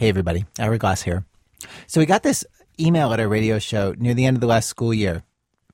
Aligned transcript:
Hey, 0.00 0.08
everybody. 0.08 0.46
Ira 0.60 0.78
Glass 0.78 1.02
here. 1.02 1.24
So 1.88 1.98
we 1.98 2.06
got 2.06 2.22
this 2.22 2.44
email 2.78 3.12
at 3.12 3.18
our 3.18 3.26
radio 3.26 3.58
show 3.58 3.96
near 3.98 4.14
the 4.14 4.26
end 4.26 4.36
of 4.36 4.40
the 4.40 4.46
last 4.46 4.68
school 4.68 4.94
year 4.94 5.24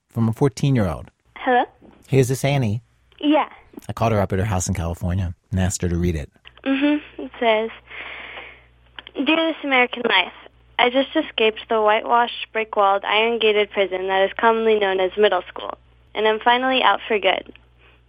from 0.08 0.30
a 0.30 0.32
14 0.32 0.74
year 0.74 0.88
old. 0.88 1.10
Hello? 1.36 1.65
Hey, 2.08 2.20
is 2.20 2.29
this 2.29 2.42
Annie? 2.42 2.83
Yeah. 3.21 3.50
I 3.87 3.92
called 3.92 4.13
her 4.13 4.21
up 4.23 4.33
at 4.33 4.39
her 4.39 4.47
house 4.47 4.67
in 4.67 4.73
California 4.73 5.34
and 5.50 5.60
asked 5.60 5.83
her 5.83 5.91
to 5.91 5.99
read 5.99 6.17
it. 6.17 6.33
Mm-hmm. 6.65 7.21
It 7.21 7.33
says, 7.39 7.68
Dear 9.14 9.52
This 9.52 9.62
American 9.62 10.04
Life, 10.08 10.32
I 10.79 10.88
just 10.88 11.14
escaped 11.14 11.61
the 11.68 11.82
whitewashed, 11.82 12.46
brick-walled, 12.54 13.04
iron-gated 13.04 13.72
prison 13.72 14.06
that 14.06 14.25
is 14.25 14.32
commonly 14.38 14.79
known 14.79 15.00
as 15.00 15.11
middle 15.18 15.43
school, 15.48 15.77
and 16.14 16.27
I'm 16.27 16.41
finally 16.41 16.82
out 16.82 17.00
for 17.06 17.18
good. 17.18 17.52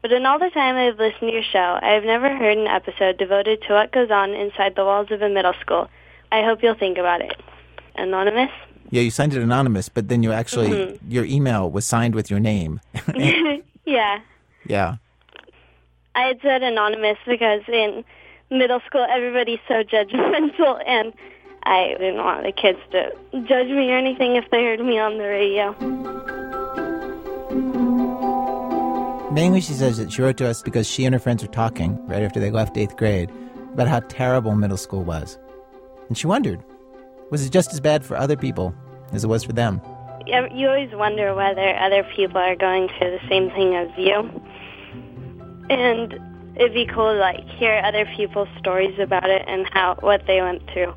But 0.02 0.14
in 0.14 0.26
all 0.26 0.40
the 0.40 0.50
time 0.50 0.78
I've 0.78 0.98
listened 0.98 1.30
to 1.30 1.34
your 1.34 1.44
show, 1.44 1.78
I 1.82 1.90
have 1.90 2.06
never 2.06 2.30
heard 2.34 2.58
an 2.58 2.68
episode 2.68 3.18
devoted 3.18 3.64
to 3.64 3.74
what 3.74 3.92
goes 3.92 4.12
on 4.12 4.34
inside 4.34 4.76
the 4.78 4.86
walls 4.86 5.12
of 5.12 5.22
a 5.22 5.28
middle 5.28 5.56
school. 5.60 5.90
I 6.36 6.44
hope 6.44 6.62
you'll 6.64 6.76
think 6.76 6.98
about 6.98 7.22
it. 7.22 7.36
Anonymous? 7.96 8.52
Yeah, 8.92 9.02
you 9.02 9.12
signed 9.12 9.34
it 9.34 9.42
anonymous, 9.42 9.90
but 9.90 10.10
then 10.10 10.22
you 10.24 10.32
actually, 10.32 10.70
Mm-hmm. 10.70 11.12
your 11.12 11.26
email 11.26 11.70
was 11.72 11.86
signed 11.86 12.14
with 12.16 12.30
your 12.30 12.40
name. 12.40 12.82
yeah. 13.86 14.20
yeah. 14.66 14.96
I 16.14 16.22
had 16.28 16.40
said 16.42 16.64
anonymous 16.64 17.18
because 17.26 17.62
in 17.68 18.04
middle 18.50 18.80
school 18.86 19.06
everybody's 19.10 19.60
so 19.68 19.84
judgmental 19.84 20.82
and 20.88 21.14
I 21.64 21.96
didn't 21.98 22.24
want 22.24 22.44
the 22.44 22.52
kids 22.52 22.80
to 22.92 23.12
judge 23.48 23.68
me 23.68 23.92
or 23.92 23.98
anything 23.98 24.36
if 24.36 24.50
they 24.52 24.64
heard 24.64 24.80
me 24.82 25.00
on 25.00 25.18
the 25.18 25.24
radio. 25.24 25.76
Mainly, 29.32 29.60
she 29.60 29.74
says 29.74 29.98
that 29.98 30.14
she 30.14 30.22
wrote 30.22 30.38
to 30.38 30.48
us 30.48 30.62
because 30.62 30.88
she 30.88 31.04
and 31.06 31.14
her 31.14 31.20
friends 31.20 31.42
were 31.44 31.52
talking 31.52 31.98
right 32.08 32.24
after 32.24 32.40
they 32.40 32.52
left 32.52 32.78
eighth 32.78 32.96
grade 32.96 33.30
about 33.74 33.88
how 33.90 34.00
terrible 34.08 34.56
middle 34.56 34.78
school 34.78 35.04
was. 35.04 35.38
And 36.08 36.18
she 36.18 36.28
wondered, 36.28 36.64
was 37.32 37.46
it 37.46 37.52
just 37.52 37.74
as 37.74 37.80
bad 37.80 38.06
for 38.06 38.16
other 38.18 38.36
people 38.38 38.74
as 39.12 39.24
it 39.24 39.28
was 39.28 39.44
for 39.44 39.54
them? 39.54 39.82
You 40.26 40.48
you 40.52 40.68
always 40.68 40.92
wonder 40.94 41.36
whether 41.36 41.76
other 41.76 42.04
people 42.16 42.38
are 42.38 42.56
going 42.56 42.90
through 42.98 43.12
the 43.12 43.30
same 43.30 43.50
thing 43.52 43.76
as 43.76 43.90
you. 43.98 44.42
And 45.70 46.14
it'd 46.56 46.74
be 46.74 46.88
cool 46.88 47.14
to 47.14 47.20
like 47.20 47.44
hear 47.58 47.82
other 47.84 48.06
people's 48.16 48.50
stories 48.60 48.98
about 49.00 49.30
it 49.30 49.44
and 49.48 49.68
how 49.72 49.98
what 50.00 50.26
they 50.26 50.42
went 50.42 50.64
through. 50.72 50.94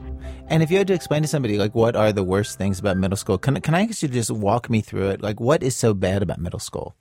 And 0.48 0.62
if 0.62 0.70
you 0.70 0.78
had 0.78 0.86
to 0.86 0.94
explain 0.94 1.20
to 1.22 1.28
somebody, 1.28 1.58
like, 1.58 1.74
what 1.74 1.94
are 1.94 2.10
the 2.10 2.24
worst 2.24 2.56
things 2.56 2.78
about 2.78 2.96
middle 2.96 3.18
school, 3.18 3.36
can, 3.36 3.60
can 3.60 3.74
I 3.74 3.82
ask 3.82 4.02
you 4.02 4.08
to 4.08 4.14
just 4.14 4.30
walk 4.30 4.70
me 4.70 4.80
through 4.80 5.10
it? 5.10 5.20
Like, 5.20 5.40
what 5.40 5.62
is 5.62 5.76
so 5.76 5.92
bad 5.92 6.22
about 6.22 6.38
middle 6.38 6.58
school? 6.58 6.96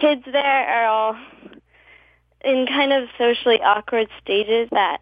kids 0.00 0.22
there 0.30 0.44
are 0.44 0.86
all 0.86 1.16
in 2.44 2.66
kind 2.66 2.92
of 2.92 3.08
socially 3.18 3.60
awkward 3.60 4.08
stages 4.22 4.68
that 4.70 4.98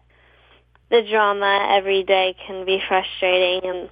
the 0.89 1.01
drama 1.09 1.67
every 1.71 2.03
day 2.03 2.35
can 2.45 2.65
be 2.65 2.81
frustrating 2.87 3.69
and 3.69 3.89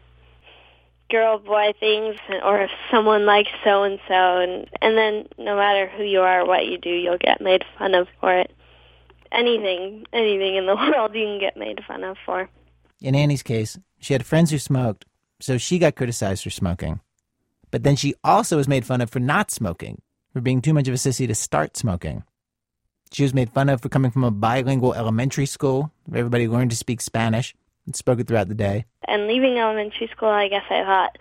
girl 1.10 1.38
boy 1.38 1.74
things 1.80 2.16
or 2.44 2.62
if 2.62 2.72
someone 2.90 3.26
likes 3.26 3.52
so 3.64 3.84
and 3.84 4.00
so 4.08 4.40
and 4.40 4.68
and 4.82 4.98
then 4.98 5.28
no 5.38 5.56
matter 5.56 5.88
who 5.88 6.04
you 6.04 6.20
are 6.20 6.42
or 6.42 6.48
what 6.48 6.66
you 6.66 6.78
do 6.78 6.90
you'll 6.90 7.18
get 7.18 7.42
made 7.42 7.64
fun 7.78 7.94
of 7.94 8.08
for 8.20 8.34
it 8.34 8.52
anything 9.32 10.04
anything 10.14 10.56
in 10.56 10.66
the 10.66 10.76
world 10.92 11.14
you 11.14 11.26
can 11.26 11.40
get 11.40 11.58
made 11.58 11.80
fun 11.88 12.04
of 12.04 12.18
for 12.26 12.50
In 13.02 13.14
Annie's 13.14 13.44
case, 13.44 13.78
she 14.00 14.14
had 14.14 14.26
friends 14.26 14.52
who 14.52 14.58
smoked, 14.58 15.06
so 15.40 15.58
she 15.58 15.80
got 15.80 15.96
criticized 15.96 16.44
for 16.44 16.50
smoking. 16.50 17.02
But 17.72 17.84
then 17.84 17.96
she 17.96 18.16
also 18.24 18.58
was 18.58 18.68
made 18.68 18.86
fun 18.86 19.02
of 19.02 19.10
for 19.10 19.20
not 19.20 19.52
smoking, 19.52 20.02
for 20.32 20.42
being 20.42 20.62
too 20.62 20.74
much 20.74 20.88
of 20.88 20.94
a 20.94 20.98
sissy 20.98 21.28
to 21.28 21.36
start 21.36 21.76
smoking. 21.76 22.24
She 23.12 23.24
was 23.24 23.34
made 23.34 23.50
fun 23.52 23.70
of 23.70 23.82
for 23.82 23.90
coming 23.90 24.12
from 24.12 24.24
a 24.24 24.32
bilingual 24.32 24.94
elementary 24.94 25.46
school 25.46 25.92
where 26.06 26.20
everybody 26.20 26.48
learned 26.48 26.72
to 26.72 26.78
speak 26.78 27.02
Spanish 27.02 27.56
and 27.86 27.96
spoke 27.96 28.20
it 28.20 28.28
throughout 28.28 28.48
the 28.50 28.56
day. 28.56 28.86
and 29.08 29.28
leaving 29.28 29.58
elementary 29.58 30.08
school, 30.08 30.30
I 30.30 30.48
guess 30.48 30.66
I 30.70 30.84
thought 30.84 31.18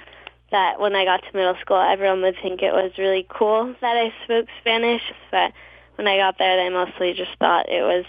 that 0.51 0.81
when 0.81 0.95
I 0.97 1.05
got 1.05 1.23
to 1.23 1.37
middle 1.37 1.57
school, 1.61 1.81
everyone 1.81 2.23
would 2.23 2.37
think 2.43 2.63
it 2.63 2.73
was 2.73 2.93
really 2.97 3.27
cool 3.29 3.75
that 3.81 3.97
I 3.97 4.13
spoke 4.25 4.47
Spanish. 4.61 5.03
But 5.31 5.53
when 5.97 6.07
I 6.07 6.17
got 6.17 6.39
there, 6.39 6.57
they 6.57 6.71
mostly 6.73 7.13
just 7.13 7.37
thought 7.39 7.69
it 7.69 7.83
was 7.83 8.05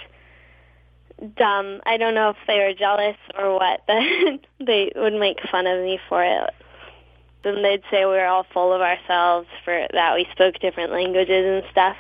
dumb. 1.35 1.81
I 1.85 1.97
don't 1.97 2.13
know 2.13 2.29
if 2.29 2.38
they 2.47 2.59
were 2.59 2.73
jealous 2.73 3.17
or 3.38 3.53
what, 3.55 3.81
but 3.88 3.99
they 4.66 4.91
would 4.95 5.13
make 5.13 5.39
fun 5.51 5.67
of 5.67 5.83
me 5.83 5.99
for 6.07 6.23
it. 6.23 6.49
Then 7.44 7.61
they'd 7.61 7.83
say 7.91 8.05
we 8.05 8.11
were 8.11 8.25
all 8.25 8.45
full 8.53 8.73
of 8.73 8.81
ourselves 8.81 9.47
for 9.63 9.88
that 9.91 10.16
we 10.16 10.28
spoke 10.31 10.59
different 10.59 10.91
languages 10.91 11.45
and 11.45 11.63
stuff. 11.72 11.97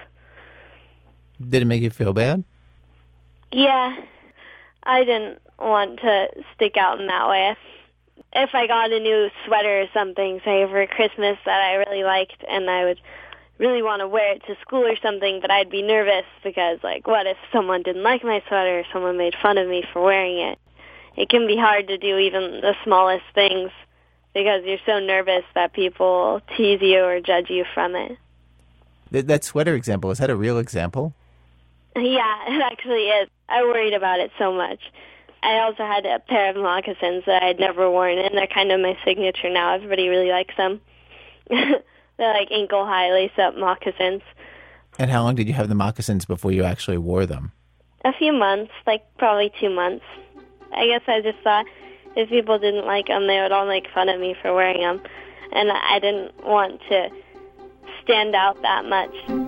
Did 1.41 1.61
it 1.61 1.65
make 1.65 1.81
you 1.81 1.89
feel 1.89 2.13
bad? 2.13 2.43
Yeah, 3.51 3.95
I 4.83 5.03
didn't 5.03 5.39
want 5.59 5.99
to 6.01 6.27
stick 6.55 6.77
out 6.77 6.99
in 6.99 7.07
that 7.07 7.29
way. 7.29 7.55
If, 8.33 8.49
I 8.53 8.67
got 8.67 8.91
a 8.91 8.99
new 8.99 9.29
sweater 9.45 9.81
or 9.81 9.85
something, 9.93 10.41
say 10.43 10.65
for 10.67 10.85
Christmas 10.87 11.37
that 11.45 11.61
I 11.61 11.75
really 11.75 12.03
liked, 12.03 12.43
and 12.47 12.69
I 12.69 12.83
would 12.83 12.99
really 13.57 13.81
want 13.81 14.01
to 14.01 14.07
wear 14.07 14.33
it 14.33 14.43
to 14.47 14.57
school 14.61 14.85
or 14.85 14.97
something, 15.01 15.39
but 15.41 15.51
I'd 15.51 15.69
be 15.69 15.81
nervous 15.81 16.25
because, 16.43 16.79
like, 16.83 17.07
what 17.07 17.27
if 17.27 17.37
someone 17.53 17.83
didn't 17.83 18.03
like 18.03 18.23
my 18.23 18.43
sweater 18.47 18.79
or 18.79 18.83
someone 18.91 19.17
made 19.17 19.35
fun 19.41 19.57
of 19.57 19.67
me 19.69 19.83
for 19.93 20.01
wearing 20.01 20.39
it? 20.39 20.59
It 21.15 21.29
can 21.29 21.47
be 21.47 21.55
hard 21.55 21.87
to 21.87 21.97
do 21.97 22.17
even 22.17 22.59
the 22.61 22.75
smallest 22.83 23.23
things 23.33 23.71
because 24.33 24.63
you're 24.65 24.79
so 24.85 24.99
nervous 24.99 25.45
that 25.53 25.71
people 25.71 26.41
tease 26.57 26.81
you 26.81 26.99
or 26.99 27.21
judge 27.21 27.49
you 27.49 27.63
from 27.73 27.95
it. 27.95 28.17
Th- 29.11 29.25
that 29.25 29.45
sweater 29.45 29.75
example, 29.75 30.11
is 30.11 30.17
that 30.17 30.29
a 30.29 30.35
real 30.35 30.57
example? 30.57 31.13
Yeah, 31.95 32.35
it 32.47 32.61
actually 32.61 33.07
is. 33.07 33.29
I 33.47 33.63
worried 33.63 33.93
about 33.93 34.19
it 34.19 34.31
so 34.37 34.51
much. 34.53 34.79
I 35.43 35.59
also 35.59 35.85
had 35.85 36.05
a 36.05 36.19
pair 36.19 36.49
of 36.49 36.55
moccasins 36.55 37.23
that 37.27 37.43
I'd 37.43 37.59
never 37.59 37.89
worn, 37.89 38.17
and 38.17 38.35
they're 38.35 38.47
kind 38.47 38.71
of 38.71 38.79
my 38.79 38.97
signature 39.05 39.49
now. 39.49 39.75
Everybody 39.75 40.07
really 40.09 40.31
likes 40.31 40.55
them. 40.57 40.81
they're 41.49 42.33
like 42.33 42.47
ankle 42.51 42.85
high 42.85 43.11
lace 43.11 43.37
up 43.37 43.55
moccasins. 43.55 44.23
And 44.97 45.11
how 45.11 45.23
long 45.23 45.35
did 45.35 45.47
you 45.47 45.53
have 45.53 45.69
the 45.69 45.75
moccasins 45.75 46.25
before 46.25 46.51
you 46.51 46.63
actually 46.63 46.97
wore 46.97 47.25
them? 47.25 47.51
A 48.05 48.13
few 48.13 48.33
months, 48.33 48.71
like 48.87 49.03
probably 49.17 49.51
two 49.59 49.69
months. 49.69 50.05
I 50.73 50.87
guess 50.87 51.01
I 51.07 51.21
just 51.21 51.39
thought 51.43 51.65
if 52.15 52.29
people 52.29 52.57
didn't 52.57 52.85
like 52.85 53.07
them, 53.07 53.27
they 53.27 53.39
would 53.39 53.51
all 53.51 53.67
make 53.67 53.87
fun 53.93 54.09
of 54.09 54.19
me 54.19 54.35
for 54.41 54.53
wearing 54.53 54.81
them, 54.81 55.01
and 55.51 55.71
I 55.71 55.99
didn't 55.99 56.43
want 56.43 56.81
to 56.89 57.09
stand 58.03 58.35
out 58.35 58.61
that 58.61 58.85
much. 58.85 59.44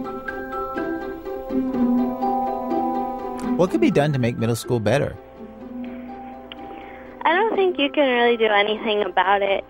What 3.58 3.72
could 3.72 3.82
be 3.82 3.92
done 3.92 4.14
to 4.14 4.20
make 4.20 4.38
middle 4.38 4.56
school 4.56 4.80
better? 4.80 5.18
I 7.24 7.34
don't 7.34 7.56
think 7.56 7.80
you 7.80 7.90
can 7.90 8.08
really 8.08 8.38
do 8.38 8.46
anything 8.46 9.02
about 9.02 9.42
it. 9.42 9.66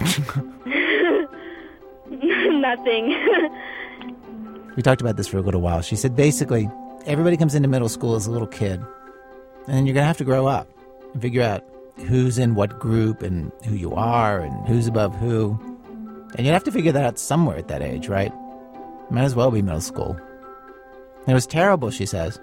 Nothing. 2.60 3.14
We 4.76 4.82
talked 4.82 5.00
about 5.00 5.16
this 5.16 5.26
for 5.26 5.38
a 5.38 5.40
little 5.40 5.60
while. 5.60 5.82
She 5.82 5.96
said 5.96 6.14
basically, 6.14 6.70
everybody 7.04 7.36
comes 7.36 7.56
into 7.56 7.66
middle 7.66 7.88
school 7.88 8.14
as 8.14 8.28
a 8.28 8.30
little 8.30 8.46
kid, 8.46 8.80
and 9.66 9.76
then 9.76 9.86
you're 9.86 9.94
going 9.94 10.04
to 10.04 10.06
have 10.06 10.18
to 10.18 10.24
grow 10.24 10.46
up 10.46 10.68
and 11.12 11.20
figure 11.20 11.42
out 11.42 11.64
who's 12.06 12.38
in 12.38 12.54
what 12.54 12.78
group 12.78 13.20
and 13.20 13.50
who 13.64 13.74
you 13.74 13.92
are 13.94 14.38
and 14.38 14.68
who's 14.68 14.86
above 14.86 15.16
who. 15.16 15.58
And 16.36 16.46
you'd 16.46 16.52
have 16.52 16.62
to 16.62 16.70
figure 16.70 16.92
that 16.92 17.04
out 17.04 17.18
somewhere 17.18 17.56
at 17.56 17.66
that 17.66 17.82
age, 17.82 18.06
right? 18.06 18.32
Might 19.10 19.24
as 19.24 19.34
well 19.34 19.50
be 19.50 19.62
middle 19.62 19.80
school. 19.80 20.16
It 21.28 21.34
was 21.34 21.46
terrible, 21.46 21.90
she 21.90 22.06
says. 22.06 22.40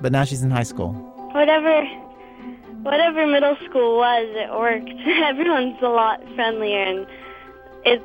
But 0.00 0.12
now 0.12 0.22
she's 0.22 0.42
in 0.42 0.50
high 0.50 0.62
school. 0.62 0.92
whatever, 1.32 1.84
whatever 2.82 3.26
middle 3.26 3.56
school 3.68 3.98
was, 3.98 4.28
it 4.30 4.50
worked. 4.50 4.88
Everyone's 5.06 5.82
a 5.82 5.88
lot 5.88 6.22
friendlier, 6.36 6.84
and 6.84 7.06
it's 7.84 8.04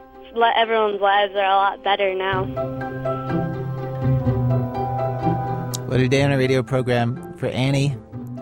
everyone's 0.55 1.01
lives 1.01 1.33
are 1.35 1.45
a 1.45 1.55
lot 1.55 1.83
better 1.83 2.13
now. 2.13 2.43
Well, 5.87 5.99
today 5.99 6.23
on 6.23 6.31
our 6.31 6.37
radio 6.37 6.63
program 6.63 7.33
for 7.37 7.47
Annie, 7.47 7.95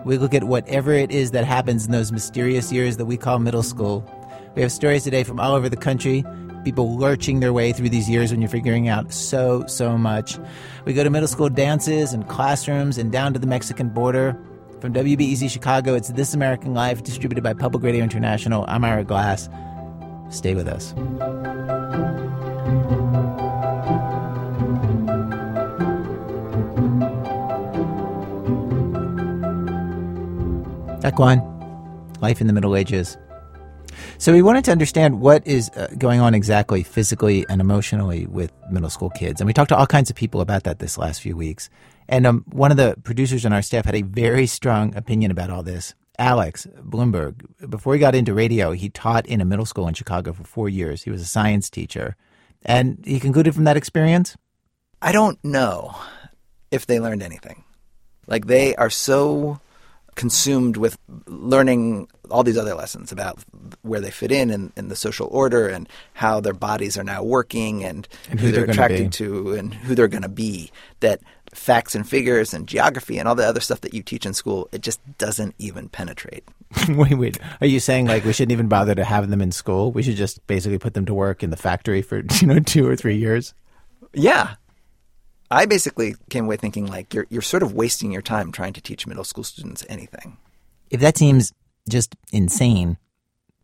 we 0.04 0.18
look 0.18 0.34
at 0.34 0.44
whatever 0.44 0.92
it 0.92 1.10
is 1.10 1.30
that 1.32 1.44
happens 1.44 1.86
in 1.86 1.92
those 1.92 2.10
mysterious 2.10 2.72
years 2.72 2.96
that 2.96 3.06
we 3.06 3.16
call 3.16 3.38
middle 3.38 3.62
school. 3.62 4.04
We 4.54 4.62
have 4.62 4.72
stories 4.72 5.04
today 5.04 5.24
from 5.24 5.40
all 5.40 5.54
over 5.54 5.68
the 5.68 5.76
country, 5.76 6.24
people 6.66 6.98
lurching 6.98 7.38
their 7.38 7.52
way 7.52 7.72
through 7.72 7.88
these 7.88 8.10
years 8.10 8.32
when 8.32 8.42
you're 8.42 8.50
figuring 8.50 8.88
out 8.88 9.12
so, 9.12 9.64
so 9.68 9.96
much. 9.96 10.36
We 10.84 10.94
go 10.94 11.04
to 11.04 11.10
middle 11.10 11.28
school 11.28 11.48
dances 11.48 12.12
and 12.12 12.26
classrooms 12.26 12.98
and 12.98 13.12
down 13.12 13.32
to 13.34 13.38
the 13.38 13.46
Mexican 13.46 13.88
border. 13.88 14.36
From 14.80 14.92
WBEZ 14.92 15.48
Chicago, 15.48 15.94
it's 15.94 16.08
This 16.08 16.34
American 16.34 16.74
Life, 16.74 17.04
distributed 17.04 17.44
by 17.44 17.54
Public 17.54 17.84
Radio 17.84 18.02
International. 18.02 18.64
I'm 18.66 18.84
Ira 18.84 19.04
Glass. 19.04 19.48
Stay 20.28 20.56
with 20.56 20.66
us. 20.66 20.92
Act 31.04 31.20
One, 31.20 31.38
Life 32.20 32.40
in 32.40 32.48
the 32.48 32.52
Middle 32.52 32.74
Ages. 32.74 33.16
So 34.18 34.32
we 34.32 34.42
wanted 34.42 34.64
to 34.64 34.72
understand 34.72 35.20
what 35.20 35.46
is 35.46 35.68
uh, 35.70 35.88
going 35.98 36.20
on 36.20 36.34
exactly 36.34 36.82
physically 36.82 37.44
and 37.50 37.60
emotionally 37.60 38.26
with 38.26 38.50
middle 38.70 38.88
school 38.88 39.10
kids. 39.10 39.40
And 39.40 39.46
we 39.46 39.52
talked 39.52 39.68
to 39.68 39.76
all 39.76 39.86
kinds 39.86 40.08
of 40.08 40.16
people 40.16 40.40
about 40.40 40.64
that 40.64 40.78
this 40.78 40.96
last 40.96 41.20
few 41.20 41.36
weeks. 41.36 41.68
And 42.08 42.26
um, 42.26 42.44
one 42.48 42.70
of 42.70 42.76
the 42.78 42.96
producers 43.04 43.44
on 43.44 43.52
our 43.52 43.62
staff 43.62 43.84
had 43.84 43.94
a 43.94 44.02
very 44.02 44.46
strong 44.46 44.94
opinion 44.96 45.30
about 45.30 45.50
all 45.50 45.62
this. 45.62 45.94
Alex 46.18 46.66
Blumberg, 46.82 47.44
before 47.68 47.92
he 47.92 48.00
got 48.00 48.14
into 48.14 48.32
radio, 48.32 48.72
he 48.72 48.88
taught 48.88 49.26
in 49.26 49.42
a 49.42 49.44
middle 49.44 49.66
school 49.66 49.86
in 49.86 49.92
Chicago 49.92 50.32
for 50.32 50.44
four 50.44 50.68
years. 50.68 51.02
He 51.02 51.10
was 51.10 51.20
a 51.20 51.26
science 51.26 51.68
teacher. 51.68 52.16
And 52.64 53.04
he 53.04 53.20
concluded 53.20 53.54
from 53.54 53.64
that 53.64 53.76
experience? 53.76 54.36
I 55.02 55.12
don't 55.12 55.42
know 55.44 55.94
if 56.70 56.86
they 56.86 57.00
learned 57.00 57.22
anything. 57.22 57.64
Like 58.26 58.46
they 58.46 58.74
are 58.76 58.90
so 58.90 59.60
consumed 60.14 60.78
with 60.78 60.98
learning 61.26 62.08
all 62.30 62.42
these 62.42 62.58
other 62.58 62.74
lessons 62.74 63.12
about 63.12 63.38
where 63.82 64.00
they 64.00 64.10
fit 64.10 64.32
in 64.32 64.50
and, 64.50 64.72
in 64.76 64.88
the 64.88 64.96
social 64.96 65.28
order 65.30 65.68
and 65.68 65.88
how 66.14 66.40
their 66.40 66.52
bodies 66.52 66.96
are 66.96 67.04
now 67.04 67.22
working 67.22 67.84
and, 67.84 68.08
And 68.30 68.40
who, 68.40 68.46
who 68.46 68.52
they're, 68.52 68.62
they're 68.62 68.70
attracted 68.70 69.12
to 69.14 69.54
and 69.54 69.72
who 69.72 69.94
they're 69.94 70.08
going 70.08 70.22
to 70.22 70.28
be. 70.28 70.70
That 71.00 71.20
facts 71.54 71.94
and 71.94 72.08
figures 72.08 72.52
and 72.52 72.66
geography 72.66 73.18
and 73.18 73.26
all 73.26 73.34
the 73.34 73.46
other 73.46 73.60
stuff 73.60 73.80
that 73.80 73.94
you 73.94 74.02
teach 74.02 74.26
in 74.26 74.34
school, 74.34 74.68
it 74.72 74.82
just 74.82 75.00
doesn't 75.18 75.54
even 75.58 75.88
penetrate. 75.88 76.44
wait, 76.88 77.14
wait. 77.14 77.38
Are 77.60 77.66
you 77.66 77.80
saying 77.80 78.06
like 78.06 78.24
we 78.24 78.32
shouldn't 78.32 78.52
even 78.52 78.68
bother 78.68 78.94
to 78.94 79.04
have 79.04 79.28
them 79.30 79.40
in 79.40 79.52
school? 79.52 79.92
We 79.92 80.02
should 80.02 80.16
just 80.16 80.44
basically 80.46 80.78
put 80.78 80.94
them 80.94 81.06
to 81.06 81.14
work 81.14 81.42
in 81.42 81.50
the 81.50 81.56
factory 81.56 82.02
for, 82.02 82.22
you 82.40 82.46
know, 82.46 82.58
two 82.60 82.86
or 82.86 82.96
three 82.96 83.16
years? 83.16 83.54
Yeah. 84.12 84.54
I 85.50 85.66
basically 85.66 86.16
came 86.28 86.46
away 86.46 86.56
thinking 86.56 86.86
like 86.86 87.14
you're 87.14 87.26
you're 87.30 87.42
sort 87.42 87.62
of 87.62 87.72
wasting 87.72 88.10
your 88.10 88.22
time 88.22 88.50
trying 88.50 88.72
to 88.72 88.80
teach 88.80 89.06
middle 89.06 89.22
school 89.22 89.44
students 89.44 89.84
anything. 89.88 90.38
If 90.90 91.00
that 91.00 91.16
seems 91.16 91.52
just 91.88 92.16
insane, 92.32 92.98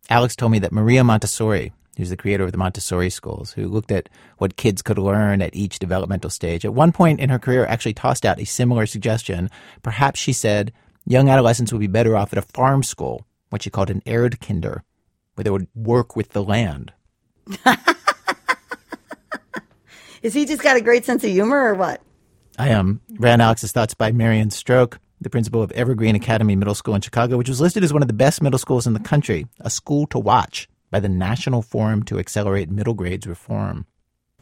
Alex 0.09 0.35
told 0.35 0.51
me 0.51 0.59
that 0.59 0.71
Maria 0.71 1.03
Montessori, 1.03 1.71
who's 1.97 2.09
the 2.09 2.17
creator 2.17 2.43
of 2.43 2.51
the 2.51 2.57
Montessori 2.57 3.09
schools, 3.09 3.53
who 3.53 3.67
looked 3.67 3.91
at 3.91 4.09
what 4.37 4.57
kids 4.57 4.81
could 4.81 4.97
learn 4.97 5.41
at 5.41 5.55
each 5.55 5.79
developmental 5.79 6.29
stage, 6.29 6.65
at 6.65 6.73
one 6.73 6.91
point 6.91 7.19
in 7.19 7.29
her 7.29 7.39
career 7.39 7.65
actually 7.65 7.93
tossed 7.93 8.25
out 8.25 8.39
a 8.39 8.45
similar 8.45 8.85
suggestion. 8.85 9.49
Perhaps 9.81 10.19
she 10.19 10.33
said 10.33 10.73
young 11.05 11.29
adolescents 11.29 11.71
would 11.71 11.79
be 11.79 11.87
better 11.87 12.15
off 12.17 12.33
at 12.33 12.39
a 12.39 12.43
farm 12.43 12.83
school, 12.83 13.25
what 13.49 13.63
she 13.63 13.69
called 13.69 13.89
an 13.89 14.01
Erdkinder, 14.01 14.81
where 15.35 15.43
they 15.43 15.49
would 15.49 15.67
work 15.75 16.15
with 16.15 16.29
the 16.29 16.43
land. 16.43 16.93
Is 20.23 20.33
he 20.33 20.45
just 20.45 20.63
got 20.63 20.77
a 20.77 20.81
great 20.81 21.03
sense 21.05 21.23
of 21.23 21.29
humor 21.29 21.57
or 21.57 21.73
what? 21.75 22.01
I 22.57 22.71
um, 22.71 23.01
ran 23.09 23.41
Alex's 23.41 23.71
thoughts 23.71 23.93
by 23.93 24.11
Marion 24.11 24.51
Stroke, 24.51 24.99
the 25.23 25.29
principal 25.29 25.63
of 25.63 25.71
Evergreen 25.71 26.15
Academy 26.15 26.55
Middle 26.55 26.75
School 26.75 26.95
in 26.95 27.01
Chicago, 27.01 27.37
which 27.37 27.49
was 27.49 27.61
listed 27.61 27.83
as 27.83 27.93
one 27.93 28.01
of 28.01 28.07
the 28.07 28.13
best 28.13 28.41
middle 28.41 28.59
schools 28.59 28.85
in 28.85 28.93
the 28.93 28.99
country, 28.99 29.47
a 29.59 29.69
school 29.69 30.05
to 30.07 30.19
watch 30.19 30.67
by 30.91 30.99
the 30.99 31.09
National 31.09 31.61
Forum 31.61 32.03
to 32.03 32.19
Accelerate 32.19 32.69
Middle 32.69 32.93
Grades 32.93 33.25
Reform. 33.25 33.85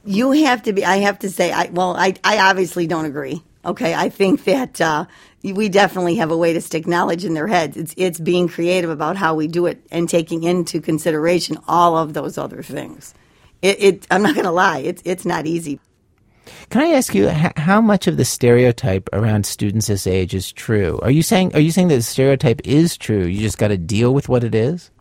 You 0.03 0.31
have 0.31 0.63
to 0.63 0.73
be, 0.73 0.83
I 0.83 0.97
have 0.97 1.19
to 1.19 1.29
say, 1.29 1.51
I, 1.51 1.69
well, 1.71 1.95
I, 1.95 2.15
I 2.23 2.49
obviously 2.49 2.87
don't 2.87 3.05
agree. 3.05 3.41
Okay. 3.63 3.93
I 3.93 4.09
think 4.09 4.43
that, 4.45 4.81
uh, 4.81 5.05
we 5.43 5.69
definitely 5.69 6.15
have 6.15 6.31
a 6.31 6.37
way 6.37 6.53
to 6.53 6.61
stick 6.61 6.87
knowledge 6.87 7.23
in 7.25 7.35
their 7.35 7.47
heads. 7.47 7.77
It's, 7.77 7.93
it's 7.97 8.19
being 8.19 8.47
creative 8.47 8.89
about 8.89 9.17
how 9.17 9.35
we 9.35 9.47
do 9.47 9.67
it 9.67 9.85
and 9.91 10.09
taking 10.09 10.43
into 10.43 10.81
consideration 10.81 11.57
all 11.67 11.97
of 11.97 12.13
those 12.13 12.37
other 12.37 12.63
things. 12.63 13.13
It, 13.61 13.83
it 13.83 14.07
I'm 14.09 14.23
not 14.23 14.33
going 14.33 14.45
to 14.45 14.51
lie. 14.51 14.79
It's, 14.79 15.01
it's 15.05 15.25
not 15.25 15.45
easy. 15.45 15.79
Can 16.69 16.81
I 16.81 16.92
ask 16.92 17.13
you 17.13 17.30
how 17.30 17.81
much 17.81 18.07
of 18.07 18.18
the 18.18 18.25
stereotype 18.25 19.09
around 19.13 19.45
students 19.45 19.88
this 19.88 20.07
age 20.07 20.33
is 20.33 20.51
true? 20.51 21.00
Are 21.03 21.12
you 21.12 21.24
saying 21.24 21.53
are 21.56 21.59
you 21.59 21.71
saying 21.71 21.89
that 21.89 21.95
the 21.95 22.01
stereotype 22.01 22.62
is 22.63 22.98
true? 22.98 23.25
You 23.25 23.39
just 23.39 23.57
got 23.57 23.69
to 23.69 23.77
deal 23.77 24.13
with 24.13 24.30
what 24.30 24.44
it 24.44 24.56
is? 24.56 24.92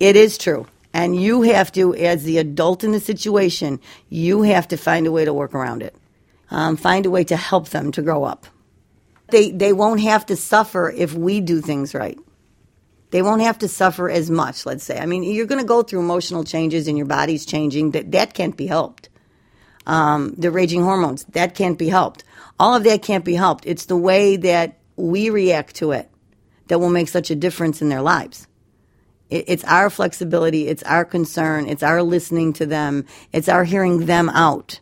It 0.00 0.16
is 0.16 0.36
true. 0.38 0.66
And 0.92 1.20
you 1.20 1.42
have 1.42 1.72
to, 1.72 1.94
as 1.94 2.24
the 2.24 2.38
adult 2.38 2.82
in 2.82 2.92
the 2.92 3.00
situation, 3.00 3.80
you 4.08 4.42
have 4.42 4.68
to 4.68 4.76
find 4.76 5.06
a 5.06 5.12
way 5.12 5.24
to 5.26 5.34
work 5.34 5.54
around 5.54 5.82
it. 5.82 5.94
Um, 6.50 6.76
find 6.76 7.04
a 7.04 7.10
way 7.10 7.24
to 7.24 7.36
help 7.36 7.68
them 7.68 7.92
to 7.92 8.02
grow 8.02 8.24
up. 8.24 8.46
They, 9.28 9.50
they 9.50 9.72
won't 9.72 10.00
have 10.00 10.24
to 10.26 10.36
suffer 10.36 10.90
if 10.90 11.12
we 11.12 11.40
do 11.40 11.60
things 11.60 11.94
right. 11.94 12.18
They 13.10 13.22
won't 13.22 13.42
have 13.42 13.58
to 13.58 13.68
suffer 13.68 14.08
as 14.08 14.30
much, 14.30 14.64
let's 14.66 14.84
say. 14.84 14.98
I 14.98 15.06
mean, 15.06 15.22
you're 15.22 15.46
going 15.46 15.60
to 15.60 15.66
go 15.66 15.82
through 15.82 16.00
emotional 16.00 16.44
changes 16.44 16.88
and 16.88 16.96
your 16.96 17.06
body's 17.06 17.44
changing. 17.44 17.90
That, 17.90 18.12
that 18.12 18.34
can't 18.34 18.56
be 18.56 18.66
helped. 18.66 19.08
Um, 19.86 20.34
the 20.36 20.50
raging 20.50 20.82
hormones, 20.82 21.24
that 21.26 21.54
can't 21.54 21.78
be 21.78 21.88
helped. 21.88 22.24
All 22.58 22.74
of 22.74 22.84
that 22.84 23.02
can't 23.02 23.24
be 23.24 23.34
helped. 23.34 23.66
It's 23.66 23.86
the 23.86 23.96
way 23.96 24.36
that 24.36 24.78
we 24.96 25.30
react 25.30 25.76
to 25.76 25.92
it 25.92 26.10
that 26.68 26.80
will 26.80 26.90
make 26.90 27.08
such 27.08 27.30
a 27.30 27.36
difference 27.36 27.80
in 27.80 27.88
their 27.88 28.02
lives. 28.02 28.48
It, 29.30 29.44
it's 29.48 29.64
our 29.64 29.90
flexibility, 29.90 30.68
it's 30.68 30.82
our 30.84 31.04
concern, 31.04 31.68
it's 31.68 31.82
our 31.82 32.02
listening 32.02 32.52
to 32.54 32.66
them, 32.66 33.04
it's 33.32 33.48
our 33.48 33.64
hearing 33.64 34.06
them 34.06 34.28
out. 34.30 34.80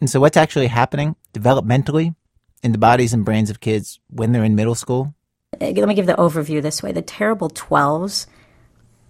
And 0.00 0.10
so 0.10 0.20
what's 0.20 0.36
actually 0.36 0.66
happening 0.66 1.16
developmentally 1.32 2.14
in 2.62 2.72
the 2.72 2.78
bodies 2.78 3.12
and 3.12 3.24
brains 3.24 3.50
of 3.50 3.60
kids 3.60 4.00
when 4.08 4.32
they're 4.32 4.44
in 4.44 4.54
middle 4.54 4.74
school? 4.74 5.14
Uh, 5.60 5.66
Let 5.66 5.88
me 5.88 5.94
give 5.94 6.06
the 6.06 6.14
overview 6.14 6.60
this 6.60 6.82
way. 6.82 6.92
The 6.92 7.02
terrible 7.02 7.50
12s 7.50 8.26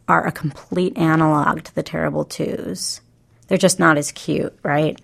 are 0.08 0.26
a 0.26 0.32
complete 0.32 0.96
analog 0.96 1.64
to 1.64 1.74
the 1.74 1.82
terrible 1.82 2.24
2s. 2.24 3.00
They're 3.48 3.58
just 3.58 3.78
not 3.78 3.96
as 3.96 4.12
cute, 4.12 4.56
right? 4.62 5.00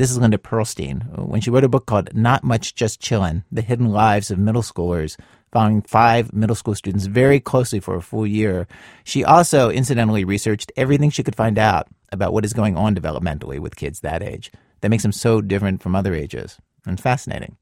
This 0.00 0.10
is 0.10 0.16
Linda 0.16 0.38
Perlstein. 0.38 1.02
When 1.28 1.42
she 1.42 1.50
wrote 1.50 1.62
a 1.62 1.68
book 1.68 1.84
called 1.84 2.14
Not 2.14 2.42
Much 2.42 2.74
Just 2.74 3.02
Chillin' 3.02 3.44
The 3.52 3.60
Hidden 3.60 3.90
Lives 3.90 4.30
of 4.30 4.38
Middle 4.38 4.62
Schoolers, 4.62 5.18
following 5.52 5.82
five 5.82 6.32
middle 6.32 6.56
school 6.56 6.74
students 6.74 7.04
very 7.04 7.38
closely 7.38 7.80
for 7.80 7.96
a 7.96 8.00
full 8.00 8.26
year, 8.26 8.66
she 9.04 9.26
also 9.26 9.68
incidentally 9.68 10.24
researched 10.24 10.72
everything 10.74 11.10
she 11.10 11.22
could 11.22 11.36
find 11.36 11.58
out 11.58 11.86
about 12.12 12.32
what 12.32 12.46
is 12.46 12.54
going 12.54 12.78
on 12.78 12.94
developmentally 12.94 13.58
with 13.58 13.76
kids 13.76 14.00
that 14.00 14.22
age 14.22 14.50
that 14.80 14.88
makes 14.88 15.02
them 15.02 15.12
so 15.12 15.42
different 15.42 15.82
from 15.82 15.94
other 15.94 16.14
ages 16.14 16.56
and 16.86 16.98
fascinating. 16.98 17.58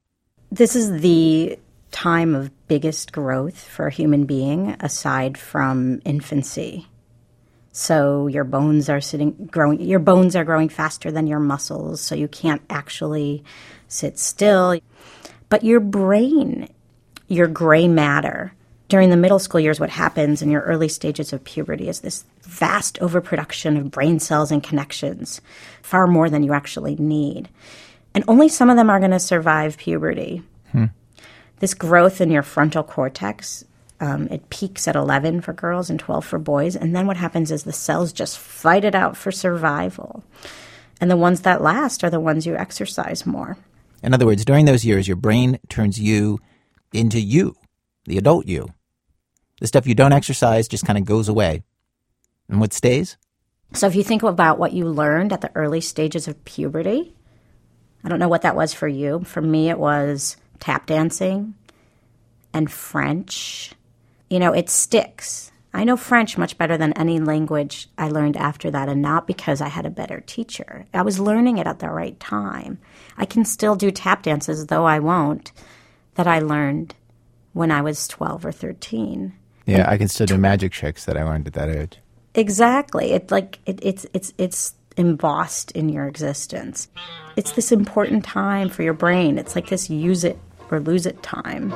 This 0.49 0.77
is 0.77 1.01
the 1.01 1.59
time 1.91 2.35
of 2.35 2.51
biggest 2.69 3.11
growth 3.11 3.61
for 3.61 3.87
a 3.87 3.91
human 3.91 4.23
being 4.23 4.77
aside 4.79 5.37
from 5.37 6.01
infancy. 6.05 6.87
So 7.71 8.27
your 8.27 8.43
bones 8.43 8.89
are 8.89 9.01
sitting 9.01 9.47
growing 9.51 9.79
your 9.81 9.99
bones 9.99 10.35
are 10.35 10.43
growing 10.43 10.69
faster 10.69 11.11
than 11.11 11.27
your 11.27 11.39
muscles, 11.39 12.01
so 12.01 12.15
you 12.15 12.27
can't 12.27 12.61
actually 12.69 13.43
sit 13.87 14.17
still. 14.17 14.79
But 15.49 15.63
your 15.63 15.79
brain, 15.79 16.69
your 17.27 17.47
gray 17.47 17.87
matter, 17.87 18.53
during 18.89 19.11
the 19.11 19.17
middle 19.17 19.39
school 19.39 19.61
years, 19.61 19.79
what 19.79 19.91
happens 19.91 20.41
in 20.41 20.49
your 20.49 20.63
early 20.63 20.87
stages 20.87 21.31
of 21.31 21.43
puberty 21.43 21.87
is 21.87 21.99
this 21.99 22.25
vast 22.41 22.99
overproduction 23.01 23.77
of 23.77 23.91
brain 23.91 24.19
cells 24.19 24.51
and 24.51 24.63
connections, 24.63 25.41
far 25.83 26.07
more 26.07 26.29
than 26.29 26.43
you 26.43 26.53
actually 26.53 26.95
need. 26.95 27.49
And 28.15 28.23
only 28.27 28.49
some 28.49 28.69
of 28.69 28.77
them 28.77 28.89
are 28.89 28.99
going 28.99 29.11
to 29.11 29.19
survive 29.19 29.77
puberty. 29.77 30.41
Hmm. 30.71 30.85
This 31.59 31.75
growth 31.75 32.19
in 32.19 32.31
your 32.31 32.41
frontal 32.41 32.83
cortex, 32.83 33.63
um, 33.99 34.27
it 34.27 34.49
peaks 34.49 34.87
at 34.87 34.95
11 34.95 35.41
for 35.41 35.53
girls 35.53 35.89
and 35.89 35.99
12 35.99 36.25
for 36.25 36.39
boys. 36.39 36.75
And 36.75 36.95
then 36.95 37.05
what 37.07 37.17
happens 37.17 37.51
is 37.51 37.63
the 37.63 37.73
cells 37.73 38.13
just 38.13 38.37
fight 38.37 38.85
it 38.85 38.95
out 38.95 39.17
for 39.17 39.31
survival. 39.31 40.23
And 41.01 41.09
the 41.11 41.17
ones 41.17 41.41
that 41.41 41.61
last 41.61 42.03
are 42.03 42.09
the 42.09 42.19
ones 42.19 42.45
you 42.45 42.55
exercise 42.55 43.25
more. 43.25 43.57
In 44.01 44.13
other 44.13 44.25
words, 44.25 44.45
during 44.45 44.65
those 44.65 44.85
years, 44.85 45.07
your 45.07 45.17
brain 45.17 45.59
turns 45.67 45.99
you 45.99 46.39
into 46.93 47.19
you, 47.19 47.55
the 48.05 48.17
adult 48.17 48.47
you. 48.47 48.73
The 49.59 49.67
stuff 49.67 49.87
you 49.87 49.95
don't 49.95 50.13
exercise 50.13 50.67
just 50.67 50.85
kind 50.85 50.97
of 50.97 51.05
goes 51.05 51.27
away. 51.27 51.63
And 52.47 52.59
what 52.59 52.73
stays? 52.73 53.17
So 53.73 53.87
if 53.87 53.95
you 53.95 54.03
think 54.03 54.23
about 54.23 54.57
what 54.57 54.73
you 54.73 54.85
learned 54.85 55.33
at 55.33 55.41
the 55.41 55.51
early 55.53 55.81
stages 55.81 56.27
of 56.27 56.43
puberty, 56.45 57.13
I 58.03 58.09
don't 58.09 58.19
know 58.19 58.29
what 58.29 58.41
that 58.41 58.55
was 58.55 58.73
for 58.73 58.87
you. 58.87 59.21
For 59.25 59.41
me, 59.41 59.69
it 59.69 59.77
was 59.77 60.37
tap 60.59 60.85
dancing 60.85 61.53
and 62.53 62.71
French. 62.71 63.73
You 64.29 64.39
know, 64.39 64.53
it 64.53 64.69
sticks. 64.69 65.51
I 65.73 65.83
know 65.83 65.97
French 65.97 66.37
much 66.37 66.57
better 66.57 66.77
than 66.77 66.93
any 66.93 67.19
language 67.19 67.89
I 67.97 68.09
learned 68.09 68.37
after 68.37 68.71
that, 68.71 68.89
and 68.89 69.01
not 69.01 69.27
because 69.27 69.61
I 69.61 69.67
had 69.67 69.85
a 69.85 69.91
better 69.91 70.21
teacher. 70.21 70.85
I 70.93 71.03
was 71.03 71.19
learning 71.19 71.57
it 71.57 71.67
at 71.67 71.79
the 71.79 71.89
right 71.89 72.19
time. 72.19 72.79
I 73.17 73.25
can 73.25 73.45
still 73.45 73.75
do 73.75 73.91
tap 73.91 74.23
dances, 74.23 74.67
though 74.67 74.85
I 74.85 74.99
won't, 74.99 75.51
that 76.15 76.27
I 76.27 76.39
learned 76.39 76.95
when 77.53 77.71
I 77.71 77.81
was 77.81 78.07
12 78.07 78.45
or 78.45 78.51
13. 78.51 79.33
Yeah, 79.65 79.87
I 79.87 79.97
can 79.97 80.07
still 80.07 80.25
do 80.25 80.37
magic 80.37 80.71
tricks 80.71 81.05
that 81.05 81.17
I 81.17 81.23
learned 81.23 81.47
at 81.47 81.53
that 81.53 81.69
age. 81.69 81.99
Exactly. 82.33 83.11
It 83.11 83.31
like 83.31 83.59
it, 83.65 83.79
it's 83.83 84.05
it's 84.13 84.33
it's 84.37 84.73
embossed 84.97 85.71
in 85.71 85.89
your 85.89 86.07
existence. 86.07 86.87
It's 87.35 87.51
this 87.51 87.71
important 87.71 88.23
time 88.23 88.69
for 88.69 88.83
your 88.83 88.93
brain. 88.93 89.37
It's 89.37 89.55
like 89.55 89.67
this 89.67 89.89
use 89.89 90.23
it 90.23 90.39
or 90.71 90.79
lose 90.79 91.05
it 91.05 91.21
time. 91.21 91.73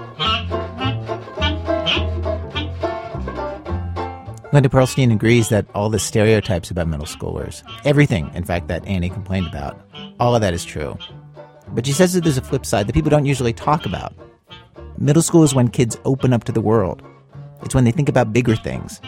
Linda 4.54 4.70
Perlstein 4.70 5.12
agrees 5.12 5.50
that 5.50 5.66
all 5.74 5.90
the 5.90 5.98
stereotypes 5.98 6.70
about 6.70 6.88
middle 6.88 7.08
schoolers, 7.08 7.64
everything, 7.86 8.30
in 8.36 8.44
fact, 8.44 8.68
that 8.68 8.86
Annie 8.86 9.10
complained 9.10 9.48
about, 9.48 9.82
all 10.20 10.36
of 10.36 10.42
that 10.42 10.54
is 10.54 10.64
true. 10.64 10.96
But 11.70 11.88
she 11.88 11.92
says 11.92 12.14
that 12.14 12.24
there's 12.24 12.38
a 12.38 12.44
flip 12.44 12.64
side 12.64 12.86
that 12.86 12.94
people 12.94 13.10
don't 13.10 13.26
usually 13.26 13.52
talk 13.52 13.88
about. 13.88 14.14
Middle 15.00 15.24
school 15.24 15.42
is 15.42 15.56
when 15.56 15.70
kids 15.70 15.98
open 16.06 16.34
up 16.34 16.44
to 16.44 16.52
the 16.52 16.62
world. 16.62 17.02
It's 17.64 17.74
when 17.74 17.84
they 17.84 17.92
think 17.92 18.10
about 18.10 18.32
bigger 18.32 18.56
things. 18.56 19.02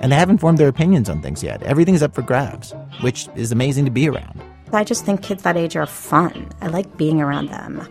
And 0.00 0.10
they 0.10 0.16
haven't 0.16 0.38
formed 0.38 0.58
their 0.58 0.66
opinions 0.66 1.08
on 1.08 1.22
things 1.22 1.40
yet. 1.40 1.62
Everything's 1.62 2.02
up 2.02 2.12
for 2.12 2.22
grabs, 2.22 2.74
which 3.00 3.28
is 3.36 3.52
amazing 3.52 3.84
to 3.84 3.92
be 3.92 4.08
around. 4.08 4.42
I 4.72 4.82
just 4.82 5.04
think 5.04 5.22
kids 5.22 5.44
that 5.44 5.56
age 5.56 5.76
are 5.76 5.86
fun. 5.86 6.48
I 6.60 6.66
like 6.66 6.96
being 6.96 7.20
around 7.20 7.50
them. 7.50 7.88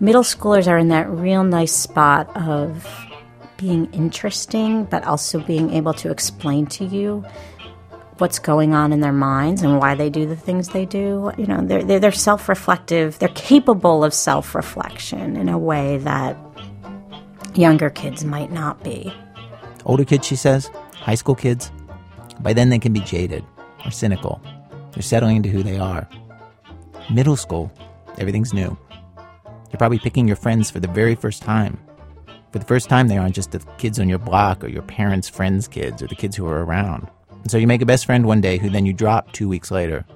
Middle 0.00 0.22
schoolers 0.22 0.68
are 0.68 0.78
in 0.78 0.88
that 0.88 1.10
real 1.10 1.44
nice 1.44 1.72
spot 1.74 2.34
of 2.34 3.05
being 3.56 3.92
interesting, 3.92 4.84
but 4.84 5.04
also 5.04 5.40
being 5.40 5.72
able 5.72 5.94
to 5.94 6.10
explain 6.10 6.66
to 6.66 6.84
you 6.84 7.24
what's 8.18 8.38
going 8.38 8.74
on 8.74 8.92
in 8.92 9.00
their 9.00 9.12
minds 9.12 9.62
and 9.62 9.78
why 9.78 9.94
they 9.94 10.08
do 10.10 10.26
the 10.26 10.36
things 10.36 10.68
they 10.70 10.86
do. 10.86 11.32
You 11.36 11.46
know, 11.46 11.60
they're, 11.62 11.82
they're, 11.82 12.00
they're 12.00 12.12
self 12.12 12.48
reflective, 12.48 13.18
they're 13.18 13.28
capable 13.30 14.04
of 14.04 14.14
self 14.14 14.54
reflection 14.54 15.36
in 15.36 15.48
a 15.48 15.58
way 15.58 15.98
that 15.98 16.36
younger 17.54 17.90
kids 17.90 18.24
might 18.24 18.52
not 18.52 18.82
be. 18.82 19.12
Older 19.84 20.04
kids, 20.04 20.26
she 20.26 20.36
says, 20.36 20.70
high 20.94 21.14
school 21.14 21.34
kids, 21.34 21.70
by 22.40 22.52
then 22.52 22.70
they 22.70 22.78
can 22.78 22.92
be 22.92 23.00
jaded 23.00 23.44
or 23.84 23.90
cynical. 23.90 24.42
They're 24.92 25.02
settling 25.02 25.36
into 25.36 25.48
who 25.48 25.62
they 25.62 25.78
are. 25.78 26.08
Middle 27.12 27.36
school, 27.36 27.70
everything's 28.18 28.52
new. 28.52 28.76
You're 29.70 29.78
probably 29.78 29.98
picking 29.98 30.26
your 30.26 30.36
friends 30.36 30.70
for 30.70 30.80
the 30.80 30.88
very 30.88 31.14
first 31.14 31.42
time. 31.42 31.78
For 32.56 32.60
the 32.60 32.64
first 32.64 32.88
time, 32.88 33.08
they 33.08 33.18
aren't 33.18 33.34
just 33.34 33.50
the 33.50 33.58
kids 33.76 34.00
on 34.00 34.08
your 34.08 34.18
block 34.18 34.64
or 34.64 34.68
your 34.68 34.80
parents' 34.80 35.28
friends' 35.28 35.68
kids 35.68 36.00
or 36.00 36.06
the 36.06 36.14
kids 36.14 36.34
who 36.34 36.46
are 36.46 36.64
around. 36.64 37.06
And 37.42 37.50
so 37.50 37.58
you 37.58 37.66
make 37.66 37.82
a 37.82 37.86
best 37.86 38.06
friend 38.06 38.24
one 38.24 38.40
day 38.40 38.56
who 38.56 38.70
then 38.70 38.86
you 38.86 38.94
drop 38.94 39.30
two 39.32 39.46
weeks 39.46 39.70
later. 39.70 40.06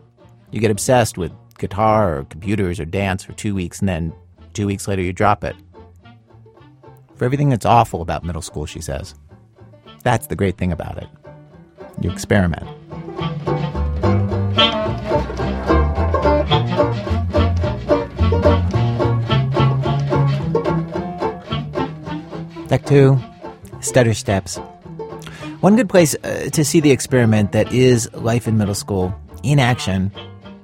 You 0.50 0.59
get 0.59 0.70
obsessed 0.70 1.18
with 1.18 1.32
guitar 1.59 2.16
or 2.16 2.25
computers 2.25 2.80
or 2.80 2.87
dance 2.87 3.23
for 3.23 3.35
two 3.35 3.54
weeks 3.54 3.80
and 3.80 3.88
then 3.90 4.14
two 4.54 4.66
weeks 4.66 4.88
later 4.88 5.02
you 5.02 5.12
drop 5.12 5.44
it. 5.44 5.54
For 7.14 7.26
everything 7.26 7.50
that's 7.50 7.66
awful 7.66 8.00
about 8.00 8.25
middle 8.25 8.40
school, 8.40 8.64
she 8.64 8.80
says. 8.80 9.14
That's 10.02 10.28
the 10.28 10.35
great 10.35 10.56
thing 10.56 10.73
about 10.73 10.97
it. 10.97 11.09
You 12.00 12.11
experiment. 12.11 12.66
Act 22.70 22.86
Two, 22.86 23.18
stutter 23.80 24.14
steps. 24.14 24.56
One 25.60 25.76
good 25.76 25.88
place 25.88 26.14
uh, 26.22 26.50
to 26.52 26.64
see 26.64 26.80
the 26.80 26.90
experiment 26.90 27.52
that 27.52 27.72
is 27.72 28.12
life 28.14 28.46
in 28.46 28.56
middle 28.58 28.74
school 28.74 29.14
in 29.42 29.58
action 29.58 30.12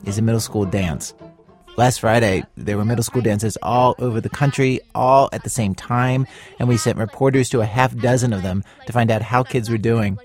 is 0.04 0.16
a 0.16 0.22
middle 0.22 0.40
school 0.40 0.64
dance. 0.64 1.14
Last 1.76 1.98
Friday, 1.98 2.44
there 2.56 2.78
were 2.78 2.84
middle 2.84 3.02
school 3.04 3.20
dances 3.20 3.58
all 3.60 3.94
over 3.98 4.20
the 4.20 4.30
country, 4.30 4.80
all 4.94 5.28
at 5.32 5.44
the 5.44 5.50
same 5.50 5.74
time, 5.74 6.26
and 6.58 6.68
we 6.68 6.78
sent 6.78 6.96
reporters 6.96 7.50
to 7.50 7.60
a 7.60 7.66
half 7.66 7.94
dozen 7.96 8.32
of 8.32 8.42
them 8.42 8.64
to 8.86 8.92
find 8.92 9.10
out 9.10 9.20
how 9.20 9.42
kids 9.42 9.68
were 9.68 9.76
doing. 9.76 10.18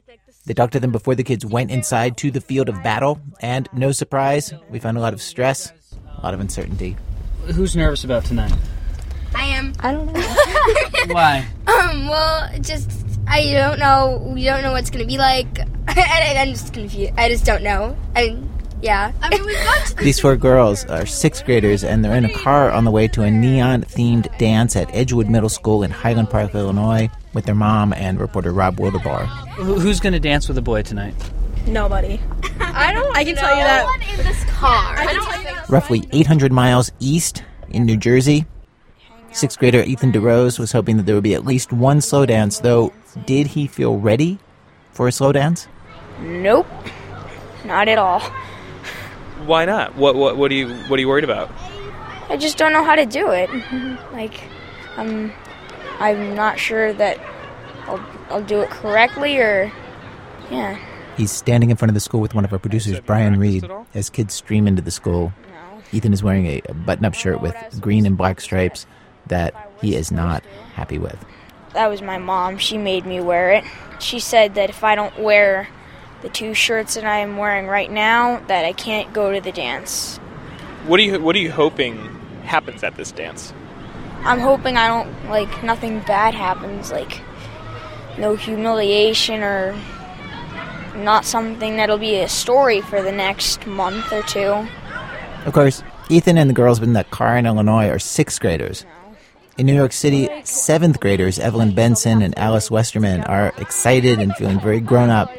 They 0.46 0.54
talked 0.54 0.74
to 0.74 0.80
them 0.80 0.92
before 0.92 1.16
the 1.16 1.24
kids 1.24 1.46
went 1.46 1.72
inside 1.72 2.16
to 2.18 2.32
the 2.32 2.42
field 2.42 2.70
of 2.70 2.82
battle, 2.84 3.20
and 3.42 3.68
no 3.74 3.92
surprise, 3.92 4.54
we 4.70 4.80
found 4.80 4.98
a 4.98 5.02
lot 5.02 5.14
of 5.14 5.22
stress, 5.22 5.74
a 6.18 6.22
lot 6.24 6.34
of 6.34 6.40
uncertainty. 6.40 6.96
Who's 7.48 7.76
nervous 7.76 8.04
about 8.04 8.24
tonight? 8.24 8.54
I 9.36 9.46
am. 9.46 9.74
I 9.80 9.92
don't 9.92 10.14
know. 10.14 10.36
Why? 11.08 11.48
Um, 11.68 12.08
well, 12.08 12.50
just 12.60 12.92
I 13.28 13.52
don't 13.52 13.80
know. 13.80 14.32
We 14.34 14.44
don't 14.44 14.62
know 14.62 14.72
what's 14.72 14.90
gonna 14.90 15.06
be 15.06 15.18
like. 15.18 15.60
I, 15.88 16.36
I'm 16.38 16.50
just 16.50 16.74
confused. 16.74 17.14
I 17.18 17.30
just 17.30 17.46
don't 17.46 17.64
know. 17.64 17.98
I, 18.16 18.38
yeah. 18.82 19.12
I 19.22 19.30
mean, 19.30 19.46
we've 19.46 19.64
got 19.64 19.86
to 19.88 19.96
These 20.04 20.20
four 20.20 20.36
girls 20.36 20.86
are 20.86 21.06
sixth 21.06 21.46
graders, 21.46 21.84
and 21.84 22.04
they're 22.04 22.16
in 22.16 22.26
a 22.26 22.34
car 22.34 22.72
on 22.72 22.86
the 22.86 22.92
way 22.92 23.08
to 23.10 23.24
a 23.24 23.32
neon 23.32 23.84
themed 23.84 24.36
dance 24.38 24.76
at 24.76 24.94
Edgewood 24.94 25.30
Middle 25.30 25.50
School 25.50 25.84
in 25.84 25.92
Highland 25.92 26.30
Park, 26.30 26.56
Illinois, 26.56 27.10
with 27.34 27.46
their 27.46 27.56
mom 27.56 27.94
and 27.94 28.20
reporter 28.20 28.52
Rob 28.52 28.78
Wildeboer. 28.78 29.28
Who's 29.56 30.00
going 30.00 30.14
to 30.14 30.20
dance 30.20 30.48
with 30.48 30.58
a 30.58 30.62
boy 30.62 30.82
tonight? 30.82 31.14
Nobody. 31.68 32.20
I 32.60 32.92
don't. 32.94 33.16
I 33.16 33.24
can 33.24 33.36
tell 33.36 33.56
you 33.56 33.64
that. 33.64 33.86
One 33.86 34.02
in 34.02 34.26
this 34.26 34.44
car. 34.46 34.96
I, 34.98 35.14
don't 35.14 35.44
think 35.44 35.70
Roughly 35.70 36.08
800 36.12 36.52
miles 36.52 36.92
east 37.00 37.44
in 37.70 37.86
New 37.86 37.98
Jersey, 37.98 38.46
sixth 39.32 39.60
grader 39.60 39.84
Ethan 39.84 40.12
DeRose 40.12 40.60
was 40.60 40.72
hoping 40.72 40.98
that 40.98 41.06
there 41.06 41.16
would 41.16 41.24
be 41.24 41.36
at 41.36 41.46
least 41.46 41.72
one 41.72 42.02
slow 42.02 42.26
dance, 42.26 42.60
though, 42.60 42.94
did 43.26 43.48
he 43.48 43.68
feel 43.68 43.98
ready 43.98 44.40
for 44.94 45.08
a 45.08 45.12
slow 45.12 45.32
dance? 45.32 45.68
Nope. 46.20 46.68
Not 47.66 47.88
at 47.88 47.98
all. 47.98 48.20
Why 49.46 49.66
not? 49.66 49.96
What 49.96 50.16
what 50.16 50.38
what 50.38 50.52
are 50.52 50.56
you 50.56 50.70
what 50.84 50.98
are 50.98 51.02
you 51.02 51.08
worried 51.08 51.24
about? 51.24 51.50
I 52.32 52.38
just 52.38 52.58
don't 52.58 52.72
know 52.72 52.84
how 52.84 52.96
to 52.96 53.06
do 53.06 53.30
it. 53.32 53.50
like, 54.14 54.42
I'm, 54.96 55.34
I'm 56.00 56.34
not 56.34 56.58
sure 56.58 56.94
that 56.94 57.20
I'll, 57.88 58.00
I'll 58.30 58.44
do 58.44 58.62
it 58.62 58.70
correctly 58.70 59.38
or, 59.38 59.70
yeah. 60.50 60.80
He's 61.18 61.32
standing 61.32 61.72
in 61.72 61.76
front 61.76 61.90
of 61.90 61.94
the 61.94 62.00
school 62.00 62.22
with 62.22 62.34
one 62.34 62.46
of 62.46 62.54
our 62.54 62.60
producers, 62.60 63.02
Brian 63.02 63.38
Reed, 63.38 63.70
as 63.94 64.10
kids 64.10 64.34
stream 64.34 64.66
into 64.66 64.82
the 64.82 64.92
school. 64.92 65.34
Ethan 65.92 66.14
is 66.14 66.24
wearing 66.24 66.46
a, 66.46 66.62
a 66.70 66.74
button 66.74 67.04
up 67.04 67.14
shirt 67.14 67.42
with 67.42 67.54
green 67.82 68.06
and 68.06 68.16
black 68.16 68.40
stripes 68.40 68.86
that 69.32 69.72
he 69.82 69.96
is 69.96 70.12
not 70.12 70.44
happy 70.76 71.00
with. 71.00 71.18
That 71.74 71.90
was 71.90 72.02
my 72.02 72.18
mom. 72.18 72.58
She 72.58 72.78
made 72.78 73.06
me 73.06 73.20
wear 73.20 73.52
it. 73.52 73.64
She 74.00 74.20
said 74.20 74.56
that 74.56 74.70
if 74.70 74.84
I 74.84 74.94
don't 74.94 75.18
wear 75.20 75.68
the 76.22 76.30
two 76.30 76.54
shirts 76.54 76.96
that 76.96 77.06
I'm 77.06 77.38
wearing 77.38 77.68
right 77.68 77.90
now, 77.90 78.40
that 78.48 78.66
I 78.66 78.74
can't 78.74 79.12
go 79.14 79.34
to 79.34 79.42
the 79.42 79.52
dance. 79.52 80.18
What 80.86 81.00
are 81.00 81.04
you 81.04 81.20
what 81.20 81.36
are 81.36 81.40
you 81.40 81.52
hoping 81.52 81.98
happens 82.44 82.84
at 82.84 82.96
this 82.96 83.12
dance? 83.12 83.54
I'm 84.24 84.40
hoping 84.40 84.78
I 84.78 84.88
don't 84.88 85.30
like 85.30 85.64
nothing 85.64 86.00
bad 86.02 86.34
happens, 86.36 86.92
like 86.92 87.22
no 88.18 88.36
humiliation 88.36 89.42
or 89.42 89.76
not 90.96 91.26
something 91.26 91.78
that'll 91.78 91.98
be 91.98 92.18
a 92.18 92.30
story 92.30 92.82
for 92.82 93.02
the 93.02 93.12
next 93.12 93.66
month 93.66 94.12
or 94.12 94.22
two. 94.24 94.68
Of 95.46 95.54
course, 95.54 95.84
Ethan 96.10 96.38
and 96.38 96.50
the 96.50 96.54
girls 96.54 96.82
in 96.82 96.94
that 96.94 97.10
car 97.10 97.38
in 97.38 97.46
Illinois 97.46 97.90
are 97.90 98.00
sixth 98.00 98.40
graders. 98.40 98.86
In 99.62 99.68
New 99.68 99.76
York 99.76 99.92
City, 99.92 100.28
seventh 100.44 101.00
graders 101.00 101.38
Evelyn 101.38 101.76
Benson 101.76 102.24
and 102.24 102.36
Alice 102.36 102.72
Westerman 102.72 103.22
are 103.26 103.54
excited 103.60 104.18
and 104.18 104.36
feeling 104.36 104.60
very 104.60 104.80
grown 104.80 105.12
up 105.12 105.32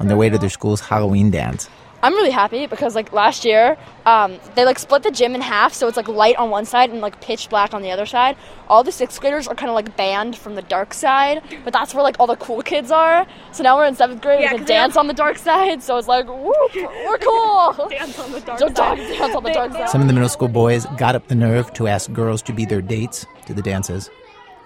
on 0.00 0.08
their 0.08 0.16
way 0.16 0.28
to 0.28 0.36
their 0.36 0.50
school's 0.50 0.80
Halloween 0.80 1.30
dance. 1.30 1.70
I'm 2.02 2.14
really 2.14 2.32
happy 2.32 2.66
because 2.66 2.96
like 2.96 3.12
last 3.12 3.44
year, 3.44 3.76
um, 4.04 4.40
they 4.56 4.64
like 4.64 4.80
split 4.80 5.04
the 5.04 5.12
gym 5.12 5.36
in 5.36 5.40
half, 5.40 5.74
so 5.74 5.86
it's 5.86 5.96
like 5.96 6.08
light 6.08 6.34
on 6.36 6.50
one 6.50 6.64
side 6.64 6.90
and 6.90 7.00
like 7.00 7.20
pitch 7.20 7.48
black 7.50 7.72
on 7.72 7.82
the 7.82 7.92
other 7.92 8.04
side. 8.04 8.36
All 8.66 8.82
the 8.82 8.90
sixth 8.90 9.20
graders 9.20 9.46
are 9.46 9.54
kind 9.54 9.70
of 9.70 9.76
like 9.76 9.96
banned 9.96 10.36
from 10.36 10.56
the 10.56 10.62
dark 10.62 10.92
side, 10.92 11.42
but 11.62 11.72
that's 11.72 11.94
where 11.94 12.02
like 12.02 12.16
all 12.18 12.26
the 12.26 12.36
cool 12.36 12.62
kids 12.62 12.90
are. 12.90 13.28
So 13.52 13.62
now 13.62 13.76
we're 13.76 13.86
in 13.86 13.94
seventh 13.94 14.22
grade, 14.22 14.40
we 14.40 14.58
can 14.58 14.66
dance 14.66 14.96
on 14.96 15.06
the 15.06 15.14
dark 15.14 15.38
side. 15.38 15.84
So 15.84 15.98
it's 15.98 16.08
like, 16.08 16.26
whoop, 16.26 16.74
we're 16.74 17.18
cool. 17.18 17.88
dance 17.90 18.18
on 18.18 18.32
the 18.32 18.40
dark 18.40 18.58
side. 18.58 18.74
Dance 18.96 19.36
on 19.36 19.44
the 19.44 19.52
dark 19.52 19.72
side. 19.72 19.88
Some 19.88 20.00
of 20.00 20.08
the 20.08 20.14
middle 20.14 20.28
school 20.28 20.48
boys 20.48 20.84
got 20.96 21.14
up 21.14 21.28
the 21.28 21.36
nerve 21.36 21.72
to 21.74 21.86
ask 21.86 22.12
girls 22.12 22.42
to 22.42 22.52
be 22.52 22.64
their 22.64 22.82
dates 22.82 23.24
to 23.48 23.54
the 23.54 23.62
dances. 23.62 24.10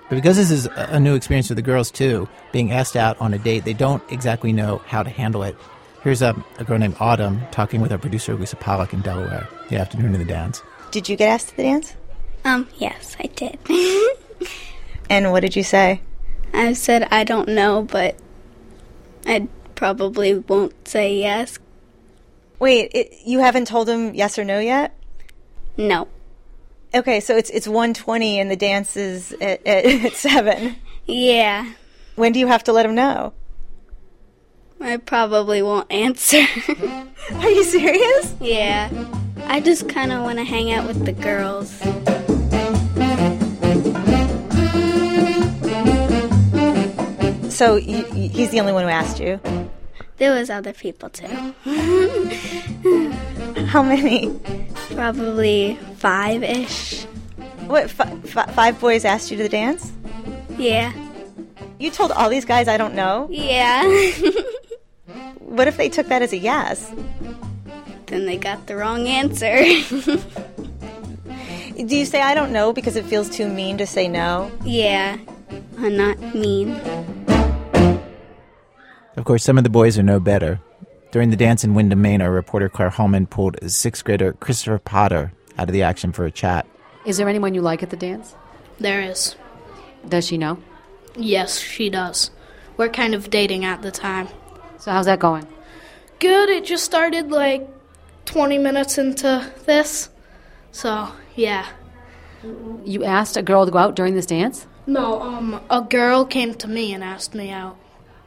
But 0.09 0.17
because 0.17 0.37
this 0.37 0.51
is 0.51 0.67
a 0.67 0.89
a 0.93 1.01
new 1.01 1.15
experience 1.15 1.49
for 1.49 1.55
the 1.55 1.63
girls 1.63 1.91
too, 1.91 2.29
being 2.53 2.71
asked 2.71 2.97
out 2.97 3.19
on 3.21 3.33
a 3.33 3.39
date, 3.39 3.65
they 3.65 3.73
don't 3.73 4.03
exactly 4.13 4.53
know 4.53 4.79
how 4.87 5.03
to 5.03 5.11
handle 5.11 5.43
it. 5.43 5.57
Here's 6.03 6.21
a, 6.21 6.35
a 6.59 6.65
girl 6.65 6.79
named 6.79 6.97
Autumn 7.01 7.41
talking 7.51 7.81
with 7.81 7.93
our 7.93 7.99
producer 7.99 8.35
Lisa 8.35 8.57
Pollak 8.57 8.93
in 8.93 9.01
Delaware 9.01 9.49
the 9.71 9.77
afternoon 9.77 10.13
of 10.13 10.19
the 10.19 10.27
dance. 10.27 10.63
Did 10.91 11.09
you 11.09 11.17
get 11.17 11.29
asked 11.31 11.49
to 11.51 11.57
the 11.57 11.63
dance? 11.63 11.95
Um, 12.45 12.69
yes, 12.77 13.17
I 13.19 13.27
did. 13.29 13.59
And 15.13 15.31
what 15.31 15.41
did 15.41 15.57
you 15.57 15.63
say? 15.63 16.01
I 16.55 16.73
said 16.73 17.07
I 17.11 17.25
don't 17.25 17.49
know, 17.49 17.83
but 17.83 18.17
I 19.27 19.47
probably 19.75 20.39
won't 20.39 20.89
say 20.89 21.19
yes. 21.19 21.59
Wait, 22.59 22.91
it, 22.95 23.13
you 23.27 23.41
haven't 23.41 23.67
told 23.67 23.91
him 23.91 24.15
yes 24.15 24.39
or 24.39 24.45
no 24.45 24.59
yet? 24.59 24.97
No. 25.77 26.09
Okay, 26.95 27.21
so 27.21 27.37
it's 27.37 27.51
it's 27.51 27.67
120 27.67 28.39
and 28.39 28.51
the 28.51 28.57
dance 28.57 28.97
is 28.97 29.33
at, 29.41 29.67
at, 29.67 29.85
at 30.05 30.13
7. 30.13 30.77
Yeah, 31.07 31.73
When 32.17 32.33
do 32.33 32.39
you 32.39 32.47
have 32.47 32.65
to 32.65 32.73
let 32.73 32.87
him 32.87 32.95
know? 32.95 33.33
I 34.81 34.97
probably 34.99 35.63
won't 35.63 35.91
answer. 35.93 36.39
Are 37.35 37.51
you 37.51 37.65
serious? 37.65 38.35
yeah. 38.41 38.91
I 39.47 39.61
just 39.61 39.89
kind 39.89 40.13
of 40.13 40.23
want 40.23 40.39
to 40.39 40.45
hang 40.45 40.73
out 40.73 40.87
with 40.87 41.05
the 41.05 41.13
girls. 41.13 41.81
So 47.49 47.75
y- 47.75 48.05
y- 48.11 48.31
he's 48.33 48.51
the 48.51 48.59
only 48.61 48.73
one 48.73 48.83
who 48.83 48.89
asked 48.89 49.21
you. 49.21 49.39
There 50.17 50.33
was 50.33 50.51
other 50.51 50.73
people 50.73 51.11
too. 51.11 51.27
How 53.67 53.83
many? 53.83 54.35
Probably 54.95 55.79
five-ish. 56.03 57.05
What, 57.67 57.85
f- 57.85 58.01
f- 58.37 58.55
five 58.55 58.81
boys 58.81 59.05
asked 59.05 59.31
you 59.31 59.37
to 59.37 59.43
the 59.45 59.49
dance? 59.49 59.93
Yeah. 60.59 60.93
You 61.79 61.91
told 61.91 62.11
all 62.11 62.29
these 62.29 62.45
guys 62.45 62.67
I 62.69 62.77
don't 62.77 62.95
know? 62.95 63.29
Yeah. 63.31 63.83
What 65.39 65.69
if 65.69 65.77
they 65.77 65.91
took 65.91 66.07
that 66.09 66.23
as 66.23 66.33
a 66.33 66.39
yes? 66.39 66.91
then 68.07 68.25
they 68.25 68.39
got 68.39 68.67
the 68.67 68.75
wrong 68.75 69.07
answer. 69.07 69.55
Do 71.77 71.97
you 71.97 72.07
say 72.07 72.23
I 72.23 72.35
don't 72.35 72.53
know 72.53 72.73
because 72.73 72.97
it 72.97 73.05
feels 73.05 73.29
too 73.29 73.49
mean 73.49 73.77
to 73.79 73.87
say 73.87 74.09
no? 74.09 74.51
yeah. 74.65 75.19
I'm 75.79 75.95
not 75.97 76.19
mean. 76.35 76.71
Of 79.17 79.25
course, 79.25 79.45
some 79.45 79.59
of 79.59 79.65
the 79.65 79.71
boys 79.71 79.99
are 79.99 80.03
no 80.03 80.19
better. 80.21 80.59
During 81.11 81.29
the 81.29 81.37
dance 81.37 81.65
in 81.65 81.75
Windham, 81.75 82.01
Maine, 82.01 82.23
our 82.23 82.31
reporter 82.33 82.71
Claire 82.71 82.89
Holman 82.91 83.27
pulled 83.27 83.59
sixth 83.71 84.05
grader 84.05 84.33
Christopher 84.33 84.79
Potter 84.79 85.33
out 85.59 85.69
of 85.69 85.73
the 85.73 85.83
action 85.83 86.13
for 86.13 86.25
a 86.25 86.31
chat. 86.31 86.67
Is 87.05 87.17
there 87.17 87.29
anyone 87.29 87.55
you 87.55 87.63
like 87.63 87.83
at 87.83 87.91
the 87.91 87.97
dance? 87.97 88.35
There 88.79 89.01
is. 89.01 89.37
Does 90.09 90.27
she 90.27 90.39
know? 90.39 90.59
Yes, 91.17 91.59
she 91.59 91.91
does. 91.91 92.31
We're 92.77 92.89
kind 92.89 93.15
of 93.15 93.31
dating 93.31 93.65
at 93.65 93.83
the 93.83 93.91
time. 93.91 94.29
So 94.79 94.91
how's 94.91 95.07
that 95.07 95.19
going? 95.19 95.47
Good. 96.19 96.49
It 96.49 96.65
just 96.65 96.85
started 96.85 97.31
like 97.31 97.69
20 98.25 98.59
minutes 98.59 98.99
into 98.99 99.53
this. 99.67 100.09
So, 100.71 101.09
yeah. 101.35 101.67
You 102.85 103.05
asked 103.05 103.37
a 103.37 103.43
girl 103.43 103.65
to 103.67 103.71
go 103.71 103.79
out 103.79 103.95
during 103.95 104.15
this 104.15 104.27
dance? 104.27 104.67
No, 104.87 105.21
um, 105.23 105.61
a 105.71 105.83
girl 105.83 106.25
came 106.25 106.55
to 106.55 106.69
me 106.69 106.93
and 106.93 107.05
asked 107.05 107.35
me 107.35 107.51
out. 107.51 107.77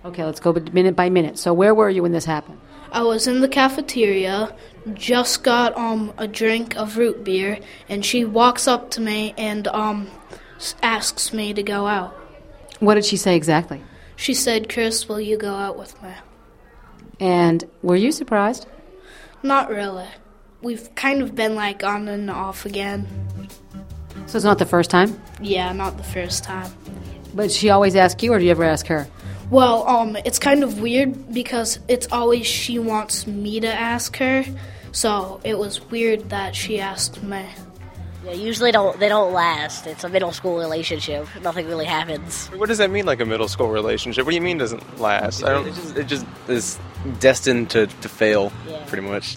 Okay, 0.05 0.23
let's 0.23 0.39
go 0.39 0.53
minute 0.53 0.95
by 0.95 1.09
minute. 1.09 1.37
So 1.37 1.53
where 1.53 1.73
were 1.73 1.89
you 1.89 2.03
when 2.03 2.11
this 2.11 2.25
happened? 2.25 2.59
I 2.91 3.01
was 3.01 3.27
in 3.27 3.41
the 3.41 3.49
cafeteria, 3.49 4.55
just 4.93 5.43
got 5.43 5.75
um 5.77 6.13
a 6.17 6.27
drink 6.27 6.75
of 6.75 6.97
root 6.97 7.23
beer, 7.23 7.59
and 7.89 8.05
she 8.05 8.25
walks 8.25 8.67
up 8.67 8.91
to 8.91 9.01
me 9.01 9.33
and 9.37 9.67
um 9.67 10.09
asks 10.81 11.33
me 11.33 11.53
to 11.53 11.63
go 11.63 11.87
out. 11.87 12.13
What 12.79 12.95
did 12.95 13.05
she 13.05 13.17
say 13.17 13.35
exactly? 13.35 13.81
She 14.15 14.33
said, 14.33 14.69
"Chris, 14.69 15.09
will 15.09 15.21
you 15.21 15.37
go 15.37 15.55
out 15.55 15.77
with 15.77 16.01
me?" 16.01 16.11
And 17.19 17.63
were 17.81 17.95
you 17.95 18.11
surprised? 18.11 18.67
Not 19.43 19.69
really. 19.69 20.07
We've 20.61 20.93
kind 20.95 21.21
of 21.21 21.35
been 21.35 21.55
like 21.55 21.83
on 21.83 22.07
and 22.07 22.29
off 22.29 22.65
again. 22.65 23.07
So 24.25 24.37
it's 24.37 24.45
not 24.45 24.57
the 24.57 24.65
first 24.65 24.89
time? 24.89 25.19
Yeah, 25.39 25.71
not 25.73 25.97
the 25.97 26.03
first 26.03 26.43
time. 26.43 26.71
But 27.33 27.51
she 27.51 27.69
always 27.69 27.95
asks 27.95 28.23
you, 28.23 28.33
or 28.33 28.39
do 28.39 28.45
you 28.45 28.51
ever 28.51 28.63
ask 28.63 28.87
her? 28.87 29.07
Well, 29.51 29.87
um, 29.87 30.15
it's 30.25 30.39
kind 30.39 30.63
of 30.63 30.81
weird 30.81 31.31
because 31.31 31.79
it's 31.87 32.07
always 32.11 32.47
she 32.47 32.79
wants 32.79 33.27
me 33.27 33.59
to 33.59 33.71
ask 33.71 34.17
her. 34.17 34.43
So 34.95 35.41
it 35.43 35.57
was 35.57 35.81
weird 35.91 36.29
that 36.29 36.55
she 36.55 36.79
asked 36.79 37.21
me. 37.21 37.45
Yeah, 38.25 38.31
usually 38.31 38.71
don't 38.71 38.97
they 38.97 39.09
don't 39.09 39.33
last. 39.33 39.85
It's 39.87 40.05
a 40.05 40.09
middle 40.09 40.31
school 40.31 40.57
relationship. 40.57 41.27
Nothing 41.43 41.67
really 41.67 41.83
happens. 41.85 42.47
What 42.55 42.69
does 42.69 42.77
that 42.77 42.89
mean, 42.89 43.05
like 43.05 43.19
a 43.19 43.25
middle 43.25 43.49
school 43.49 43.67
relationship? 43.67 44.25
What 44.25 44.31
do 44.31 44.35
you 44.35 44.41
mean 44.41 44.57
doesn't 44.57 44.99
last? 45.01 45.43
I 45.43 45.49
don't. 45.49 45.67
It 45.67 45.73
just, 45.75 45.97
it 45.97 46.07
just 46.07 46.25
is 46.47 46.79
destined 47.19 47.69
to, 47.71 47.87
to 47.87 48.07
fail, 48.09 48.53
pretty 48.87 49.05
much. 49.05 49.35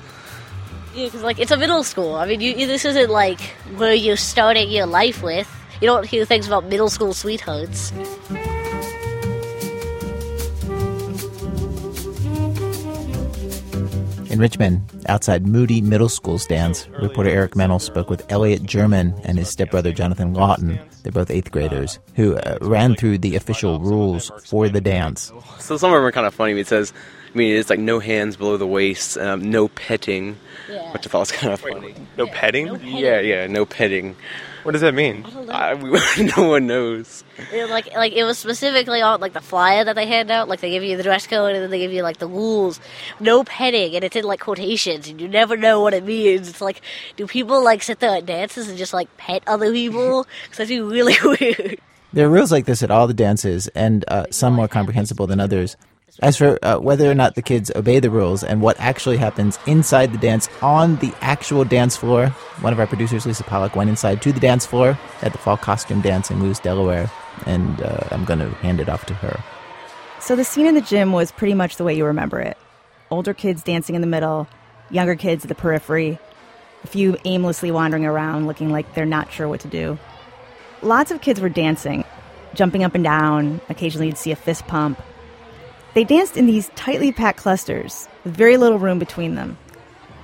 Yeah, 0.94 1.06
because 1.06 1.22
like 1.24 1.40
it's 1.40 1.50
a 1.50 1.56
middle 1.56 1.82
school. 1.82 2.14
I 2.14 2.26
mean, 2.26 2.40
you, 2.40 2.52
you- 2.54 2.66
this 2.68 2.84
isn't 2.84 3.10
like 3.10 3.40
where 3.76 3.92
you're 3.92 4.16
starting 4.16 4.70
your 4.70 4.86
life 4.86 5.24
with. 5.24 5.52
You 5.82 5.86
don't 5.88 6.06
hear 6.06 6.24
things 6.24 6.46
about 6.46 6.64
middle 6.66 6.88
school 6.88 7.12
sweethearts. 7.14 7.92
In 14.38 14.42
Richmond, 14.42 15.04
outside 15.08 15.48
Moody 15.48 15.80
Middle 15.80 16.08
School 16.08 16.38
stands, 16.38 16.88
reporter 17.02 17.28
Eric 17.28 17.56
Mennel 17.56 17.80
spoke 17.80 18.08
with 18.08 18.24
Elliot 18.30 18.62
German 18.62 19.12
and 19.24 19.36
his 19.36 19.48
stepbrother 19.48 19.90
Jonathan 19.90 20.32
Lawton. 20.32 20.78
They're 21.02 21.10
both 21.10 21.28
eighth 21.28 21.50
graders 21.50 21.98
who 22.14 22.36
uh, 22.36 22.56
ran 22.60 22.94
through 22.94 23.18
the 23.18 23.34
official 23.34 23.80
rules 23.80 24.30
for 24.44 24.68
the 24.68 24.80
dance. 24.80 25.32
So 25.58 25.76
some 25.76 25.90
of 25.90 25.96
them 25.96 26.04
are 26.04 26.12
kind 26.12 26.24
of 26.24 26.34
funny. 26.34 26.52
It 26.52 26.68
says, 26.68 26.92
I 27.34 27.36
mean, 27.36 27.56
it's 27.56 27.68
like 27.68 27.80
no 27.80 27.98
hands 27.98 28.36
below 28.36 28.56
the 28.56 28.64
waist, 28.64 29.18
um, 29.18 29.50
no 29.50 29.66
petting, 29.66 30.36
which 30.92 31.04
I 31.04 31.10
thought 31.10 31.18
was 31.18 31.32
kind 31.32 31.52
of 31.52 31.58
funny. 31.58 31.96
No 32.16 32.28
petting? 32.28 32.68
Yeah, 32.84 33.18
yeah, 33.18 33.48
no 33.48 33.66
petting. 33.66 34.14
What 34.68 34.72
does 34.72 34.82
that 34.82 34.92
mean? 34.92 35.24
I, 35.48 35.72
no 36.36 36.46
one 36.46 36.66
knows. 36.66 37.24
It, 37.54 37.70
like 37.70 37.90
like 37.94 38.12
it 38.12 38.24
was 38.24 38.36
specifically 38.36 39.00
on 39.00 39.18
like 39.18 39.32
the 39.32 39.40
flyer 39.40 39.82
that 39.82 39.94
they 39.94 40.04
hand 40.04 40.30
out. 40.30 40.46
Like 40.46 40.60
they 40.60 40.68
give 40.68 40.84
you 40.84 40.98
the 40.98 41.02
dress 41.02 41.26
code 41.26 41.54
and 41.54 41.62
then 41.62 41.70
they 41.70 41.78
give 41.78 41.90
you 41.90 42.02
like 42.02 42.18
the 42.18 42.26
rules. 42.26 42.78
No 43.18 43.44
petting, 43.44 43.94
and 43.94 44.04
it's 44.04 44.14
in 44.14 44.24
like 44.24 44.40
quotations, 44.40 45.08
and 45.08 45.22
you 45.22 45.26
never 45.26 45.56
know 45.56 45.80
what 45.80 45.94
it 45.94 46.04
means. 46.04 46.50
It's 46.50 46.60
like, 46.60 46.82
do 47.16 47.26
people 47.26 47.64
like 47.64 47.82
sit 47.82 48.00
there 48.00 48.14
at 48.14 48.26
dances 48.26 48.68
and 48.68 48.76
just 48.76 48.92
like 48.92 49.08
pet 49.16 49.42
other 49.46 49.72
people? 49.72 50.26
Because 50.42 50.58
that'd 50.58 50.68
be 50.68 50.82
really 50.82 51.16
weird. 51.40 51.80
There 52.12 52.26
are 52.26 52.30
rules 52.30 52.52
like 52.52 52.66
this 52.66 52.82
at 52.82 52.90
all 52.90 53.06
the 53.06 53.14
dances, 53.14 53.68
and 53.68 54.04
uh, 54.08 54.26
some 54.30 54.52
more 54.52 54.68
comprehensible 54.68 55.26
than 55.26 55.40
others. 55.40 55.78
As 56.20 56.36
for 56.36 56.58
uh, 56.64 56.78
whether 56.78 57.08
or 57.08 57.14
not 57.14 57.36
the 57.36 57.42
kids 57.42 57.70
obey 57.76 58.00
the 58.00 58.10
rules 58.10 58.42
and 58.42 58.60
what 58.60 58.78
actually 58.80 59.18
happens 59.18 59.56
inside 59.66 60.12
the 60.12 60.18
dance 60.18 60.48
on 60.62 60.96
the 60.96 61.12
actual 61.20 61.64
dance 61.64 61.96
floor, 61.96 62.30
one 62.60 62.72
of 62.72 62.80
our 62.80 62.88
producers, 62.88 63.24
Lisa 63.24 63.44
Pollak, 63.44 63.76
went 63.76 63.88
inside 63.88 64.20
to 64.22 64.32
the 64.32 64.40
dance 64.40 64.66
floor 64.66 64.98
at 65.22 65.30
the 65.30 65.38
fall 65.38 65.56
costume 65.56 66.00
dance 66.00 66.28
in 66.28 66.38
Moose, 66.38 66.58
Delaware, 66.58 67.08
and 67.46 67.80
uh, 67.82 68.08
I'm 68.10 68.24
going 68.24 68.40
to 68.40 68.48
hand 68.56 68.80
it 68.80 68.88
off 68.88 69.06
to 69.06 69.14
her. 69.14 69.40
So 70.18 70.34
the 70.34 70.42
scene 70.42 70.66
in 70.66 70.74
the 70.74 70.80
gym 70.80 71.12
was 71.12 71.30
pretty 71.30 71.54
much 71.54 71.76
the 71.76 71.84
way 71.84 71.94
you 71.94 72.04
remember 72.04 72.40
it. 72.40 72.58
Older 73.12 73.32
kids 73.32 73.62
dancing 73.62 73.94
in 73.94 74.00
the 74.00 74.08
middle, 74.08 74.48
younger 74.90 75.14
kids 75.14 75.44
at 75.44 75.48
the 75.48 75.54
periphery, 75.54 76.18
a 76.82 76.86
few 76.88 77.16
aimlessly 77.26 77.70
wandering 77.70 78.04
around 78.04 78.48
looking 78.48 78.70
like 78.70 78.92
they're 78.94 79.06
not 79.06 79.30
sure 79.30 79.46
what 79.46 79.60
to 79.60 79.68
do. 79.68 79.96
Lots 80.82 81.12
of 81.12 81.20
kids 81.20 81.40
were 81.40 81.48
dancing, 81.48 82.02
jumping 82.54 82.82
up 82.82 82.96
and 82.96 83.04
down, 83.04 83.60
occasionally 83.68 84.08
you'd 84.08 84.18
see 84.18 84.32
a 84.32 84.36
fist 84.36 84.66
pump. 84.66 85.00
They 85.98 86.04
danced 86.04 86.36
in 86.36 86.46
these 86.46 86.70
tightly 86.76 87.10
packed 87.10 87.40
clusters 87.40 88.06
with 88.22 88.36
very 88.36 88.56
little 88.56 88.78
room 88.78 89.00
between 89.00 89.34
them. 89.34 89.58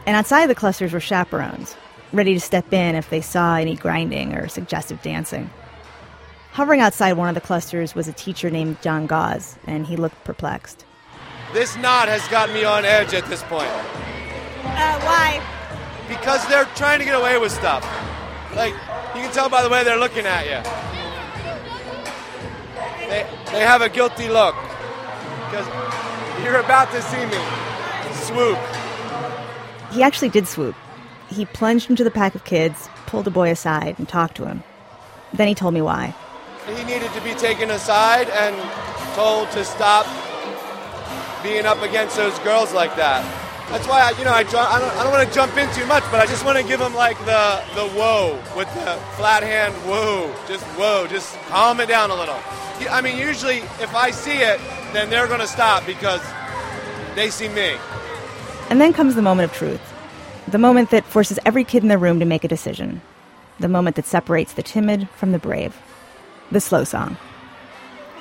And 0.06 0.14
outside 0.14 0.46
the 0.46 0.54
clusters 0.54 0.92
were 0.92 1.00
chaperones, 1.00 1.74
ready 2.12 2.32
to 2.32 2.38
step 2.38 2.72
in 2.72 2.94
if 2.94 3.10
they 3.10 3.20
saw 3.20 3.56
any 3.56 3.74
grinding 3.74 4.36
or 4.36 4.46
suggestive 4.46 5.02
dancing. 5.02 5.50
Hovering 6.52 6.80
outside 6.80 7.14
one 7.14 7.28
of 7.28 7.34
the 7.34 7.40
clusters 7.40 7.92
was 7.92 8.06
a 8.06 8.12
teacher 8.12 8.50
named 8.50 8.80
John 8.82 9.08
Gauze, 9.08 9.58
and 9.66 9.84
he 9.84 9.96
looked 9.96 10.22
perplexed. 10.22 10.84
This 11.52 11.76
knot 11.78 12.06
has 12.06 12.24
got 12.28 12.50
me 12.50 12.62
on 12.62 12.84
edge 12.84 13.12
at 13.12 13.26
this 13.26 13.42
point. 13.42 13.66
Uh, 13.66 15.00
why? 15.00 15.42
Because 16.06 16.46
they're 16.46 16.66
trying 16.76 17.00
to 17.00 17.04
get 17.04 17.16
away 17.16 17.36
with 17.36 17.50
stuff. 17.50 17.82
Like, 18.54 18.74
you 19.16 19.22
can 19.22 19.32
tell 19.32 19.48
by 19.48 19.64
the 19.64 19.68
way 19.68 19.82
they're 19.82 19.98
looking 19.98 20.24
at 20.24 20.44
you. 20.44 20.62
They, 23.08 23.26
they 23.50 23.62
have 23.62 23.82
a 23.82 23.88
guilty 23.88 24.28
look. 24.28 24.54
Because 25.54 26.44
you're 26.44 26.58
about 26.58 26.90
to 26.90 27.00
see 27.00 27.24
me 27.26 27.38
swoop. 28.24 28.58
He 29.92 30.02
actually 30.02 30.30
did 30.30 30.48
swoop. 30.48 30.74
He 31.30 31.46
plunged 31.46 31.88
into 31.90 32.02
the 32.02 32.10
pack 32.10 32.34
of 32.34 32.44
kids, 32.44 32.88
pulled 33.06 33.28
a 33.28 33.30
boy 33.30 33.52
aside, 33.52 33.94
and 33.98 34.08
talked 34.08 34.36
to 34.38 34.46
him. 34.46 34.64
Then 35.32 35.46
he 35.46 35.54
told 35.54 35.72
me 35.74 35.80
why. 35.80 36.12
He 36.66 36.82
needed 36.82 37.12
to 37.12 37.20
be 37.20 37.34
taken 37.34 37.70
aside 37.70 38.28
and 38.30 38.56
told 39.14 39.48
to 39.52 39.64
stop 39.64 40.06
being 41.44 41.66
up 41.66 41.80
against 41.82 42.16
those 42.16 42.36
girls 42.40 42.74
like 42.74 42.96
that. 42.96 43.22
That's 43.70 43.86
why 43.86 44.00
I, 44.00 44.18
you 44.18 44.24
know, 44.24 44.32
I, 44.32 44.38
I 44.38 44.42
don't, 44.42 44.56
I 44.56 45.02
don't 45.04 45.12
want 45.12 45.28
to 45.28 45.32
jump 45.32 45.56
in 45.56 45.72
too 45.72 45.86
much, 45.86 46.02
but 46.10 46.18
I 46.18 46.26
just 46.26 46.44
want 46.44 46.58
to 46.58 46.64
give 46.64 46.80
him 46.80 46.94
like 46.94 47.18
the 47.20 47.62
the 47.74 47.88
whoa 47.90 48.42
with 48.56 48.68
the 48.74 48.98
flat 49.16 49.44
hand 49.44 49.72
whoa, 49.86 50.34
just 50.48 50.64
whoa, 50.76 51.06
just 51.06 51.32
calm 51.46 51.78
it 51.78 51.86
down 51.86 52.10
a 52.10 52.14
little. 52.16 52.38
I 52.90 53.00
mean, 53.00 53.16
usually 53.16 53.58
if 53.78 53.94
I 53.94 54.10
see 54.10 54.38
it, 54.38 54.60
then 54.94 55.10
they're 55.10 55.26
going 55.26 55.40
to 55.40 55.46
stop 55.46 55.84
because 55.86 56.20
they 57.14 57.30
see 57.30 57.48
me. 57.48 57.76
And 58.70 58.80
then 58.80 58.92
comes 58.92 59.14
the 59.14 59.22
moment 59.22 59.50
of 59.50 59.56
truth. 59.56 59.80
The 60.48 60.58
moment 60.58 60.90
that 60.90 61.04
forces 61.04 61.38
every 61.44 61.64
kid 61.64 61.82
in 61.82 61.88
the 61.88 61.98
room 61.98 62.20
to 62.20 62.26
make 62.26 62.44
a 62.44 62.48
decision. 62.48 63.00
The 63.60 63.68
moment 63.68 63.96
that 63.96 64.06
separates 64.06 64.54
the 64.54 64.62
timid 64.62 65.08
from 65.10 65.32
the 65.32 65.38
brave. 65.38 65.76
The 66.50 66.60
slow 66.60 66.84
song. 66.84 67.16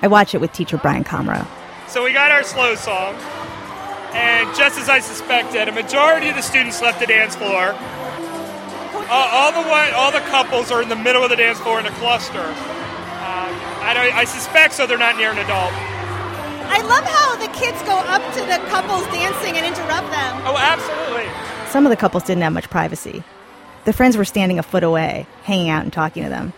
I 0.02 0.08
watch 0.08 0.36
it 0.36 0.42
with 0.42 0.52
teacher 0.54 0.78
Brian 0.78 1.04
Comroe. 1.04 1.48
So 1.88 2.04
we 2.04 2.12
got 2.12 2.32
our 2.32 2.44
slow 2.44 2.76
song, 2.76 3.16
and 4.14 4.54
just 4.56 4.80
as 4.80 4.90
I 4.90 5.00
suspected, 5.00 5.68
a 5.68 5.72
majority 5.72 6.28
of 6.30 6.36
the 6.36 6.42
students 6.42 6.82
left 6.82 7.00
the 7.00 7.06
dance 7.06 7.36
floor. 7.36 7.76
Uh, 7.76 9.30
all 9.32 9.52
the 9.52 9.70
one, 9.70 9.94
all 9.94 10.12
the 10.12 10.26
couples 10.32 10.72
are 10.72 10.82
in 10.82 10.90
the 10.90 10.96
middle 10.96 11.24
of 11.24 11.30
the 11.30 11.36
dance 11.36 11.60
floor 11.60 11.80
in 11.80 11.86
a 11.86 11.92
cluster. 11.92 12.40
Um, 12.40 13.52
I, 13.84 13.92
don't, 13.94 14.14
I 14.16 14.24
suspect 14.26 14.74
so 14.74 14.88
they're 14.88 14.98
not 14.98 15.18
near 15.18 15.32
an 15.32 15.38
adult. 15.38 15.72
I 16.66 16.82
love 16.82 17.04
how 17.06 17.36
the 17.38 17.48
kids 17.58 17.82
go 17.84 17.98
up 17.98 18.22
to 18.34 18.42
the 18.42 18.58
couples 18.70 19.06
dancing 19.14 19.56
and 19.58 19.66
interrupt 19.66 20.10
them. 20.12 20.42
Oh, 20.46 20.56
absolutely. 20.58 21.30
Some 21.72 21.86
of 21.86 21.90
the 21.90 21.96
couples 21.98 22.24
didn't 22.24 22.44
have 22.44 22.54
much 22.54 22.70
privacy. 22.70 23.24
The 23.86 23.94
friends 23.94 24.16
were 24.18 24.26
standing 24.26 24.60
a 24.60 24.64
foot 24.64 24.84
away, 24.84 25.28
hanging 25.44 25.70
out 25.70 25.84
and 25.84 25.92
talking 25.92 26.24
to 26.24 26.30
them. 26.30 26.54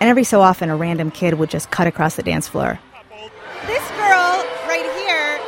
And 0.00 0.08
every 0.10 0.24
so 0.24 0.40
often, 0.42 0.68
a 0.70 0.76
random 0.76 1.10
kid 1.10 1.34
would 1.34 1.50
just 1.50 1.70
cut 1.70 1.86
across 1.86 2.16
the 2.16 2.22
dance 2.22 2.46
floor. 2.46 2.78
This 3.66 3.82
girl 3.96 4.44
right 4.68 4.86
here 5.00 5.40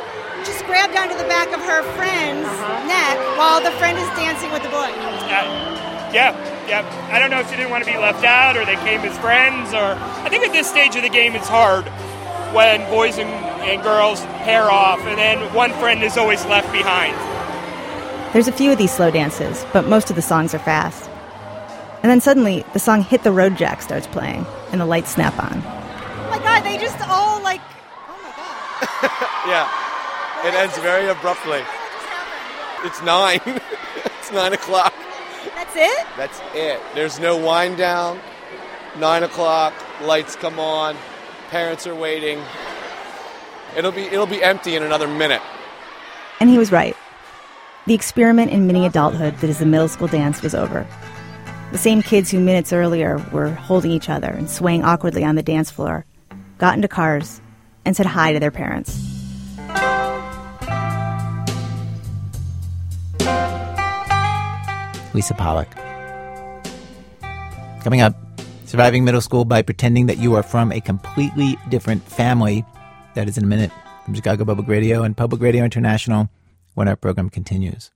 just 0.43 0.65
grabbed 0.65 0.97
onto 0.97 1.15
the 1.15 1.23
back 1.29 1.47
of 1.53 1.61
her 1.61 1.83
friend's 1.95 2.47
Uh-huh. 2.49 2.87
neck 2.87 3.37
while 3.37 3.61
the 3.61 3.71
friend 3.77 3.97
is 3.97 4.07
dancing 4.17 4.51
with 4.51 4.63
the 4.63 4.69
boy. 4.69 4.89
Uh, 4.89 6.09
yeah, 6.11 6.33
yeah. 6.67 7.09
I 7.13 7.19
don't 7.19 7.29
know 7.29 7.39
if 7.39 7.49
she 7.49 7.55
didn't 7.55 7.69
want 7.71 7.83
to 7.85 7.91
be 7.91 7.97
left 7.97 8.23
out 8.25 8.57
or 8.57 8.65
they 8.65 8.75
came 8.77 9.01
as 9.01 9.17
friends 9.19 9.73
or. 9.73 9.95
I 10.25 10.29
think 10.29 10.43
at 10.43 10.51
this 10.51 10.67
stage 10.67 10.95
of 10.95 11.03
the 11.03 11.09
game 11.09 11.35
it's 11.35 11.47
hard 11.47 11.85
when 12.53 12.81
boys 12.89 13.19
and, 13.19 13.29
and 13.69 13.83
girls 13.83 14.21
pair 14.43 14.69
off 14.69 14.99
and 15.01 15.17
then 15.17 15.53
one 15.53 15.71
friend 15.73 16.03
is 16.03 16.17
always 16.17 16.43
left 16.45 16.71
behind. 16.71 17.15
There's 18.33 18.47
a 18.47 18.51
few 18.51 18.71
of 18.71 18.77
these 18.77 18.91
slow 18.91 19.11
dances, 19.11 19.65
but 19.73 19.87
most 19.87 20.09
of 20.09 20.15
the 20.15 20.21
songs 20.21 20.53
are 20.53 20.59
fast. 20.59 21.09
And 22.01 22.09
then 22.09 22.21
suddenly, 22.21 22.63
the 22.73 22.79
song 22.79 23.03
Hit 23.03 23.23
the 23.23 23.31
Road 23.31 23.57
Jack 23.57 23.81
starts 23.81 24.07
playing, 24.07 24.45
and 24.71 24.79
the 24.79 24.85
lights 24.85 25.11
snap 25.11 25.37
on. 25.37 25.61
Oh 25.65 26.27
my 26.29 26.39
god, 26.39 26.61
they 26.61 26.77
just 26.77 26.97
all 27.09 27.41
like. 27.43 27.61
Oh 28.07 28.19
my 28.23 28.31
god. 28.31 29.11
yeah, 29.47 30.47
it 30.47 30.53
ends 30.53 30.77
very 30.77 31.07
abruptly. 31.07 31.61
It's 32.85 33.01
nine. 33.01 33.41
it's 34.05 34.31
nine 34.31 34.53
o'clock. 34.53 34.93
That's 35.55 35.75
it? 35.75 36.07
That's 36.15 36.41
it. 36.53 36.79
There's 36.93 37.19
no 37.19 37.35
wind 37.35 37.77
down. 37.77 38.19
Nine 38.97 39.23
o'clock, 39.23 39.73
lights 40.01 40.35
come 40.35 40.59
on, 40.59 40.95
Parents 41.49 41.87
are 41.87 41.95
waiting. 41.95 42.39
It'll 43.77 43.91
be 43.91 44.03
it'll 44.03 44.25
be 44.25 44.43
empty 44.43 44.75
in 44.75 44.83
another 44.83 45.07
minute. 45.07 45.41
And 46.39 46.49
he 46.49 46.57
was 46.57 46.71
right. 46.71 46.95
The 47.87 47.93
experiment 47.93 48.51
in 48.51 48.67
mini 48.67 48.85
adulthood 48.85 49.35
that 49.37 49.49
is 49.49 49.59
the 49.59 49.65
middle 49.65 49.87
school 49.87 50.07
dance 50.07 50.41
was 50.41 50.53
over. 50.53 50.85
The 51.71 51.77
same 51.77 52.01
kids 52.01 52.31
who 52.31 52.39
minutes 52.39 52.73
earlier 52.73 53.23
were 53.31 53.51
holding 53.51 53.91
each 53.91 54.09
other 54.09 54.29
and 54.29 54.49
swaying 54.49 54.83
awkwardly 54.83 55.23
on 55.23 55.35
the 55.35 55.43
dance 55.43 55.69
floor 55.69 56.05
got 56.57 56.75
into 56.75 56.87
cars 56.87 57.41
and 57.85 57.95
said 57.95 58.05
hi 58.05 58.33
to 58.33 58.39
their 58.39 58.51
parents. 58.51 58.97
Lisa 65.13 65.33
Pollak. 65.33 65.67
Coming 67.83 68.01
up, 68.01 68.15
surviving 68.65 69.03
middle 69.03 69.21
school 69.21 69.45
by 69.45 69.61
pretending 69.61 70.05
that 70.07 70.17
you 70.17 70.35
are 70.35 70.43
from 70.43 70.71
a 70.71 70.81
completely 70.81 71.57
different 71.69 72.03
family. 72.03 72.63
That 73.15 73.27
is 73.27 73.37
in 73.37 73.43
a 73.43 73.47
minute 73.47 73.71
from 74.05 74.13
Chicago 74.13 74.45
Public 74.45 74.67
Radio 74.67 75.01
and 75.01 75.17
Public 75.17 75.41
Radio 75.41 75.63
International 75.63 76.29
when 76.75 76.87
our 76.87 76.95
program 76.95 77.29
continues. 77.29 77.91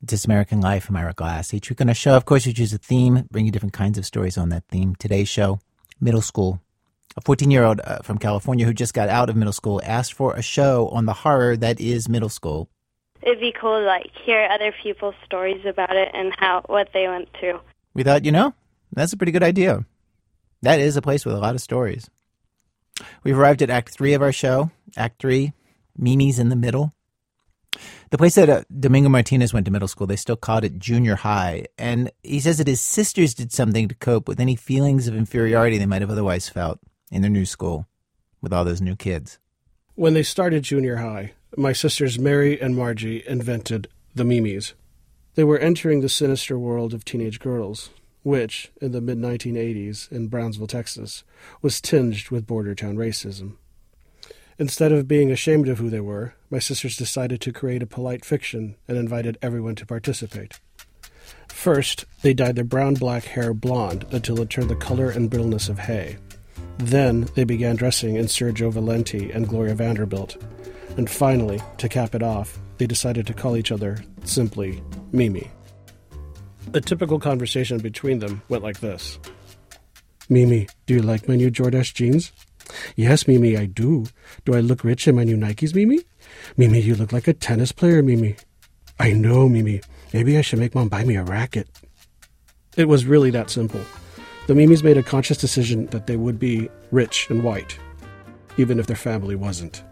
This 0.00 0.24
American 0.24 0.60
Life. 0.60 0.88
I'm 0.88 0.96
Ira 0.96 1.12
Glass. 1.12 1.52
Each 1.52 1.68
week 1.68 1.80
on 1.80 1.88
our 1.88 1.94
show, 1.94 2.16
of 2.16 2.24
course, 2.24 2.46
we 2.46 2.54
choose 2.54 2.72
a 2.72 2.78
theme, 2.78 3.28
bring 3.30 3.44
you 3.44 3.52
different 3.52 3.74
kinds 3.74 3.98
of 3.98 4.06
stories 4.06 4.38
on 4.38 4.48
that 4.48 4.64
theme. 4.70 4.94
Today's 4.96 5.28
show, 5.28 5.60
middle 6.00 6.22
school. 6.22 6.60
A 7.18 7.20
14 7.20 7.50
year 7.50 7.64
old 7.64 7.80
uh, 7.84 7.98
from 8.02 8.18
California 8.18 8.64
who 8.64 8.72
just 8.72 8.94
got 8.94 9.08
out 9.08 9.28
of 9.28 9.36
middle 9.36 9.52
school 9.52 9.80
asked 9.84 10.14
for 10.14 10.34
a 10.34 10.42
show 10.42 10.88
on 10.88 11.04
the 11.04 11.12
horror 11.12 11.56
that 11.56 11.80
is 11.80 12.08
middle 12.08 12.28
school. 12.28 12.68
It'd 13.22 13.40
be 13.40 13.52
cool 13.52 13.78
to 13.78 13.84
like 13.84 14.10
hear 14.24 14.48
other 14.50 14.72
people's 14.82 15.14
stories 15.24 15.64
about 15.66 15.94
it 15.94 16.10
and 16.14 16.32
how 16.38 16.62
what 16.66 16.88
they 16.94 17.08
went 17.08 17.28
through. 17.38 17.60
We 17.92 18.04
thought, 18.04 18.24
you 18.24 18.32
know, 18.32 18.54
that's 18.92 19.12
a 19.12 19.16
pretty 19.16 19.32
good 19.32 19.42
idea. 19.42 19.84
That 20.66 20.80
is 20.80 20.96
a 20.96 21.00
place 21.00 21.24
with 21.24 21.36
a 21.36 21.38
lot 21.38 21.54
of 21.54 21.60
stories. 21.60 22.10
We've 23.22 23.38
arrived 23.38 23.62
at 23.62 23.70
Act 23.70 23.90
Three 23.90 24.14
of 24.14 24.20
our 24.20 24.32
show. 24.32 24.72
Act 24.96 25.20
Three, 25.20 25.52
Mimi's 25.96 26.40
in 26.40 26.48
the 26.48 26.56
middle. 26.56 26.92
The 28.10 28.18
place 28.18 28.34
that 28.34 28.50
uh, 28.50 28.64
Domingo 28.76 29.08
Martinez 29.08 29.54
went 29.54 29.66
to 29.66 29.70
middle 29.70 29.86
school, 29.86 30.08
they 30.08 30.16
still 30.16 30.34
called 30.34 30.64
it 30.64 30.80
junior 30.80 31.14
high. 31.14 31.66
And 31.78 32.10
he 32.24 32.40
says 32.40 32.58
that 32.58 32.66
his 32.66 32.80
sisters 32.80 33.32
did 33.32 33.52
something 33.52 33.86
to 33.86 33.94
cope 33.94 34.26
with 34.26 34.40
any 34.40 34.56
feelings 34.56 35.06
of 35.06 35.14
inferiority 35.14 35.78
they 35.78 35.86
might 35.86 36.02
have 36.02 36.10
otherwise 36.10 36.48
felt 36.48 36.80
in 37.12 37.22
their 37.22 37.30
new 37.30 37.46
school 37.46 37.86
with 38.40 38.52
all 38.52 38.64
those 38.64 38.80
new 38.80 38.96
kids. 38.96 39.38
When 39.94 40.14
they 40.14 40.24
started 40.24 40.64
junior 40.64 40.96
high, 40.96 41.34
my 41.56 41.72
sisters 41.74 42.18
Mary 42.18 42.60
and 42.60 42.74
Margie 42.74 43.22
invented 43.24 43.86
the 44.16 44.24
Mimis. 44.24 44.74
They 45.36 45.44
were 45.44 45.60
entering 45.60 46.00
the 46.00 46.08
sinister 46.08 46.58
world 46.58 46.92
of 46.92 47.04
teenage 47.04 47.38
girls, 47.38 47.90
which, 48.26 48.72
in 48.80 48.90
the 48.90 49.00
mid 49.00 49.16
1980s 49.18 50.10
in 50.10 50.26
Brownsville, 50.26 50.66
Texas, 50.66 51.22
was 51.62 51.80
tinged 51.80 52.28
with 52.28 52.44
border 52.44 52.74
town 52.74 52.96
racism. 52.96 53.52
Instead 54.58 54.90
of 54.90 55.06
being 55.06 55.30
ashamed 55.30 55.68
of 55.68 55.78
who 55.78 55.88
they 55.88 56.00
were, 56.00 56.34
my 56.50 56.58
sisters 56.58 56.96
decided 56.96 57.40
to 57.40 57.52
create 57.52 57.84
a 57.84 57.86
polite 57.86 58.24
fiction 58.24 58.74
and 58.88 58.98
invited 58.98 59.38
everyone 59.40 59.76
to 59.76 59.86
participate. 59.86 60.58
First, 61.46 62.04
they 62.22 62.34
dyed 62.34 62.56
their 62.56 62.64
brown 62.64 62.94
black 62.94 63.26
hair 63.26 63.54
blonde 63.54 64.04
until 64.10 64.40
it 64.40 64.50
turned 64.50 64.70
the 64.70 64.74
color 64.74 65.08
and 65.08 65.30
brittleness 65.30 65.68
of 65.68 65.78
hay. 65.78 66.16
Then 66.78 67.28
they 67.36 67.44
began 67.44 67.76
dressing 67.76 68.16
in 68.16 68.26
Sergio 68.26 68.72
Valente 68.72 69.32
and 69.32 69.48
Gloria 69.48 69.76
Vanderbilt. 69.76 70.36
And 70.96 71.08
finally, 71.08 71.60
to 71.78 71.88
cap 71.88 72.16
it 72.16 72.24
off, 72.24 72.58
they 72.78 72.88
decided 72.88 73.24
to 73.28 73.34
call 73.34 73.56
each 73.56 73.70
other 73.70 74.02
simply 74.24 74.82
Mimi. 75.12 75.48
A 76.74 76.80
typical 76.80 77.18
conversation 77.18 77.78
between 77.78 78.18
them 78.18 78.42
went 78.48 78.62
like 78.62 78.80
this 78.80 79.18
Mimi, 80.28 80.66
do 80.86 80.94
you 80.94 81.02
like 81.02 81.28
my 81.28 81.36
new 81.36 81.50
Jordache 81.50 81.94
jeans? 81.94 82.32
Yes, 82.96 83.28
Mimi, 83.28 83.56
I 83.56 83.66
do. 83.66 84.06
Do 84.44 84.54
I 84.54 84.60
look 84.60 84.82
rich 84.82 85.06
in 85.06 85.14
my 85.14 85.24
new 85.24 85.36
Nikes, 85.36 85.74
Mimi? 85.74 86.00
Mimi, 86.56 86.80
you 86.80 86.96
look 86.96 87.12
like 87.12 87.28
a 87.28 87.32
tennis 87.32 87.70
player, 87.70 88.02
Mimi. 88.02 88.36
I 88.98 89.12
know, 89.12 89.48
Mimi. 89.48 89.80
Maybe 90.12 90.36
I 90.36 90.40
should 90.40 90.58
make 90.58 90.74
mom 90.74 90.88
buy 90.88 91.04
me 91.04 91.16
a 91.16 91.22
racket. 91.22 91.68
It 92.76 92.88
was 92.88 93.06
really 93.06 93.30
that 93.30 93.50
simple. 93.50 93.80
The 94.46 94.54
Mimis 94.54 94.82
made 94.82 94.98
a 94.98 95.02
conscious 95.02 95.38
decision 95.38 95.86
that 95.86 96.06
they 96.06 96.16
would 96.16 96.38
be 96.38 96.68
rich 96.90 97.28
and 97.30 97.44
white, 97.44 97.78
even 98.56 98.78
if 98.78 98.86
their 98.86 98.96
family 98.96 99.36
wasn't. 99.36 99.82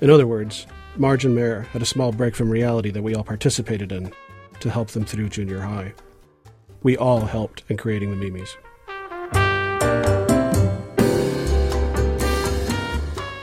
In 0.00 0.10
other 0.10 0.26
words, 0.26 0.66
Marge 0.96 1.24
and 1.24 1.34
Mare 1.34 1.62
had 1.62 1.82
a 1.82 1.86
small 1.86 2.12
break 2.12 2.34
from 2.34 2.50
reality 2.50 2.90
that 2.90 3.02
we 3.02 3.14
all 3.14 3.24
participated 3.24 3.92
in 3.92 4.12
to 4.60 4.70
help 4.70 4.88
them 4.88 5.04
through 5.04 5.28
junior 5.28 5.60
high. 5.60 5.92
We 6.82 6.96
all 6.96 7.20
helped 7.20 7.64
in 7.68 7.76
creating 7.76 8.10
the 8.10 8.16
Mimis. 8.16 8.56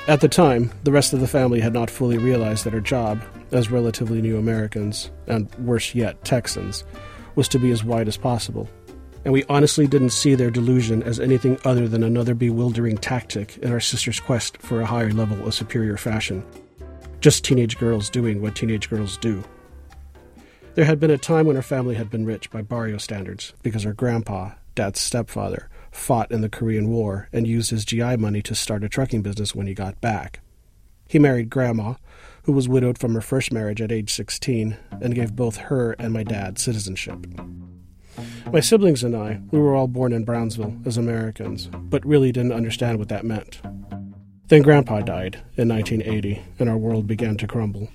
At 0.08 0.20
the 0.20 0.28
time, 0.28 0.72
the 0.84 0.92
rest 0.92 1.14
of 1.14 1.22
the 1.22 1.28
family 1.28 1.60
had 1.60 1.74
not 1.74 1.90
fully 1.90 2.18
realized 2.18 2.66
that 2.66 2.74
our 2.74 2.82
job, 2.82 3.22
as 3.52 3.72
relatively 3.72 4.22
new 4.22 4.38
Americans, 4.38 5.10
and 5.28 5.54
worse 5.56 5.96
yet, 5.96 6.24
Texans, 6.26 6.84
was 7.36 7.48
to 7.48 7.60
be 7.60 7.72
as 7.72 7.84
wide 7.84 8.08
as 8.08 8.18
possible. 8.18 8.68
And 9.24 9.32
we 9.32 9.46
honestly 9.46 9.88
didn't 9.88 10.10
see 10.10 10.36
their 10.36 10.50
delusion 10.50 11.04
as 11.04 11.20
anything 11.20 11.58
other 11.64 11.88
than 11.88 12.04
another 12.04 12.34
bewildering 12.34 12.98
tactic 12.98 13.58
in 13.60 13.72
our 13.72 13.80
sister's 13.80 14.20
quest 14.20 14.58
for 14.58 14.82
a 14.82 14.86
higher 14.86 15.12
level 15.12 15.48
of 15.48 15.54
superior 15.54 15.98
fashion. 15.98 16.44
Just 17.20 17.46
teenage 17.46 17.78
girls 17.78 18.10
doing 18.10 18.42
what 18.42 18.56
teenage 18.56 18.90
girls 18.90 19.18
do. 19.18 19.44
There 20.74 20.86
had 20.86 21.02
been 21.02 21.12
a 21.12 21.18
time 21.18 21.48
when 21.48 21.58
our 21.58 21.62
family 21.62 21.96
had 21.96 22.10
been 22.10 22.26
rich 22.26 22.50
by 22.50 22.62
barrio 22.62 22.98
standards 22.98 23.54
because 23.62 23.86
our 23.86 23.92
grandpa, 23.92 24.52
dad's 24.74 25.02
stepfather, 25.02 25.68
fought 25.92 26.32
in 26.32 26.40
the 26.40 26.48
Korean 26.48 26.88
War 26.88 27.28
and 27.34 27.46
used 27.46 27.72
his 27.72 27.84
GI 27.84 28.16
money 28.16 28.42
to 28.44 28.56
start 28.56 28.86
a 28.86 28.90
trucking 28.90 29.22
business 29.22 29.54
when 29.54 29.68
he 29.68 29.74
got 29.74 30.00
back. 30.00 30.40
He 31.10 31.20
married 31.20 31.50
Grandma, 31.50 31.96
who 32.44 32.54
was 32.54 32.70
widowed 32.70 32.98
from 32.98 33.14
her 33.16 33.22
first 33.22 33.52
marriage 33.52 33.82
at 33.82 33.92
age 33.92 34.14
16, 34.14 34.78
and 35.02 35.14
gave 35.14 35.36
both 35.36 35.58
her 35.58 35.92
and 36.00 36.14
my 36.14 36.24
dad 36.24 36.58
citizenship. 36.58 37.18
My 38.54 38.62
siblings 38.62 39.04
and 39.04 39.14
I, 39.14 39.42
we 39.52 39.60
were 39.60 39.76
all 39.76 39.90
born 39.90 40.14
in 40.14 40.24
Brownsville 40.24 40.78
as 40.86 40.96
Americans, 40.96 41.68
but 41.68 42.06
really 42.06 42.32
didn't 42.32 42.54
understand 42.54 42.98
what 42.98 43.10
that 43.10 43.26
meant. 43.26 43.60
Then 44.48 44.62
Grandpa 44.62 45.02
died 45.02 45.36
in 45.58 45.68
1980, 45.68 46.42
and 46.60 46.70
our 46.70 46.78
world 46.78 47.08
began 47.08 47.36
to 47.38 47.48
crumble. 47.48 47.90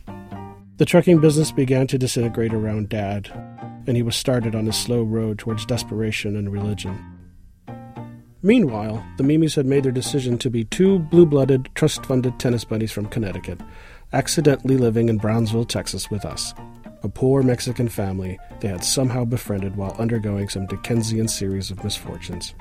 The 0.79 0.85
trucking 0.85 1.21
business 1.21 1.53
began 1.53 1.87
to 1.87 1.97
disintegrate 1.97 2.53
around 2.53 2.91
Dad, 2.91 3.31
and 3.87 3.97
he 3.97 4.03
was 4.03 4.15
started 4.15 4.55
on 4.55 4.67
his 4.67 4.77
slow 4.77 5.03
road 5.03 5.39
towards 5.39 5.65
desperation 5.65 6.37
and 6.37 6.53
religion. 6.53 7.03
Meanwhile, 8.43 9.03
the 9.17 9.23
Mimis 9.23 9.55
had 9.55 9.65
made 9.65 9.85
their 9.85 9.93
decision 9.93 10.37
to 10.37 10.51
be 10.51 10.65
two 10.65 10.99
blue 10.99 11.25
blooded, 11.25 11.71
trust 11.75 12.05
funded 12.05 12.39
tennis 12.39 12.65
buddies 12.65 12.93
from 12.93 13.07
Connecticut, 13.07 13.59
accidentally 14.13 14.77
living 14.77 15.09
in 15.09 15.17
Brownsville, 15.17 15.65
Texas 15.65 16.11
with 16.11 16.27
us. 16.27 16.53
A 17.03 17.09
poor 17.09 17.43
Mexican 17.43 17.89
family 17.89 18.39
they 18.61 18.69
had 18.69 18.85
somehow 18.85 19.25
befriended 19.25 19.77
while 19.77 19.97
undergoing 19.99 20.51
some 20.51 20.67
Dickensian 20.67 21.27
series 21.27 21.71
of 21.71 21.83
misfortunes. 21.85 22.55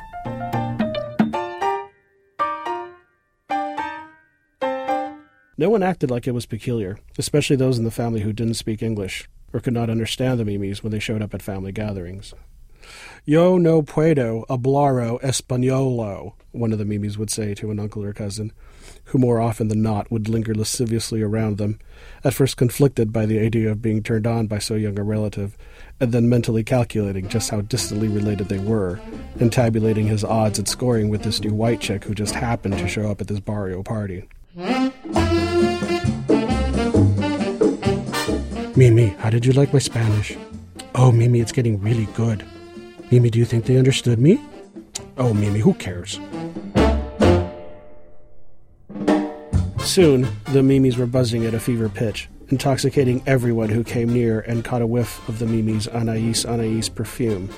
No 5.58 5.70
one 5.70 5.84
acted 5.84 6.12
like 6.12 6.28
it 6.28 6.34
was 6.34 6.46
peculiar, 6.46 6.98
especially 7.18 7.56
those 7.56 7.78
in 7.78 7.86
the 7.86 7.92
family 7.92 8.22
who 8.22 8.34
didn't 8.34 8.56
speak 8.56 8.84
English 8.84 9.30
or 9.54 9.62
could 9.62 9.74
not 9.74 9.90
understand 9.90 10.38
the 10.38 10.44
Mimis 10.44 10.84
when 10.84 10.92
they 10.92 11.00
showed 11.00 11.22
up 11.22 11.34
at 11.34 11.42
family 11.42 11.72
gatherings. 11.72 12.34
Yo 13.24 13.58
no 13.58 13.82
puedo 13.82 14.46
hablaro 14.48 15.20
españolo, 15.22 16.34
one 16.52 16.74
of 16.74 16.78
the 16.78 16.86
Mimis 16.86 17.18
would 17.18 17.30
say 17.30 17.54
to 17.56 17.72
an 17.72 17.80
uncle 17.80 18.04
or 18.04 18.12
cousin, 18.12 18.52
who 19.06 19.18
more 19.18 19.40
often 19.40 19.70
than 19.70 19.82
not 19.82 20.12
would 20.12 20.28
linger 20.28 20.54
lasciviously 20.54 21.22
around 21.22 21.58
them, 21.58 21.80
at 22.24 22.34
first 22.34 22.58
conflicted 22.58 23.14
by 23.14 23.26
the 23.26 23.40
idea 23.40 23.72
of 23.72 23.82
being 23.82 24.04
turned 24.04 24.28
on 24.28 24.46
by 24.48 24.60
so 24.60 24.76
young 24.76 25.00
a 25.00 25.04
relative, 25.04 25.58
and 26.00 26.12
then 26.12 26.30
mentally 26.30 26.64
calculating 26.64 27.28
just 27.30 27.50
how 27.50 27.62
distantly 27.62 28.10
related 28.10 28.50
they 28.50 28.60
were, 28.60 29.00
and 29.40 29.54
tabulating 29.54 30.06
his 30.06 30.24
odds 30.24 30.60
at 30.60 30.68
scoring 30.68 31.10
with 31.10 31.24
this 31.24 31.40
new 31.40 31.54
white 31.54 31.80
chick 31.80 32.04
who 32.04 32.14
just 32.14 32.36
happened 32.36 32.78
to 32.78 32.88
show 32.88 33.10
up 33.10 33.22
at 33.22 33.28
this 33.28 33.40
barrio 33.40 33.82
party. 33.82 34.28
Mimi, 38.78 39.08
how 39.20 39.30
did 39.30 39.46
you 39.46 39.54
like 39.54 39.72
my 39.72 39.80
Spanish? 39.80 40.36
Oh, 40.96 41.10
Mimi, 41.10 41.40
it's 41.40 41.54
getting 41.54 41.80
really 41.80 42.08
good. 42.08 42.46
Mimi, 43.10 43.30
do 43.30 43.40
you 43.40 43.46
think 43.46 43.64
they 43.64 43.78
understood 43.78 44.20
me? 44.20 44.38
Oh, 45.18 45.34
Mimi, 45.34 45.60
who 45.60 45.74
cares? 45.76 46.20
Soon, 49.80 50.28
the 50.52 50.62
Mimis 50.62 50.98
were 50.98 51.06
buzzing 51.06 51.46
at 51.46 51.54
a 51.54 51.60
fever 51.60 51.88
pitch, 51.88 52.28
intoxicating 52.50 53.24
everyone 53.26 53.70
who 53.70 53.82
came 53.82 54.12
near 54.12 54.42
and 54.42 54.66
caught 54.66 54.82
a 54.82 54.88
whiff 54.88 55.26
of 55.30 55.40
the 55.40 55.46
Mimi's 55.46 55.88
Anais 55.88 56.44
Anais 56.46 56.90
perfume. 56.94 57.50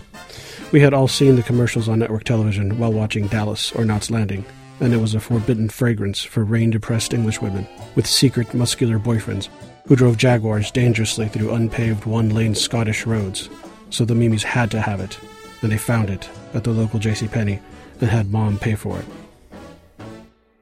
We 0.72 0.82
had 0.82 0.94
all 0.94 1.08
seen 1.08 1.36
the 1.36 1.42
commercials 1.42 1.90
on 1.90 1.98
network 1.98 2.26
television 2.26 2.78
while 2.78 2.94
watching 2.94 3.26
Dallas 3.26 3.72
or 3.72 3.86
Knots 3.86 4.12
Landing, 4.12 4.46
and 4.80 4.94
it 4.94 4.98
was 4.98 5.16
a 5.16 5.20
forbidden 5.20 5.70
fragrance 5.70 6.22
for 6.22 6.44
rain 6.44 6.70
depressed 6.70 7.12
English 7.12 7.42
women 7.42 7.66
with 7.96 8.06
secret 8.06 8.54
muscular 8.54 9.00
boyfriends 9.00 9.50
who 9.88 9.96
drove 9.96 10.18
Jaguars 10.18 10.70
dangerously 10.72 11.28
through 11.28 11.54
unpaved 11.54 12.06
one 12.06 12.30
lane 12.30 12.56
Scottish 12.56 13.06
roads. 13.06 13.50
So 13.90 14.04
the 14.04 14.16
Mimis 14.16 14.44
had 14.44 14.70
to 14.72 14.82
have 14.82 15.00
it, 15.00 15.18
and 15.62 15.72
they 15.72 15.78
found 15.78 16.10
it 16.10 16.30
at 16.54 16.64
the 16.64 16.72
local 16.72 17.00
J.C. 17.00 17.28
Penney 17.28 17.60
and 18.02 18.10
had 18.10 18.32
mom 18.32 18.60
pay 18.60 18.76
for 18.76 19.00
it. 19.00 19.06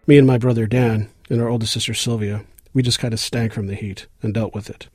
Me 0.08 0.18
and 0.18 0.28
my 0.28 0.38
brother 0.38 0.68
Dan 0.68 1.10
and 1.30 1.42
our 1.42 1.50
oldest 1.50 1.74
sister 1.74 1.94
Sylvia, 1.94 2.46
we 2.74 2.84
just 2.84 3.00
kind 3.00 3.14
of 3.14 3.20
stank 3.20 3.54
from 3.54 3.68
the 3.68 3.76
heat 3.76 4.06
and 4.22 4.34
dealt 4.34 4.54
with 4.54 4.70
it. 4.70 4.88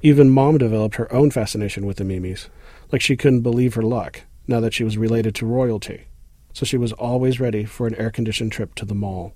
Even 0.00 0.30
mom 0.30 0.58
developed 0.58 0.94
her 0.94 1.12
own 1.12 1.32
fascination 1.32 1.84
with 1.86 1.96
the 1.96 2.04
Mimis, 2.04 2.48
like 2.92 3.00
she 3.00 3.16
couldn't 3.16 3.40
believe 3.40 3.74
her 3.74 3.82
luck 3.82 4.22
now 4.46 4.60
that 4.60 4.72
she 4.72 4.84
was 4.84 4.96
related 4.96 5.34
to 5.34 5.46
royalty, 5.46 6.04
so 6.52 6.64
she 6.64 6.78
was 6.78 6.92
always 6.92 7.40
ready 7.40 7.64
for 7.64 7.88
an 7.88 7.96
air 7.96 8.10
conditioned 8.10 8.52
trip 8.52 8.76
to 8.76 8.84
the 8.84 8.94
mall. 8.94 9.34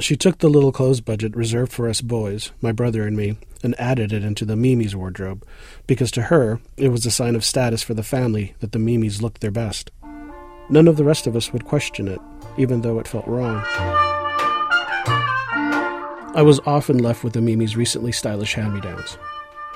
She 0.00 0.16
took 0.16 0.38
the 0.38 0.48
little 0.48 0.72
clothes 0.72 1.00
budget 1.00 1.36
reserved 1.36 1.70
for 1.72 1.88
us 1.88 2.00
boys, 2.00 2.50
my 2.60 2.72
brother 2.72 3.06
and 3.06 3.16
me, 3.16 3.36
and 3.62 3.78
added 3.78 4.12
it 4.12 4.24
into 4.24 4.44
the 4.44 4.56
Mimi's 4.56 4.96
wardrobe, 4.96 5.46
because 5.86 6.10
to 6.12 6.22
her 6.22 6.60
it 6.76 6.88
was 6.88 7.06
a 7.06 7.10
sign 7.10 7.36
of 7.36 7.44
status 7.44 7.82
for 7.82 7.94
the 7.94 8.02
family 8.02 8.54
that 8.60 8.72
the 8.72 8.78
Mimis 8.78 9.22
looked 9.22 9.40
their 9.40 9.50
best. 9.50 9.90
None 10.70 10.88
of 10.88 10.96
the 10.96 11.04
rest 11.04 11.26
of 11.26 11.36
us 11.36 11.52
would 11.52 11.66
question 11.66 12.08
it, 12.08 12.20
even 12.56 12.80
though 12.80 12.98
it 12.98 13.06
felt 13.06 13.26
wrong. 13.26 13.62
I 16.34 16.42
was 16.42 16.60
often 16.64 16.98
left 16.98 17.22
with 17.22 17.34
the 17.34 17.42
Mimi's 17.42 17.76
recently 17.76 18.12
stylish 18.12 18.54
hand 18.54 18.74
me 18.74 18.80
downs. 18.80 19.18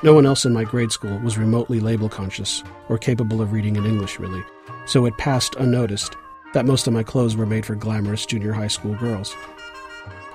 No 0.02 0.14
one 0.14 0.26
else 0.26 0.44
in 0.44 0.52
my 0.52 0.64
grade 0.64 0.92
school 0.92 1.18
was 1.18 1.38
remotely 1.38 1.80
label 1.80 2.08
conscious 2.08 2.62
or 2.88 2.96
capable 2.98 3.42
of 3.42 3.52
reading 3.52 3.76
in 3.76 3.84
English, 3.84 4.18
really, 4.18 4.42
so 4.86 5.04
it 5.04 5.16
passed 5.18 5.54
unnoticed 5.56 6.16
that 6.54 6.66
most 6.66 6.86
of 6.86 6.94
my 6.94 7.02
clothes 7.02 7.36
were 7.36 7.46
made 7.46 7.66
for 7.66 7.74
glamorous 7.74 8.24
junior 8.24 8.52
high 8.52 8.68
school 8.68 8.94
girls. 8.94 9.34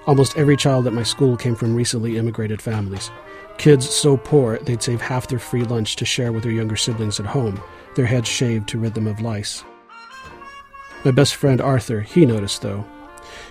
Almost 0.08 0.38
every 0.38 0.58
child 0.58 0.88
at 0.88 0.94
my 0.94 1.04
school 1.04 1.38
came 1.38 1.56
from 1.56 1.76
recently 1.76 2.18
immigrated 2.18 2.62
families. 2.62 3.12
Kids 3.58 3.88
so 3.88 4.18
poor 4.18 4.58
they'd 4.60 4.82
save 4.82 5.00
half 5.00 5.28
their 5.28 5.38
free 5.38 5.64
lunch 5.64 5.96
to 5.98 6.06
share 6.06 6.32
with 6.32 6.44
their 6.44 6.52
younger 6.52 6.76
siblings 6.76 7.20
at 7.20 7.28
home, 7.28 7.62
their 7.96 8.08
heads 8.08 8.28
shaved 8.28 8.68
to 8.70 8.80
rid 8.80 8.96
them 8.96 9.06
of 9.06 9.22
lice. 9.22 9.64
My 11.06 11.12
best 11.12 11.36
friend 11.36 11.62
Arthur, 11.62 12.02
he 12.02 12.26
noticed 12.26 12.62
though. 12.62 12.84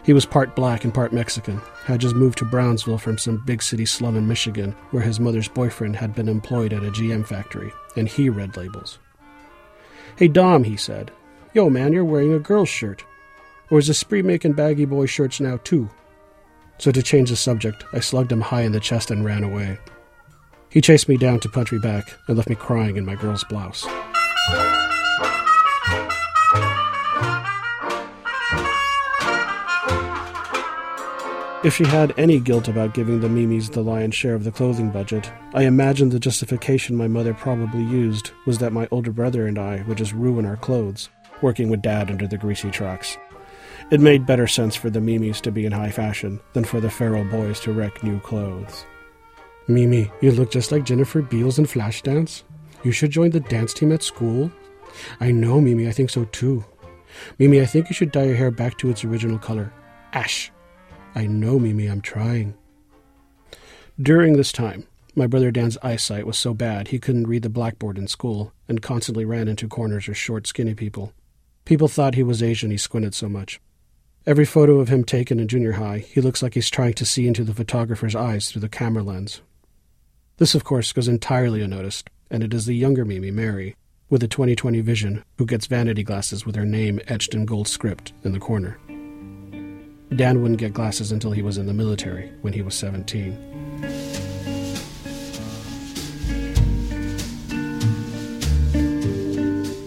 He 0.03 0.13
was 0.13 0.27
part 0.27 0.57
black 0.57 0.85
and 0.85 0.93
part 0.93 1.13
Mexican, 1.13 1.61
had 1.85 2.01
just 2.01 2.17
moved 2.17 2.39
to 2.39 2.45
Brownsville 2.45 2.99
from 2.99 3.19
some 3.19 3.43
big 3.47 3.63
city 3.63 3.87
slum 3.87 4.17
in 4.17 4.27
Michigan 4.27 4.73
where 4.91 5.03
his 5.03 5.21
mother's 5.21 5.49
boyfriend 5.49 5.97
had 5.97 6.15
been 6.15 6.29
employed 6.29 6.73
at 6.73 6.83
a 6.83 6.91
GM 6.91 7.25
factory, 7.27 7.73
and 7.97 8.09
he 8.09 8.29
read 8.29 8.57
labels. 8.57 8.99
Hey 10.17 10.27
Dom, 10.27 10.65
he 10.65 10.77
said, 10.77 11.13
Yo 11.55 11.71
man, 11.71 11.93
you're 11.93 12.05
wearing 12.05 12.33
a 12.35 12.39
girl's 12.39 12.69
shirt. 12.69 13.05
Or 13.71 13.79
is 13.79 13.89
Esprit 13.89 14.25
making 14.25 14.55
baggy 14.55 14.85
boy 14.85 15.07
shirts 15.07 15.39
now 15.41 15.59
too? 15.63 15.89
So 16.81 16.91
to 16.91 17.03
change 17.03 17.29
the 17.29 17.37
subject, 17.37 17.85
I 17.93 18.01
slugged 18.01 18.33
him 18.33 18.41
high 18.41 18.63
in 18.63 18.73
the 18.73 18.81
chest 18.81 19.11
and 19.11 19.23
ran 19.23 19.45
away. 19.45 19.79
He 20.71 20.81
chased 20.81 21.09
me 21.11 21.19
down 21.19 21.41
to 21.41 21.49
punch 21.49 21.73
me 21.73 21.79
back 21.79 22.17
and 22.27 22.37
left 22.37 22.49
me 22.49 22.55
crying 22.55 22.97
in 22.97 23.05
my 23.05 23.17
girl's 23.17 23.45
blouse. 23.45 23.87
If 31.63 31.75
she 31.75 31.85
had 31.85 32.15
any 32.17 32.41
guilt 32.41 32.69
about 32.69 32.95
giving 32.95 33.21
the 33.21 33.29
Mimis 33.29 33.69
the 33.69 33.83
lion's 33.83 34.15
share 34.15 34.35
of 34.35 34.45
the 34.45 34.51
clothing 34.51 34.89
budget, 34.89 35.31
I 35.53 35.65
imagine 35.65 36.09
the 36.09 36.19
justification 36.19 36.97
my 36.97 37.07
mother 37.07 37.35
probably 37.35 37.83
used 37.83 38.31
was 38.47 38.57
that 38.59 38.73
my 38.73 38.89
older 38.91 39.13
brother 39.13 39.47
and 39.47 39.59
I 39.59 39.83
would 39.87 39.99
just 39.99 40.15
ruin 40.15 40.47
our 40.47 40.57
clothes, 40.57 41.11
working 41.43 41.69
with 41.69 41.83
Dad 41.83 42.11
under 42.11 42.27
the 42.27 42.39
greasy 42.39 42.71
trucks. 42.71 43.19
It 43.91 44.01
made 44.01 44.25
better 44.25 44.47
sense 44.47 44.77
for 44.77 44.89
the 44.89 45.01
Mimis 45.01 45.41
to 45.41 45.51
be 45.51 45.67
in 45.67 45.73
high 45.73 45.91
fashion 45.91 46.39
than 46.53 46.63
for 46.63 46.81
the 46.81 46.89
feral 46.89 47.25
boys 47.25 47.59
to 47.61 47.73
wreck 47.73 48.05
new 48.05 48.21
clothes. 48.21 48.87
Mimi, 49.67 50.13
you 50.21 50.31
look 50.31 50.53
just 50.53 50.71
like 50.71 50.85
Jennifer 50.85 51.23
Beals 51.23 51.59
in 51.59 51.67
Flashdance. 51.67 52.45
You 52.85 52.93
should 52.93 53.11
join 53.11 53.31
the 53.31 53.41
dance 53.41 53.75
team 53.75 53.91
at 53.91 54.05
school. 54.05 54.53
I 55.19 55.33
know, 55.33 55.61
Mimi, 55.61 55.89
I 55.89 55.93
think 55.93 56.11
so 56.11 56.25
too. 56.27 56.65
Mimi, 57.41 57.61
I 57.61 57.67
think 57.67 57.89
you 57.89 57.95
should 57.95 58.13
dye 58.13 58.27
your 58.27 58.37
hair 58.37 58.53
back 58.53 58.79
to 58.79 58.91
its 58.91 59.05
original 59.05 59.39
color 59.39 59.73
ash. 60.13 60.53
I 61.17 61.27
know, 61.27 61.59
Mimi, 61.59 61.87
I'm 61.87 62.01
trying. 62.01 62.55
During 64.01 64.37
this 64.37 64.53
time, 64.53 64.87
my 65.17 65.27
brother 65.27 65.51
Dan's 65.51 65.79
eyesight 65.83 66.27
was 66.27 66.39
so 66.39 66.55
bad 66.55 66.89
he 66.89 67.01
couldn't 67.01 67.27
read 67.27 67.43
the 67.43 67.49
blackboard 67.49 67.99
in 67.99 68.07
school 68.07 68.53
and 68.69 68.81
constantly 68.81 69.25
ran 69.25 69.49
into 69.49 69.67
corners 69.67 70.09
or 70.09 70.15
short, 70.15 70.47
skinny 70.47 70.75
people. 70.75 71.13
People 71.65 71.89
thought 71.89 72.15
he 72.15 72.23
was 72.23 72.41
Asian, 72.41 72.71
he 72.71 72.77
squinted 72.77 73.15
so 73.15 73.29
much. 73.29 73.61
Every 74.27 74.45
photo 74.45 74.81
of 74.81 74.89
him 74.89 75.03
taken 75.03 75.41
in 75.41 75.49
junior 75.49 75.73
high, 75.73 75.99
he 75.99 76.21
looks 76.21 76.43
like 76.43 76.53
he's 76.53 76.69
trying 76.69 76.93
to 76.95 77.07
see 77.07 77.27
into 77.27 77.43
the 77.43 77.55
photographer's 77.55 78.15
eyes 78.15 78.51
through 78.51 78.61
the 78.61 78.69
camera 78.69 79.03
lens. 79.03 79.41
This, 80.37 80.55
of 80.55 80.63
course, 80.63 80.93
goes 80.93 81.09
entirely 81.09 81.63
unnoticed, 81.63 82.11
and 82.31 82.43
it 82.43 82.53
is 82.53 82.67
the 82.67 82.75
younger 82.75 83.07
Mimi, 83.07 83.31
Mary, 83.31 83.77
with 84.11 84.23
a 84.23 84.29
2020 84.29 84.83
vision, 84.83 85.25
who 85.39 85.47
gets 85.47 85.67
vanity 85.67 86.03
glasses 86.03 86.45
with 86.45 86.55
her 86.55 86.67
name 86.67 87.01
etched 87.09 87.33
in 87.33 87.47
gold 87.47 87.67
script 87.67 88.13
in 88.23 88.33
the 88.33 88.39
corner. 88.39 88.79
Dan 90.15 90.43
wouldn't 90.43 90.61
get 90.61 90.75
glasses 90.75 91.13
until 91.13 91.33
he 91.33 91.41
was 91.41 91.57
in 91.57 91.67
the 91.67 91.73
military, 91.73 92.31
when 92.43 92.53
he 92.53 92.61
was 92.61 92.75
17. 92.75 93.33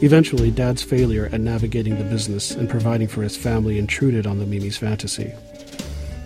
Eventually, 0.03 0.51
Dad's 0.51 0.83
failure 0.83 1.29
at 1.31 1.39
navigating 1.39 1.97
the 1.97 2.03
business 2.03 2.51
and 2.51 2.69
providing 2.69 3.07
for 3.07 3.21
his 3.23 3.37
family 3.37 3.79
intruded 3.79 4.27
on 4.27 4.37
the 4.37 4.45
Mimi's 4.45 4.75
fantasy. 4.75 5.31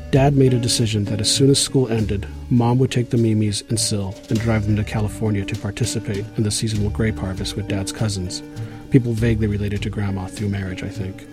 Dad 0.09 0.35
made 0.35 0.55
a 0.55 0.59
decision 0.59 1.03
that 1.03 1.21
as 1.21 1.29
soon 1.29 1.51
as 1.51 1.61
school 1.61 1.87
ended, 1.87 2.27
Mom 2.49 2.79
would 2.79 2.89
take 2.89 3.11
the 3.11 3.17
Mimis 3.17 3.61
and 3.69 3.77
Sil 3.77 4.17
and 4.29 4.39
drive 4.39 4.65
them 4.65 4.77
to 4.77 4.83
California 4.83 5.45
to 5.45 5.59
participate 5.59 6.25
in 6.37 6.43
the 6.43 6.49
seasonal 6.49 6.89
grape 6.89 7.19
harvest 7.19 7.55
with 7.55 7.67
Dad's 7.67 7.91
cousins, 7.91 8.41
people 8.89 9.13
vaguely 9.13 9.45
related 9.45 9.83
to 9.83 9.91
Grandma 9.91 10.25
through 10.25 10.49
marriage, 10.49 10.81
I 10.81 10.89
think. 10.89 11.27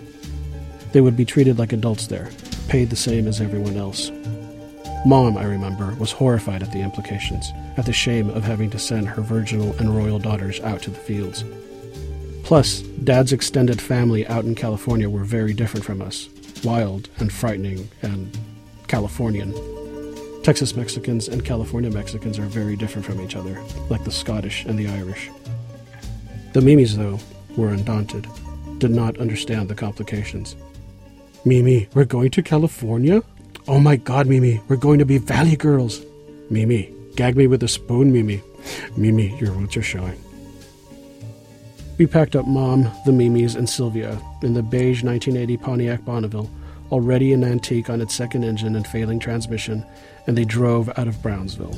They 0.91 1.01
would 1.01 1.17
be 1.17 1.25
treated 1.25 1.57
like 1.57 1.73
adults 1.73 2.05
there, 2.05 2.29
paid 2.67 2.91
the 2.91 2.95
same 2.95 3.27
as 3.27 3.41
everyone 3.41 3.75
else. 3.75 4.11
Mom, 5.03 5.35
I 5.35 5.45
remember, 5.45 5.95
was 5.95 6.11
horrified 6.11 6.61
at 6.61 6.71
the 6.71 6.81
implications, 6.81 7.51
at 7.75 7.87
the 7.87 7.93
shame 7.93 8.29
of 8.29 8.43
having 8.43 8.69
to 8.69 8.77
send 8.77 9.07
her 9.07 9.23
virginal 9.23 9.73
and 9.79 9.97
royal 9.97 10.19
daughters 10.19 10.59
out 10.59 10.83
to 10.83 10.91
the 10.91 10.99
fields. 10.99 11.43
Plus, 12.45 12.81
Dad's 12.81 13.33
extended 13.33 13.81
family 13.81 14.27
out 14.27 14.45
in 14.45 14.53
California 14.53 15.09
were 15.09 15.23
very 15.23 15.51
different 15.51 15.83
from 15.83 15.99
us 15.99 16.29
wild 16.63 17.09
and 17.17 17.33
frightening 17.33 17.89
and 18.03 18.37
Californian. 18.87 19.51
Texas 20.43 20.75
Mexicans 20.75 21.27
and 21.27 21.43
California 21.43 21.89
Mexicans 21.89 22.37
are 22.37 22.45
very 22.45 22.75
different 22.75 23.03
from 23.03 23.19
each 23.19 23.35
other, 23.35 23.59
like 23.89 24.03
the 24.03 24.11
Scottish 24.11 24.63
and 24.65 24.77
the 24.77 24.87
Irish. 24.87 25.31
The 26.53 26.61
Mimis, 26.61 26.95
though, 26.95 27.19
were 27.57 27.69
undaunted, 27.69 28.27
did 28.77 28.91
not 28.91 29.17
understand 29.17 29.67
the 29.67 29.75
complications. 29.75 30.55
Mimi, 31.45 31.89
we're 31.95 32.05
going 32.05 32.29
to 32.29 32.43
California? 32.43 33.23
Oh 33.67 33.79
my 33.79 33.95
god, 33.95 34.27
Mimi, 34.27 34.61
we're 34.67 34.75
going 34.75 34.99
to 34.99 35.05
be 35.05 35.17
Valley 35.17 35.55
Girls. 35.55 36.05
Mimi, 36.51 36.93
gag 37.15 37.35
me 37.35 37.47
with 37.47 37.63
a 37.63 37.67
spoon, 37.67 38.13
Mimi. 38.13 38.43
Mimi, 38.95 39.35
your 39.39 39.51
roots 39.51 39.77
are 39.77 39.83
showing. 39.83 40.19
We 41.97 42.07
packed 42.07 42.35
up 42.35 42.45
Mom, 42.45 42.91
the 43.05 43.13
Mimis, 43.13 43.55
and 43.55 43.69
Sylvia 43.69 44.19
in 44.41 44.53
the 44.53 44.61
beige 44.61 45.01
1980 45.01 45.55
Pontiac 45.57 46.03
Bonneville, 46.03 46.49
already 46.91 47.31
an 47.31 47.41
antique 47.45 47.89
on 47.89 48.01
its 48.01 48.13
second 48.13 48.43
engine 48.43 48.75
and 48.75 48.85
failing 48.85 49.17
transmission, 49.17 49.85
and 50.27 50.37
they 50.37 50.43
drove 50.43 50.89
out 50.97 51.07
of 51.07 51.21
Brownsville. 51.23 51.73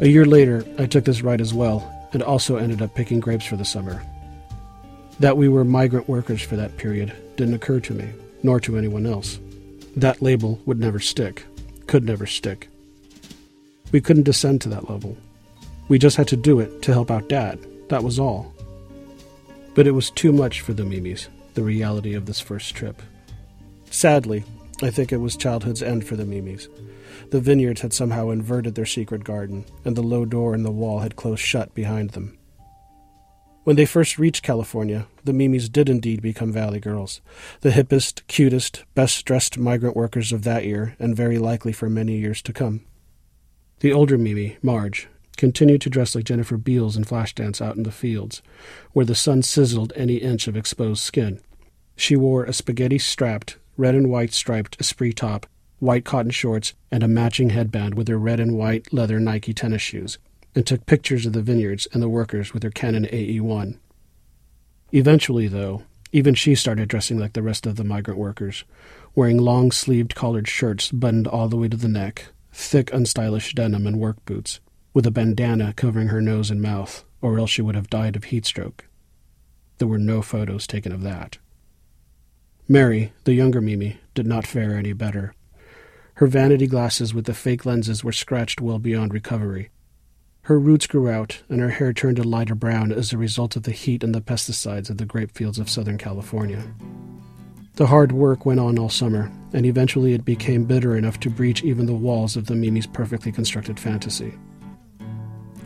A 0.00 0.06
year 0.06 0.24
later, 0.24 0.64
I 0.78 0.86
took 0.86 1.04
this 1.04 1.22
ride 1.22 1.40
as 1.40 1.52
well, 1.52 2.08
and 2.12 2.22
also 2.22 2.56
ended 2.56 2.80
up 2.80 2.94
picking 2.94 3.18
grapes 3.18 3.44
for 3.44 3.56
the 3.56 3.64
summer. 3.64 4.04
That 5.18 5.36
we 5.36 5.48
were 5.48 5.64
migrant 5.64 6.08
workers 6.08 6.42
for 6.42 6.54
that 6.54 6.76
period 6.76 7.12
didn't 7.36 7.54
occur 7.54 7.80
to 7.80 7.92
me, 7.92 8.08
nor 8.44 8.60
to 8.60 8.78
anyone 8.78 9.04
else 9.04 9.40
that 9.96 10.22
label 10.22 10.60
would 10.66 10.78
never 10.78 10.98
stick, 10.98 11.44
could 11.86 12.04
never 12.04 12.26
stick. 12.26 12.68
We 13.92 14.00
couldn't 14.00 14.22
descend 14.24 14.60
to 14.62 14.68
that 14.70 14.88
level. 14.88 15.16
We 15.88 15.98
just 15.98 16.16
had 16.16 16.28
to 16.28 16.36
do 16.36 16.60
it 16.60 16.82
to 16.82 16.92
help 16.92 17.10
out 17.10 17.28
Dad. 17.28 17.58
That 17.88 18.04
was 18.04 18.18
all. 18.18 18.54
But 19.74 19.86
it 19.86 19.92
was 19.92 20.10
too 20.10 20.32
much 20.32 20.60
for 20.60 20.72
the 20.72 20.84
Mimis, 20.84 21.28
the 21.54 21.62
reality 21.62 22.14
of 22.14 22.26
this 22.26 22.40
first 22.40 22.74
trip. 22.74 23.02
Sadly, 23.90 24.44
I 24.82 24.90
think 24.90 25.12
it 25.12 25.18
was 25.18 25.36
childhood's 25.36 25.82
end 25.82 26.06
for 26.06 26.16
the 26.16 26.24
Mimis. 26.24 26.68
The 27.30 27.40
vineyards 27.40 27.80
had 27.80 27.92
somehow 27.92 28.30
inverted 28.30 28.74
their 28.74 28.86
secret 28.86 29.24
garden, 29.24 29.64
and 29.84 29.96
the 29.96 30.02
low 30.02 30.24
door 30.24 30.54
in 30.54 30.62
the 30.62 30.70
wall 30.70 31.00
had 31.00 31.16
closed 31.16 31.42
shut 31.42 31.74
behind 31.74 32.10
them. 32.10 32.38
When 33.64 33.76
they 33.76 33.84
first 33.84 34.18
reached 34.18 34.42
California, 34.42 35.06
the 35.24 35.34
Mimis 35.34 35.68
did 35.68 35.88
indeed 35.88 36.22
become 36.22 36.50
Valley 36.50 36.80
Girls, 36.80 37.20
the 37.60 37.70
hippest, 37.70 38.26
cutest, 38.26 38.84
best 38.94 39.24
dressed 39.26 39.58
migrant 39.58 39.94
workers 39.94 40.32
of 40.32 40.44
that 40.44 40.64
year, 40.64 40.96
and 40.98 41.14
very 41.14 41.38
likely 41.38 41.72
for 41.72 41.90
many 41.90 42.16
years 42.16 42.40
to 42.42 42.54
come. 42.54 42.80
The 43.80 43.92
older 43.92 44.16
Mimi, 44.16 44.56
Marge, 44.62 45.08
continued 45.36 45.82
to 45.82 45.90
dress 45.90 46.14
like 46.14 46.24
Jennifer 46.24 46.56
Beals 46.56 46.96
in 46.96 47.04
Flashdance 47.04 47.60
out 47.60 47.76
in 47.76 47.82
the 47.82 47.92
fields, 47.92 48.42
where 48.92 49.06
the 49.06 49.14
sun 49.14 49.42
sizzled 49.42 49.92
any 49.94 50.16
inch 50.16 50.48
of 50.48 50.56
exposed 50.56 51.02
skin. 51.02 51.40
She 51.96 52.16
wore 52.16 52.44
a 52.44 52.52
spaghetti 52.54 52.98
strapped, 52.98 53.56
red 53.76 53.94
and 53.94 54.10
white 54.10 54.32
striped 54.32 54.80
esprit 54.80 55.12
top 55.12 55.46
white 55.80 56.04
cotton 56.04 56.30
shorts, 56.30 56.74
and 56.92 57.02
a 57.02 57.08
matching 57.08 57.50
headband 57.50 57.94
with 57.94 58.06
her 58.06 58.18
red 58.18 58.38
and 58.38 58.56
white 58.56 58.92
leather 58.92 59.18
Nike 59.18 59.52
tennis 59.52 59.82
shoes, 59.82 60.18
and 60.54 60.66
took 60.66 60.86
pictures 60.86 61.26
of 61.26 61.32
the 61.32 61.42
vineyards 61.42 61.86
and 61.92 62.02
the 62.02 62.08
workers 62.08 62.52
with 62.52 62.62
their 62.62 62.70
Canon 62.70 63.06
AE1. 63.06 63.78
Eventually, 64.92 65.48
though, 65.48 65.82
even 66.12 66.34
she 66.34 66.54
started 66.54 66.88
dressing 66.88 67.18
like 67.18 67.34
the 67.34 67.42
rest 67.42 67.66
of 67.66 67.76
the 67.76 67.84
migrant 67.84 68.18
workers, 68.18 68.64
wearing 69.14 69.38
long 69.38 69.70
sleeved 69.70 70.14
collared 70.14 70.48
shirts 70.48 70.90
buttoned 70.90 71.28
all 71.28 71.48
the 71.48 71.56
way 71.56 71.68
to 71.68 71.76
the 71.76 71.88
neck, 71.88 72.26
thick, 72.52 72.90
unstylish 72.92 73.54
denim, 73.54 73.86
and 73.86 74.00
work 74.00 74.24
boots, 74.24 74.60
with 74.92 75.06
a 75.06 75.10
bandana 75.10 75.72
covering 75.74 76.08
her 76.08 76.20
nose 76.20 76.50
and 76.50 76.60
mouth, 76.60 77.04
or 77.22 77.38
else 77.38 77.50
she 77.50 77.62
would 77.62 77.76
have 77.76 77.90
died 77.90 78.16
of 78.16 78.24
heat 78.24 78.44
stroke. 78.44 78.86
There 79.78 79.88
were 79.88 79.98
no 79.98 80.20
photos 80.20 80.66
taken 80.66 80.92
of 80.92 81.02
that. 81.02 81.38
Mary, 82.68 83.12
the 83.24 83.34
younger 83.34 83.60
Mimi, 83.60 83.98
did 84.14 84.26
not 84.26 84.46
fare 84.46 84.76
any 84.76 84.92
better. 84.92 85.34
Her 86.14 86.26
vanity 86.26 86.66
glasses 86.66 87.14
with 87.14 87.24
the 87.24 87.34
fake 87.34 87.64
lenses 87.64 88.04
were 88.04 88.12
scratched 88.12 88.60
well 88.60 88.78
beyond 88.78 89.14
recovery. 89.14 89.70
Her 90.42 90.58
roots 90.58 90.86
grew 90.86 91.08
out, 91.08 91.42
and 91.48 91.60
her 91.60 91.70
hair 91.70 91.92
turned 91.92 92.18
a 92.18 92.22
lighter 92.22 92.54
brown 92.54 92.92
as 92.92 93.12
a 93.12 93.18
result 93.18 93.56
of 93.56 93.64
the 93.64 93.72
heat 93.72 94.02
and 94.02 94.14
the 94.14 94.20
pesticides 94.20 94.90
of 94.90 94.96
the 94.96 95.04
grape 95.04 95.32
fields 95.32 95.58
of 95.58 95.68
Southern 95.68 95.98
California. 95.98 96.64
The 97.74 97.86
hard 97.86 98.12
work 98.12 98.44
went 98.44 98.60
on 98.60 98.78
all 98.78 98.88
summer, 98.88 99.30
and 99.52 99.64
eventually 99.64 100.12
it 100.12 100.24
became 100.24 100.64
bitter 100.64 100.96
enough 100.96 101.20
to 101.20 101.30
breach 101.30 101.62
even 101.62 101.86
the 101.86 101.94
walls 101.94 102.36
of 102.36 102.46
the 102.46 102.54
Mimi's 102.54 102.86
perfectly 102.86 103.32
constructed 103.32 103.78
fantasy. 103.78 104.34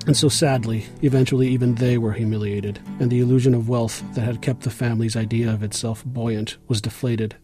And 0.07 0.17
so 0.17 0.29
sadly, 0.29 0.85
eventually 1.03 1.49
even 1.49 1.77
they 1.77 1.97
were 1.97 2.13
humiliated, 2.13 2.79
and 3.01 3.11
the 3.11 3.21
illusion 3.21 3.55
of 3.55 3.69
wealth 3.69 4.03
that 4.15 4.25
had 4.25 4.43
kept 4.43 4.61
the 4.61 4.71
family's 4.71 5.17
idea 5.17 5.51
of 5.51 5.63
itself 5.63 6.05
buoyant 6.05 6.59
was 6.69 6.83
deflated. 6.83 7.37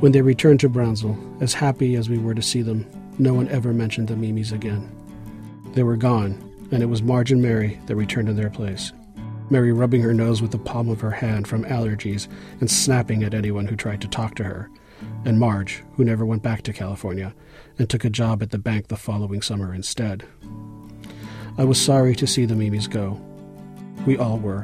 When 0.00 0.12
they 0.12 0.22
returned 0.22 0.60
to 0.60 0.68
Brownsville, 0.68 1.18
as 1.40 1.54
happy 1.54 1.96
as 1.96 2.08
we 2.08 2.18
were 2.18 2.34
to 2.34 2.42
see 2.42 2.62
them, 2.62 2.86
no 3.18 3.34
one 3.34 3.48
ever 3.48 3.72
mentioned 3.72 4.08
the 4.08 4.16
Mimis 4.16 4.52
again. 4.52 4.97
They 5.72 5.82
were 5.82 5.96
gone, 5.96 6.32
and 6.70 6.82
it 6.82 6.86
was 6.86 7.02
Marge 7.02 7.32
and 7.32 7.42
Mary 7.42 7.80
that 7.86 7.96
returned 7.96 8.28
in 8.28 8.36
their 8.36 8.50
place. 8.50 8.92
Mary 9.50 9.72
rubbing 9.72 10.02
her 10.02 10.12
nose 10.12 10.42
with 10.42 10.50
the 10.50 10.58
palm 10.58 10.88
of 10.88 11.00
her 11.00 11.10
hand 11.10 11.48
from 11.48 11.64
allergies 11.64 12.28
and 12.60 12.70
snapping 12.70 13.22
at 13.22 13.34
anyone 13.34 13.66
who 13.66 13.76
tried 13.76 14.00
to 14.02 14.08
talk 14.08 14.34
to 14.34 14.44
her, 14.44 14.68
and 15.24 15.38
Marge, 15.38 15.82
who 15.94 16.04
never 16.04 16.26
went 16.26 16.42
back 16.42 16.62
to 16.62 16.72
California 16.72 17.34
and 17.78 17.88
took 17.88 18.04
a 18.04 18.10
job 18.10 18.42
at 18.42 18.50
the 18.50 18.58
bank 18.58 18.88
the 18.88 18.96
following 18.96 19.40
summer 19.40 19.74
instead. 19.74 20.24
I 21.56 21.64
was 21.64 21.80
sorry 21.80 22.14
to 22.16 22.26
see 22.26 22.44
the 22.44 22.54
Mimis 22.54 22.86
go. 22.86 23.20
We 24.06 24.16
all 24.16 24.38
were. 24.38 24.62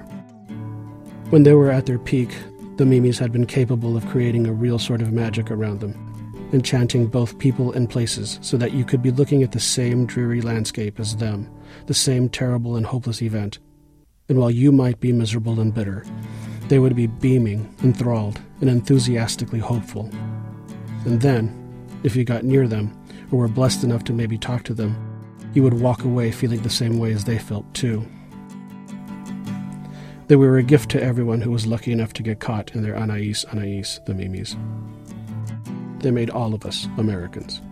When 1.31 1.43
they 1.45 1.55
were 1.55 1.71
at 1.71 1.87
their 1.87 1.99
peak, 1.99 2.35
the 2.77 2.85
Mimis 2.85 3.19
had 3.19 3.33
been 3.33 3.47
capable 3.47 3.97
of 3.97 4.07
creating 4.09 4.47
a 4.47 4.53
real 4.53 4.79
sort 4.79 5.01
of 5.01 5.13
magic 5.13 5.51
around 5.51 5.81
them, 5.81 6.04
enchanting 6.53 7.07
both 7.07 7.39
people 7.39 7.73
and 7.73 7.89
places 7.89 8.39
so 8.43 8.57
that 8.57 8.73
you 8.73 8.85
could 8.85 9.03
be 9.03 9.11
looking 9.11 9.43
at 9.43 9.53
the 9.53 9.61
same 9.61 10.07
dreary 10.07 10.41
landscape 10.41 11.01
as 11.01 11.17
them, 11.17 11.51
the 11.87 11.95
same 11.95 12.29
terrible 12.29 12.77
and 12.77 12.87
hopeless 12.87 13.23
event. 13.23 13.59
And 14.29 14.39
while 14.39 14.51
you 14.51 14.73
might 14.73 15.01
be 15.01 15.13
miserable 15.13 15.61
and 15.61 15.75
bitter, 15.75 16.05
they 16.69 16.79
would 16.79 16.97
be 16.97 17.07
beaming, 17.07 17.75
enthralled, 17.83 18.41
and 18.61 18.71
enthusiastically 18.71 19.59
hopeful. 19.59 20.11
And 21.05 21.21
then, 21.21 21.61
if 22.03 22.17
you 22.17 22.25
got 22.25 22.45
near 22.45 22.67
them, 22.67 22.97
or 23.31 23.41
were 23.41 23.49
blessed 23.49 23.85
enough 23.85 24.05
to 24.05 24.13
maybe 24.13 24.39
talk 24.39 24.63
to 24.65 24.75
them, 24.75 24.97
you 25.53 25.63
would 25.63 25.81
walk 25.81 26.05
away 26.05 26.31
feeling 26.31 26.63
the 26.63 26.71
same 26.71 26.99
way 26.99 27.13
as 27.13 27.25
they 27.25 27.39
felt, 27.39 27.73
too. 27.75 28.07
They 30.27 30.37
were 30.37 30.57
a 30.57 30.63
gift 30.63 30.91
to 30.93 31.03
everyone 31.03 31.43
who 31.43 31.51
was 31.51 31.67
lucky 31.67 31.93
enough 31.93 32.15
to 32.15 32.23
get 32.23 32.41
caught 32.41 32.75
in 32.75 32.83
their 32.83 32.97
Anais 32.97 33.45
Anais, 33.53 33.99
the 34.07 34.15
Mimis. 34.15 34.57
They 36.05 36.11
made 36.11 36.29
all 36.29 36.53
of 36.53 36.67
us 36.67 36.87
Americans. 36.99 37.63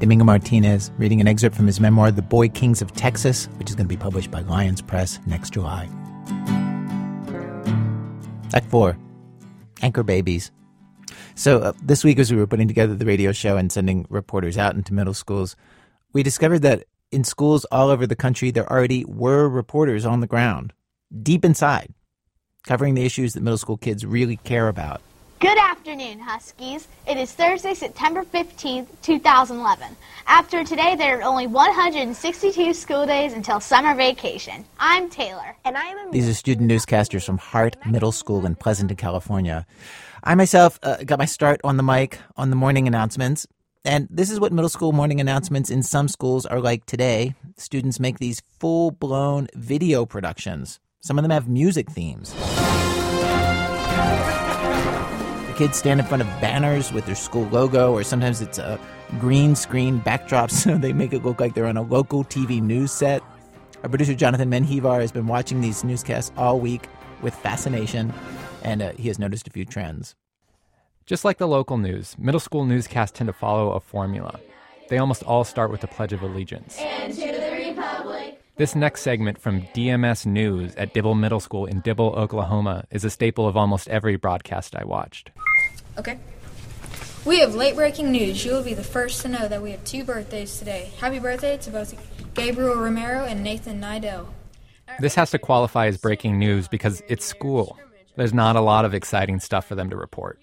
Domingo 0.00 0.26
Martinez 0.26 0.90
reading 0.98 1.22
an 1.22 1.26
excerpt 1.26 1.56
from 1.56 1.66
his 1.66 1.80
memoir, 1.80 2.10
The 2.10 2.20
Boy 2.20 2.50
Kings 2.50 2.82
of 2.82 2.92
Texas, 2.92 3.46
which 3.56 3.70
is 3.70 3.74
going 3.74 3.86
to 3.86 3.88
be 3.88 3.96
published 3.96 4.30
by 4.30 4.40
Lyons 4.42 4.82
Press 4.82 5.18
next 5.24 5.54
July. 5.54 5.88
Act 8.52 8.66
4 8.66 8.98
Anchor 9.80 10.02
Babies. 10.02 10.50
So, 11.40 11.60
uh, 11.60 11.72
this 11.82 12.04
week, 12.04 12.18
as 12.18 12.30
we 12.30 12.36
were 12.36 12.46
putting 12.46 12.68
together 12.68 12.94
the 12.94 13.06
radio 13.06 13.32
show 13.32 13.56
and 13.56 13.72
sending 13.72 14.04
reporters 14.10 14.58
out 14.58 14.74
into 14.74 14.92
middle 14.92 15.14
schools, 15.14 15.56
we 16.12 16.22
discovered 16.22 16.58
that 16.58 16.84
in 17.10 17.24
schools 17.24 17.64
all 17.72 17.88
over 17.88 18.06
the 18.06 18.14
country, 18.14 18.50
there 18.50 18.70
already 18.70 19.06
were 19.06 19.48
reporters 19.48 20.04
on 20.04 20.20
the 20.20 20.26
ground, 20.26 20.74
deep 21.22 21.42
inside, 21.42 21.94
covering 22.64 22.92
the 22.92 23.06
issues 23.06 23.32
that 23.32 23.42
middle 23.42 23.56
school 23.56 23.78
kids 23.78 24.04
really 24.04 24.36
care 24.36 24.68
about. 24.68 25.00
Good 25.40 25.56
afternoon, 25.56 26.18
Huskies. 26.18 26.86
It 27.08 27.16
is 27.16 27.32
Thursday, 27.32 27.72
September 27.72 28.24
15th, 28.24 28.88
2011. 29.00 29.96
After 30.26 30.62
today, 30.64 30.96
there 30.96 31.18
are 31.18 31.22
only 31.22 31.46
162 31.46 32.74
school 32.74 33.06
days 33.06 33.32
until 33.32 33.58
summer 33.58 33.94
vacation. 33.94 34.66
I'm 34.78 35.08
Taylor, 35.08 35.56
and 35.64 35.78
I 35.78 35.84
am 35.84 36.08
a 36.08 36.10
These 36.10 36.28
are 36.28 36.34
student 36.34 36.70
newscasters 36.70 37.24
from 37.24 37.38
Hart 37.38 37.76
Middle 37.86 38.12
School 38.12 38.44
in 38.44 38.54
Pleasanton, 38.54 38.98
California. 38.98 39.66
I 40.22 40.34
myself 40.34 40.78
uh, 40.82 40.98
got 41.04 41.18
my 41.18 41.24
start 41.24 41.62
on 41.64 41.78
the 41.78 41.82
mic 41.82 42.18
on 42.36 42.50
the 42.50 42.56
morning 42.56 42.86
announcements. 42.86 43.46
And 43.82 44.08
this 44.10 44.30
is 44.30 44.38
what 44.38 44.52
middle 44.52 44.68
school 44.68 44.92
morning 44.92 45.22
announcements 45.22 45.70
in 45.70 45.82
some 45.82 46.08
schools 46.08 46.44
are 46.44 46.60
like 46.60 46.84
today. 46.84 47.34
Students 47.56 47.98
make 47.98 48.18
these 48.18 48.42
full 48.58 48.90
blown 48.90 49.48
video 49.54 50.04
productions. 50.04 50.80
Some 51.00 51.18
of 51.18 51.22
them 51.22 51.30
have 51.30 51.48
music 51.48 51.90
themes. 51.90 52.34
The 55.60 55.66
kids 55.66 55.76
stand 55.76 56.00
in 56.00 56.06
front 56.06 56.22
of 56.22 56.28
banners 56.40 56.90
with 56.90 57.04
their 57.04 57.14
school 57.14 57.46
logo, 57.48 57.92
or 57.92 58.02
sometimes 58.02 58.40
it's 58.40 58.56
a 58.56 58.80
green 59.18 59.54
screen 59.54 59.98
backdrop 59.98 60.50
so 60.50 60.78
they 60.78 60.94
make 60.94 61.12
it 61.12 61.22
look 61.22 61.38
like 61.38 61.52
they're 61.52 61.66
on 61.66 61.76
a 61.76 61.82
local 61.82 62.24
TV 62.24 62.62
news 62.62 62.90
set. 62.92 63.22
Our 63.82 63.90
producer 63.90 64.14
Jonathan 64.14 64.50
Menjivar, 64.50 65.02
has 65.02 65.12
been 65.12 65.26
watching 65.26 65.60
these 65.60 65.84
newscasts 65.84 66.32
all 66.38 66.58
week 66.58 66.88
with 67.20 67.34
fascination, 67.34 68.10
and 68.62 68.80
uh, 68.80 68.92
he 68.92 69.08
has 69.08 69.18
noticed 69.18 69.48
a 69.48 69.50
few 69.50 69.66
trends. 69.66 70.14
Just 71.04 71.26
like 71.26 71.36
the 71.36 71.46
local 71.46 71.76
news, 71.76 72.16
middle 72.18 72.40
school 72.40 72.64
newscasts 72.64 73.18
tend 73.18 73.28
to 73.28 73.34
follow 73.34 73.72
a 73.72 73.80
formula. 73.80 74.40
They 74.88 74.96
almost 74.96 75.22
all 75.24 75.44
start 75.44 75.70
with 75.70 75.82
the 75.82 75.88
Pledge 75.88 76.14
of 76.14 76.22
Allegiance. 76.22 76.78
And 76.78 77.12
to 77.12 77.20
the 77.20 77.68
Republic. 77.68 78.40
This 78.56 78.74
next 78.74 79.02
segment 79.02 79.38
from 79.38 79.60
DMS 79.74 80.24
News 80.24 80.74
at 80.76 80.94
Dibble 80.94 81.16
Middle 81.16 81.40
School 81.40 81.66
in 81.66 81.80
Dibble, 81.80 82.14
Oklahoma, 82.16 82.86
is 82.90 83.04
a 83.04 83.10
staple 83.10 83.46
of 83.46 83.58
almost 83.58 83.88
every 83.88 84.16
broadcast 84.16 84.74
I 84.74 84.84
watched. 84.84 85.30
Okay. 85.98 86.18
We 87.24 87.40
have 87.40 87.54
late 87.54 87.74
breaking 87.74 88.10
news. 88.12 88.44
You 88.44 88.52
will 88.52 88.62
be 88.62 88.74
the 88.74 88.82
first 88.82 89.22
to 89.22 89.28
know 89.28 89.46
that 89.46 89.60
we 89.60 89.72
have 89.72 89.84
two 89.84 90.04
birthdays 90.04 90.58
today. 90.58 90.90
Happy 90.98 91.18
birthday 91.18 91.58
to 91.58 91.70
both 91.70 91.94
Gabriel 92.34 92.76
Romero 92.76 93.24
and 93.24 93.42
Nathan 93.42 93.80
Nidell. 93.80 94.28
This 95.00 95.14
has 95.14 95.30
to 95.32 95.38
qualify 95.38 95.86
as 95.86 95.98
breaking 95.98 96.38
news 96.38 96.68
because 96.68 97.02
it's 97.08 97.24
school. 97.24 97.78
There's 98.16 98.34
not 98.34 98.56
a 98.56 98.60
lot 98.60 98.84
of 98.84 98.94
exciting 98.94 99.40
stuff 99.40 99.66
for 99.66 99.74
them 99.74 99.90
to 99.90 99.96
report. 99.96 100.40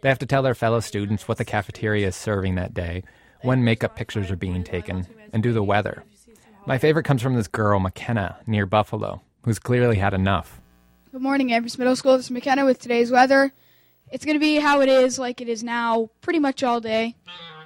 They 0.00 0.08
have 0.08 0.18
to 0.18 0.26
tell 0.26 0.42
their 0.42 0.54
fellow 0.54 0.80
students 0.80 1.28
what 1.28 1.38
the 1.38 1.44
cafeteria 1.44 2.08
is 2.08 2.16
serving 2.16 2.56
that 2.56 2.74
day, 2.74 3.04
when 3.42 3.64
makeup 3.64 3.96
pictures 3.96 4.30
are 4.30 4.36
being 4.36 4.64
taken, 4.64 5.06
and 5.32 5.42
do 5.42 5.52
the 5.52 5.62
weather. 5.62 6.04
My 6.66 6.78
favorite 6.78 7.04
comes 7.04 7.22
from 7.22 7.34
this 7.34 7.48
girl, 7.48 7.78
McKenna, 7.80 8.38
near 8.46 8.66
Buffalo, 8.66 9.22
who's 9.44 9.58
clearly 9.58 9.96
had 9.96 10.14
enough. 10.14 10.60
Good 11.12 11.22
morning, 11.22 11.52
Amherst 11.52 11.78
Middle 11.78 11.96
School. 11.96 12.16
This 12.16 12.26
is 12.26 12.30
McKenna 12.30 12.64
with 12.64 12.80
today's 12.80 13.10
weather. 13.10 13.52
It's 14.14 14.24
going 14.24 14.36
to 14.36 14.40
be 14.40 14.60
how 14.60 14.80
it 14.80 14.88
is, 14.88 15.18
like 15.18 15.40
it 15.40 15.48
is 15.48 15.64
now, 15.64 16.08
pretty 16.20 16.38
much 16.38 16.62
all 16.62 16.80
day. 16.80 17.16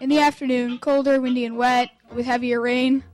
In 0.01 0.09
the 0.09 0.21
afternoon, 0.21 0.79
colder, 0.79 1.21
windy, 1.21 1.45
and 1.45 1.59
wet, 1.59 1.91
with 2.11 2.25
heavier 2.25 2.63
rain. 2.63 3.05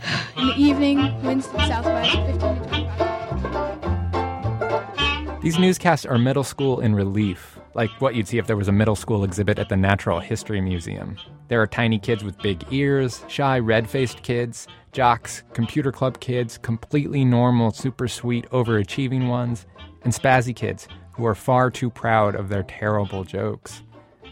In 0.38 0.46
the 0.46 0.54
evening, 0.56 1.22
winds 1.22 1.48
to 1.48 1.52
the 1.52 1.68
southwest, 1.68 2.12
15 2.12 2.38
to 2.38 2.68
25. 2.68 5.42
These 5.42 5.58
newscasts 5.58 6.06
are 6.06 6.16
middle 6.16 6.44
school 6.44 6.80
in 6.80 6.94
relief, 6.94 7.58
like 7.74 7.90
what 8.00 8.14
you'd 8.14 8.26
see 8.26 8.38
if 8.38 8.46
there 8.46 8.56
was 8.56 8.68
a 8.68 8.72
middle 8.72 8.96
school 8.96 9.22
exhibit 9.22 9.58
at 9.58 9.68
the 9.68 9.76
Natural 9.76 10.18
History 10.18 10.62
Museum. 10.62 11.18
There 11.48 11.60
are 11.60 11.66
tiny 11.66 11.98
kids 11.98 12.24
with 12.24 12.38
big 12.38 12.64
ears, 12.70 13.22
shy 13.28 13.58
red 13.58 13.86
faced 13.86 14.22
kids, 14.22 14.66
jocks, 14.92 15.42
computer 15.52 15.92
club 15.92 16.20
kids, 16.20 16.56
completely 16.56 17.22
normal, 17.22 17.70
super 17.70 18.08
sweet, 18.08 18.48
overachieving 18.48 19.28
ones, 19.28 19.66
and 20.04 20.14
spazzy 20.14 20.56
kids 20.56 20.88
who 21.14 21.26
are 21.26 21.34
far 21.34 21.70
too 21.70 21.90
proud 21.90 22.34
of 22.34 22.48
their 22.48 22.62
terrible 22.62 23.24
jokes. 23.24 23.82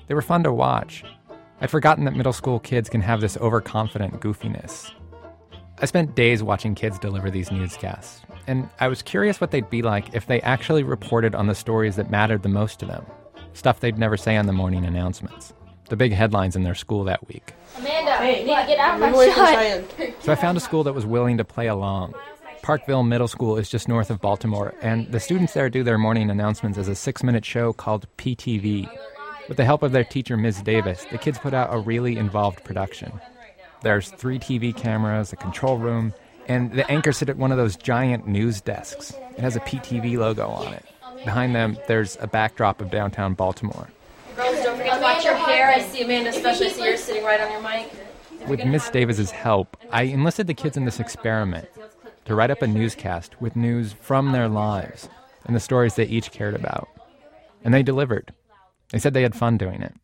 They 0.06 0.14
were 0.14 0.22
fun 0.22 0.42
to 0.44 0.52
watch. 0.52 1.04
I'd 1.60 1.70
forgotten 1.70 2.04
that 2.04 2.16
middle 2.16 2.32
school 2.32 2.58
kids 2.60 2.88
can 2.88 3.00
have 3.00 3.20
this 3.20 3.36
overconfident 3.36 4.20
goofiness. 4.20 4.92
I 5.78 5.86
spent 5.86 6.14
days 6.14 6.42
watching 6.42 6.74
kids 6.74 6.98
deliver 6.98 7.30
these 7.30 7.50
newscasts, 7.50 8.22
and 8.46 8.68
I 8.80 8.88
was 8.88 9.02
curious 9.02 9.40
what 9.40 9.50
they'd 9.50 9.70
be 9.70 9.82
like 9.82 10.14
if 10.14 10.26
they 10.26 10.40
actually 10.42 10.82
reported 10.82 11.34
on 11.34 11.46
the 11.46 11.54
stories 11.54 11.96
that 11.96 12.10
mattered 12.10 12.42
the 12.42 12.48
most 12.48 12.78
to 12.80 12.86
them 12.86 13.04
stuff 13.54 13.80
they'd 13.80 13.98
never 13.98 14.16
say 14.16 14.36
on 14.36 14.46
the 14.46 14.52
morning 14.52 14.84
announcements. 14.84 15.52
the 15.88 15.96
big 15.96 16.12
headlines 16.12 16.56
in 16.56 16.62
their 16.62 16.74
school 16.74 17.04
that 17.04 17.26
week. 17.28 17.52
Amanda, 17.76 18.24
you 18.24 18.46
need 18.46 18.56
to 18.56 18.66
get 18.66 18.78
out 18.78 18.94
of 18.94 19.00
my 19.00 19.26
shot. 19.28 20.22
So 20.22 20.32
I 20.32 20.36
found 20.36 20.56
a 20.56 20.60
school 20.60 20.84
that 20.84 20.94
was 20.94 21.04
willing 21.04 21.36
to 21.36 21.44
play 21.44 21.66
along. 21.66 22.14
Parkville 22.62 23.02
Middle 23.02 23.26
School 23.26 23.56
is 23.56 23.68
just 23.68 23.88
north 23.88 24.08
of 24.08 24.20
Baltimore, 24.20 24.72
and 24.80 25.10
the 25.10 25.18
students 25.18 25.52
there 25.52 25.68
do 25.68 25.82
their 25.82 25.98
morning 25.98 26.30
announcements 26.30 26.78
as 26.78 26.86
a 26.86 26.94
six 26.94 27.24
minute 27.24 27.44
show 27.44 27.72
called 27.72 28.06
PTV. 28.18 28.88
With 29.48 29.56
the 29.56 29.64
help 29.64 29.82
of 29.82 29.90
their 29.90 30.04
teacher, 30.04 30.36
Ms. 30.36 30.62
Davis, 30.62 31.04
the 31.10 31.18
kids 31.18 31.40
put 31.40 31.54
out 31.54 31.74
a 31.74 31.78
really 31.78 32.16
involved 32.16 32.62
production. 32.62 33.12
There's 33.82 34.10
three 34.10 34.38
TV 34.38 34.74
cameras, 34.74 35.32
a 35.32 35.36
control 35.36 35.76
room, 35.76 36.14
and 36.46 36.72
the 36.72 36.88
anchors 36.88 37.16
sit 37.16 37.28
at 37.28 37.36
one 37.36 37.50
of 37.50 37.58
those 37.58 37.76
giant 37.76 38.28
news 38.28 38.60
desks. 38.60 39.12
It 39.36 39.40
has 39.40 39.56
a 39.56 39.60
PTV 39.60 40.16
logo 40.16 40.48
on 40.48 40.72
it. 40.72 40.84
Behind 41.24 41.56
them, 41.56 41.76
there's 41.88 42.16
a 42.20 42.28
backdrop 42.28 42.80
of 42.80 42.92
downtown 42.92 43.34
Baltimore. 43.34 43.88
Girls, 44.36 44.62
don't 44.62 44.76
forget 44.76 44.94
to 44.94 45.00
watch 45.00 45.24
your 45.24 45.34
hair. 45.34 45.68
I 45.68 45.80
see 45.80 46.02
Amanda, 46.02 46.30
especially 46.30 46.70
see 46.70 46.84
you're 46.84 46.96
sitting 46.96 47.24
right 47.24 47.40
on 47.40 47.50
your 47.50 47.60
mic. 47.60 47.90
With 48.48 48.64
Miss 48.64 48.88
Davis's 48.88 49.32
help, 49.32 49.76
I 49.90 50.04
enlisted 50.04 50.46
the 50.46 50.54
kids 50.54 50.76
in 50.76 50.84
this 50.84 51.00
experiment 51.00 51.68
to 52.24 52.34
write 52.34 52.50
up 52.50 52.62
a 52.62 52.66
newscast 52.66 53.40
with 53.40 53.56
news 53.56 53.92
from 53.92 54.32
their 54.32 54.48
lives 54.48 55.08
and 55.44 55.56
the 55.56 55.60
stories 55.60 55.94
they 55.94 56.04
each 56.04 56.30
cared 56.30 56.54
about. 56.54 56.88
And 57.64 57.72
they 57.72 57.82
delivered. 57.82 58.32
They 58.90 58.98
said 58.98 59.14
they 59.14 59.22
had 59.22 59.34
fun 59.34 59.56
doing 59.56 59.82
it. 59.82 59.94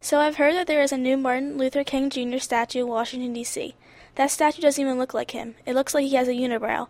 So 0.00 0.20
I've 0.20 0.36
heard 0.36 0.54
that 0.54 0.66
there 0.66 0.82
is 0.82 0.92
a 0.92 0.98
new 0.98 1.16
Martin 1.16 1.56
Luther 1.56 1.84
King 1.84 2.10
Jr. 2.10 2.38
statue 2.38 2.80
in 2.80 2.88
Washington, 2.88 3.32
D.C. 3.32 3.74
That 4.14 4.30
statue 4.30 4.62
doesn't 4.62 4.82
even 4.82 4.98
look 4.98 5.14
like 5.14 5.32
him. 5.32 5.54
It 5.66 5.74
looks 5.74 5.94
like 5.94 6.04
he 6.04 6.14
has 6.14 6.28
a 6.28 6.32
unibrow. 6.32 6.88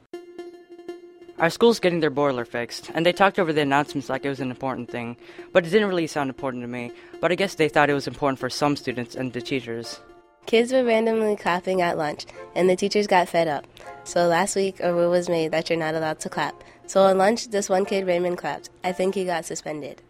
Our 1.38 1.50
school's 1.50 1.78
getting 1.78 2.00
their 2.00 2.10
boiler 2.10 2.44
fixed, 2.44 2.90
and 2.94 3.06
they 3.06 3.12
talked 3.12 3.38
over 3.38 3.52
the 3.52 3.60
announcements 3.60 4.08
like 4.08 4.24
it 4.24 4.28
was 4.28 4.40
an 4.40 4.50
important 4.50 4.90
thing, 4.90 5.16
but 5.52 5.64
it 5.64 5.70
didn't 5.70 5.88
really 5.88 6.08
sound 6.08 6.30
important 6.30 6.64
to 6.64 6.68
me. 6.68 6.90
But 7.20 7.30
I 7.30 7.36
guess 7.36 7.54
they 7.54 7.68
thought 7.68 7.90
it 7.90 7.94
was 7.94 8.08
important 8.08 8.40
for 8.40 8.50
some 8.50 8.74
students 8.74 9.14
and 9.14 9.32
the 9.32 9.40
teachers. 9.40 10.00
Kids 10.46 10.72
were 10.72 10.82
randomly 10.82 11.36
clapping 11.36 11.80
at 11.80 11.96
lunch, 11.96 12.26
and 12.56 12.68
the 12.68 12.74
teachers 12.74 13.06
got 13.06 13.28
fed 13.28 13.46
up. 13.46 13.66
So 14.08 14.26
last 14.26 14.56
week, 14.56 14.80
a 14.80 14.94
rule 14.94 15.10
was 15.10 15.28
made 15.28 15.52
that 15.52 15.68
you're 15.68 15.78
not 15.78 15.94
allowed 15.94 16.18
to 16.20 16.30
clap. 16.30 16.64
So 16.86 17.02
on 17.02 17.18
lunch, 17.18 17.50
this 17.50 17.68
one 17.68 17.84
kid, 17.84 18.06
Raymond, 18.06 18.38
clapped. 18.38 18.70
I 18.82 18.90
think 18.90 19.14
he 19.14 19.26
got 19.26 19.44
suspended. 19.44 20.00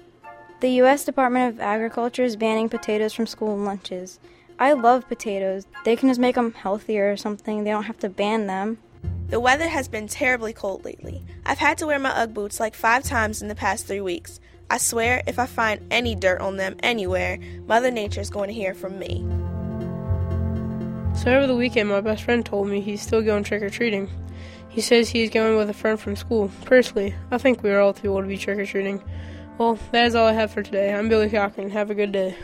The 0.60 0.70
U.S. 0.82 1.04
Department 1.04 1.52
of 1.52 1.60
Agriculture 1.60 2.22
is 2.22 2.36
banning 2.36 2.68
potatoes 2.68 3.12
from 3.12 3.26
school 3.26 3.56
lunches. 3.56 4.20
I 4.56 4.74
love 4.74 5.08
potatoes. 5.08 5.66
They 5.84 5.96
can 5.96 6.08
just 6.08 6.20
make 6.20 6.36
them 6.36 6.52
healthier 6.52 7.10
or 7.10 7.16
something. 7.16 7.64
They 7.64 7.70
don't 7.70 7.82
have 7.82 7.98
to 7.98 8.08
ban 8.08 8.46
them. 8.46 8.78
The 9.30 9.40
weather 9.40 9.66
has 9.66 9.88
been 9.88 10.06
terribly 10.06 10.52
cold 10.52 10.84
lately. 10.84 11.24
I've 11.44 11.58
had 11.58 11.76
to 11.78 11.86
wear 11.88 11.98
my 11.98 12.10
Ugg 12.10 12.32
boots 12.32 12.60
like 12.60 12.76
five 12.76 13.02
times 13.02 13.42
in 13.42 13.48
the 13.48 13.56
past 13.56 13.88
three 13.88 14.00
weeks. 14.00 14.38
I 14.70 14.78
swear, 14.78 15.24
if 15.26 15.40
I 15.40 15.46
find 15.46 15.84
any 15.90 16.14
dirt 16.14 16.40
on 16.40 16.56
them 16.56 16.76
anywhere, 16.84 17.40
Mother 17.66 17.90
Nature 17.90 18.20
is 18.20 18.30
going 18.30 18.46
to 18.46 18.54
hear 18.54 18.74
from 18.74 18.96
me. 18.96 19.26
So 21.18 21.34
over 21.34 21.48
the 21.48 21.56
weekend, 21.56 21.88
my 21.88 22.00
best 22.00 22.22
friend 22.22 22.46
told 22.46 22.68
me 22.68 22.80
he's 22.80 23.02
still 23.02 23.22
going 23.22 23.42
trick 23.42 23.60
or 23.60 23.68
treating. 23.68 24.08
He 24.68 24.80
says 24.80 25.08
he's 25.08 25.30
going 25.30 25.56
with 25.56 25.68
a 25.68 25.72
friend 25.74 25.98
from 25.98 26.14
school. 26.14 26.48
Personally, 26.64 27.12
I 27.32 27.38
think 27.38 27.60
we 27.60 27.70
are 27.70 27.80
all 27.80 27.92
too 27.92 28.12
old 28.12 28.22
to 28.22 28.28
be 28.28 28.38
trick 28.38 28.56
or 28.56 28.64
treating. 28.64 29.02
Well, 29.58 29.80
that 29.90 30.06
is 30.06 30.14
all 30.14 30.28
I 30.28 30.32
have 30.32 30.52
for 30.52 30.62
today. 30.62 30.94
I'm 30.94 31.08
Billy 31.08 31.28
Cochran. 31.28 31.70
Have 31.70 31.90
a 31.90 31.94
good 31.96 32.12
day. 32.12 32.36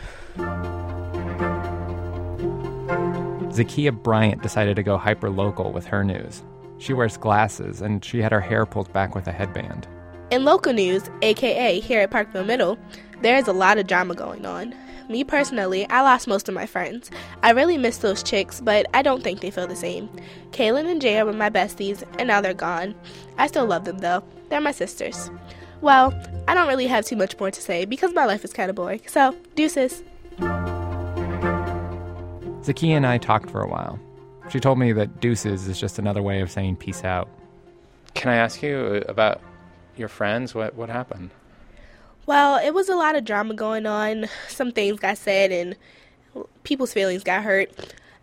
Zakia 3.55 3.93
Bryant 4.03 4.41
decided 4.41 4.75
to 4.75 4.83
go 4.83 4.97
hyper 4.97 5.29
local 5.29 5.71
with 5.71 5.85
her 5.85 6.03
news. 6.03 6.43
She 6.77 6.91
wears 6.91 7.15
glasses 7.15 7.81
and 7.81 8.03
she 8.03 8.21
had 8.21 8.33
her 8.33 8.41
hair 8.41 8.65
pulled 8.65 8.91
back 8.91 9.15
with 9.15 9.25
a 9.27 9.31
headband. 9.31 9.87
In 10.31 10.43
local 10.43 10.73
news, 10.73 11.09
aka 11.21 11.79
here 11.79 12.01
at 12.01 12.11
Parkville 12.11 12.43
Middle, 12.43 12.77
there 13.21 13.37
is 13.37 13.47
a 13.47 13.53
lot 13.53 13.77
of 13.77 13.87
drama 13.87 14.15
going 14.15 14.45
on. 14.45 14.75
Me 15.07 15.23
personally, 15.23 15.87
I 15.89 16.01
lost 16.01 16.27
most 16.27 16.49
of 16.49 16.55
my 16.55 16.65
friends. 16.65 17.11
I 17.43 17.51
really 17.51 17.77
miss 17.77 17.97
those 17.97 18.23
chicks, 18.23 18.59
but 18.59 18.87
I 18.93 19.01
don't 19.01 19.23
think 19.23 19.39
they 19.39 19.51
feel 19.51 19.67
the 19.67 19.75
same. 19.75 20.09
Kaylin 20.51 20.89
and 20.89 21.01
Jaya 21.01 21.25
were 21.25 21.33
my 21.33 21.49
besties, 21.49 22.03
and 22.17 22.27
now 22.27 22.41
they're 22.41 22.53
gone. 22.53 22.95
I 23.37 23.47
still 23.47 23.65
love 23.67 23.85
them 23.85 23.99
though. 23.99 24.23
They're 24.49 24.61
my 24.61 24.71
sisters. 24.71 25.29
Well, 25.81 26.13
I 26.47 26.55
don't 26.55 26.67
really 26.67 26.87
have 26.87 27.05
too 27.05 27.15
much 27.15 27.39
more 27.39 27.51
to 27.51 27.61
say 27.61 27.85
because 27.85 28.13
my 28.13 28.25
life 28.25 28.43
is 28.43 28.53
kind 28.53 28.69
of 28.69 28.75
boring. 28.75 29.01
So, 29.07 29.35
deuces. 29.55 30.01
Zakia 32.65 32.95
and 32.95 33.05
I 33.05 33.19
talked 33.19 33.51
for 33.51 33.61
a 33.61 33.67
while. 33.67 33.99
She 34.49 34.59
told 34.59 34.79
me 34.79 34.91
that 34.93 35.19
deuces 35.19 35.67
is 35.67 35.79
just 35.79 35.99
another 35.99 36.23
way 36.23 36.41
of 36.41 36.49
saying 36.49 36.77
peace 36.77 37.03
out. 37.03 37.29
Can 38.15 38.31
I 38.31 38.37
ask 38.37 38.63
you 38.63 39.03
about 39.07 39.41
your 39.97 40.07
friends? 40.07 40.55
What 40.55 40.73
what 40.75 40.89
happened? 40.89 41.29
Well, 42.25 42.57
it 42.57 42.73
was 42.73 42.89
a 42.89 42.95
lot 42.95 43.15
of 43.15 43.23
drama 43.23 43.53
going 43.53 43.85
on. 43.85 44.25
Some 44.47 44.71
things 44.71 44.99
got 44.99 45.17
said, 45.17 45.51
and 45.51 45.75
people's 46.63 46.93
feelings 46.93 47.23
got 47.23 47.43
hurt. 47.43 47.71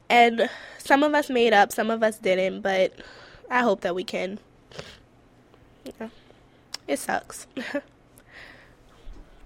And 0.09 0.49
some 0.79 1.03
of 1.03 1.15
us 1.15 1.31
made 1.31 1.53
up, 1.53 1.73
some 1.73 1.91
of 1.91 2.03
us 2.03 2.19
didn't, 2.19 2.63
but 2.63 2.93
I 3.51 3.61
hope 3.63 3.83
that 3.83 3.95
we 3.95 4.05
can. 4.05 4.39
Yeah. 5.85 6.09
It 6.89 6.99
sucks. 6.99 7.47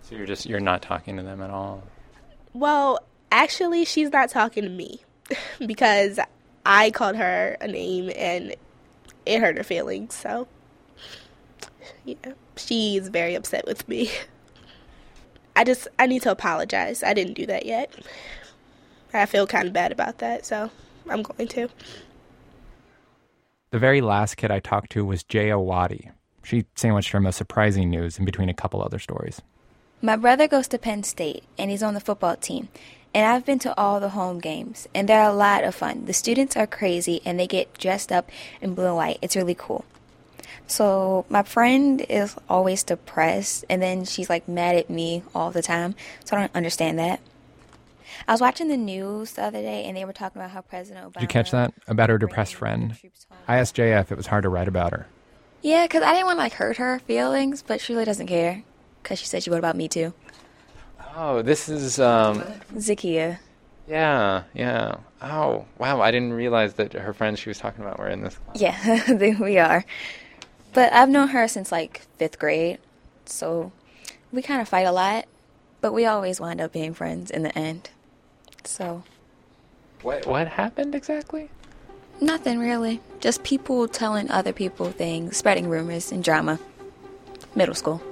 So 0.03 0.15
you're 0.15 0.27
just 0.27 0.47
you're 0.47 0.61
not 0.61 0.83
talking 0.83 1.17
to 1.17 1.25
them 1.25 1.43
at 1.43 1.51
all. 1.51 1.83
well, 2.53 3.01
actually, 3.33 3.85
she's 3.85 4.11
not 4.13 4.29
talking 4.29 4.63
to 4.63 4.69
me 4.69 5.01
because 5.67 6.21
I 6.65 6.93
called 6.93 7.17
her 7.17 7.57
a 7.61 7.67
name 7.67 8.13
and 8.15 8.55
it 9.27 9.41
hurt 9.41 9.57
her 9.57 9.65
feelings. 9.65 10.15
So, 10.15 10.47
yeah, 12.05 12.15
she's 12.57 13.09
very 13.09 13.35
upset 13.35 13.67
with 13.67 13.89
me. 13.89 14.09
I 15.57 15.65
just 15.65 15.89
I 15.99 16.07
need 16.07 16.23
to 16.23 16.31
apologize. 16.31 17.03
I 17.03 17.15
didn't 17.15 17.35
do 17.35 17.47
that 17.47 17.67
yet. 17.67 17.91
I 19.13 19.25
feel 19.27 19.47
kind 19.47 19.67
of 19.67 19.73
bad 19.73 19.91
about 19.91 20.19
that, 20.19 20.45
so 20.45 20.71
I'm 21.09 21.23
going 21.23 21.49
to. 21.49 21.69
The 23.71 23.79
very 23.79 24.03
last 24.03 24.37
kid 24.37 24.51
I 24.51 24.61
talked 24.61 24.91
to 24.93 25.05
was 25.05 25.25
Jaya 25.25 25.59
Wadi. 25.59 26.11
She 26.45 26.67
sandwiched 26.77 27.11
her 27.11 27.21
most 27.21 27.37
surprising 27.37 27.91
news 27.91 28.19
in 28.19 28.25
between 28.25 28.49
a 28.49 28.55
couple 28.55 28.83
other 28.83 28.99
stories. 28.99 29.41
My 30.03 30.17
brother 30.17 30.47
goes 30.47 30.69
to 30.69 30.79
Penn 30.79 31.03
State, 31.03 31.43
and 31.59 31.71
he's 31.71 31.83
on 31.83 31.95
the 31.95 32.01
football 32.01 32.37
team. 32.37 32.69
And 33.15 33.27
I've 33.27 33.47
been 33.47 33.59
to 33.61 33.77
all 33.81 33.99
the 33.99 34.11
home 34.11 34.41
games, 34.41 34.87
and 34.95 35.09
they're 35.09 35.23
a 35.23 35.33
lot 35.33 35.65
of 35.65 35.75
fun. 35.75 36.05
The 36.05 36.13
students 36.13 36.55
are 36.55 36.67
crazy, 36.67 37.23
and 37.25 37.41
they 37.41 37.47
get 37.47 37.79
dressed 37.79 38.13
up 38.13 38.31
in 38.61 38.75
blue 38.75 38.89
and 38.89 38.97
white. 38.97 39.19
It's 39.23 39.35
really 39.35 39.55
cool. 39.55 39.87
So 40.67 41.25
my 41.29 41.43
friend 41.43 42.05
is 42.09 42.37
always 42.49 42.83
depressed, 42.83 43.65
and 43.71 43.81
then 43.81 44.05
she's 44.05 44.29
like 44.29 44.49
mad 44.49 44.77
at 44.77 44.91
me 44.91 45.23
all 45.35 45.51
the 45.51 45.63
time. 45.63 45.95
So 46.25 46.37
I 46.37 46.41
don't 46.41 46.55
understand 46.55 46.99
that. 46.99 47.21
I 48.27 48.33
was 48.33 48.41
watching 48.41 48.69
the 48.69 48.77
news 48.77 49.33
the 49.33 49.45
other 49.45 49.61
day, 49.63 49.85
and 49.85 49.97
they 49.97 50.05
were 50.05 50.13
talking 50.13 50.41
about 50.41 50.51
how 50.51 50.63
President 50.63 51.07
Obama. 51.07 51.15
Did 51.15 51.23
you 51.23 51.29
catch 51.29 51.51
that 51.53 51.73
about 51.87 52.09
her 52.09 52.19
depressed 52.19 52.55
friend? 52.55 52.97
I 53.47 53.59
asked 53.59 53.75
Jaya 53.77 54.01
if 54.01 54.11
it 54.11 54.17
was 54.17 54.27
hard 54.27 54.43
to 54.43 54.49
write 54.49 54.69
about 54.69 54.93
her. 54.93 55.07
Yeah, 55.63 55.85
because 55.85 56.03
I 56.03 56.13
didn't 56.13 56.27
want 56.27 56.39
to 56.39 56.43
like 56.43 56.53
hurt 56.55 56.77
her 56.79 56.99
feelings, 57.01 57.63
but 57.63 57.81
she 57.81 57.93
really 57.93 58.05
doesn't 58.05 58.27
care. 58.27 58.63
Because 59.03 59.19
she 59.19 59.27
said 59.27 59.43
she 59.43 59.51
wrote 59.51 59.59
about 59.59 59.77
me 59.77 59.89
too. 59.89 60.13
Oh, 61.15 61.43
this 61.43 61.69
is 61.69 61.99
um 62.01 62.43
Zakia. 62.75 63.39
yeah, 63.89 64.43
yeah. 64.55 64.97
Oh, 65.23 65.65
wow, 65.79 66.01
I 66.01 66.11
didn't 66.11 66.35
realize 66.35 66.75
that 66.75 66.93
her 66.93 67.13
friends 67.15 67.39
she 67.39 67.49
was 67.49 67.59
talking 67.59 67.83
about 67.83 67.99
were 67.99 68.09
in 68.09 68.23
this. 68.23 68.39
Yeah, 68.55 69.13
we 69.41 69.59
are. 69.59 69.85
But 70.77 70.93
I've 70.93 71.09
known 71.09 71.29
her 71.29 71.49
since 71.49 71.73
like 71.73 72.03
fifth 72.19 72.39
grade, 72.39 72.77
so 73.25 73.73
we 74.31 74.43
kind 74.43 74.61
of 74.61 74.69
fight 74.69 74.87
a 74.87 74.93
lot, 74.93 75.25
but 75.81 75.95
we 75.95 76.05
always 76.05 76.39
wind 76.39 76.61
up 76.61 76.71
being 76.71 76.93
friends 76.93 77.31
in 77.31 77.45
the 77.45 77.59
end. 77.59 77.89
So 78.65 79.03
What 80.03 80.27
what 80.27 80.49
happened 80.49 80.95
exactly? 80.95 81.49
nothing 82.21 82.59
really, 82.59 83.01
just 83.21 83.43
people 83.43 83.89
telling 83.89 84.31
other 84.31 84.53
people 84.53 84.91
things, 84.91 85.39
spreading 85.39 85.67
rumors 85.71 86.13
and 86.13 86.23
drama. 86.23 86.59
Middle 87.55 87.75
school. 87.75 88.03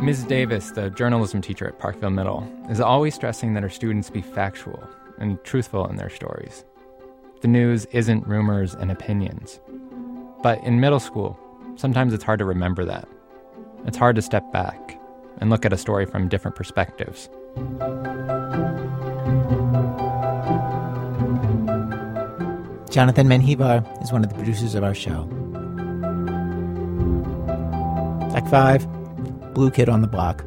Ms. 0.00 0.22
Davis, 0.22 0.70
the 0.70 0.90
journalism 0.90 1.40
teacher 1.40 1.66
at 1.66 1.80
Parkville 1.80 2.10
Middle, 2.10 2.46
is 2.70 2.80
always 2.80 3.16
stressing 3.16 3.54
that 3.54 3.64
her 3.64 3.70
students 3.70 4.08
be 4.08 4.22
factual 4.22 4.86
and 5.18 5.42
truthful 5.42 5.88
in 5.88 5.96
their 5.96 6.10
stories. 6.10 6.64
The 7.44 7.48
news 7.48 7.84
isn't 7.92 8.26
rumors 8.26 8.72
and 8.72 8.90
opinions. 8.90 9.60
But 10.42 10.64
in 10.64 10.80
middle 10.80 10.98
school, 10.98 11.38
sometimes 11.76 12.14
it's 12.14 12.24
hard 12.24 12.38
to 12.38 12.46
remember 12.46 12.86
that. 12.86 13.06
It's 13.84 13.98
hard 13.98 14.16
to 14.16 14.22
step 14.22 14.50
back 14.50 14.98
and 15.42 15.50
look 15.50 15.66
at 15.66 15.72
a 15.74 15.76
story 15.76 16.06
from 16.06 16.26
different 16.26 16.56
perspectives. 16.56 17.28
Jonathan 22.88 23.28
Menjivar 23.28 24.02
is 24.02 24.10
one 24.10 24.24
of 24.24 24.30
the 24.30 24.36
producers 24.36 24.74
of 24.74 24.82
our 24.82 24.94
show. 24.94 25.28
Act 28.34 28.48
5, 28.48 29.52
Blue 29.52 29.70
Kid 29.70 29.90
on 29.90 30.00
the 30.00 30.08
Block. 30.08 30.42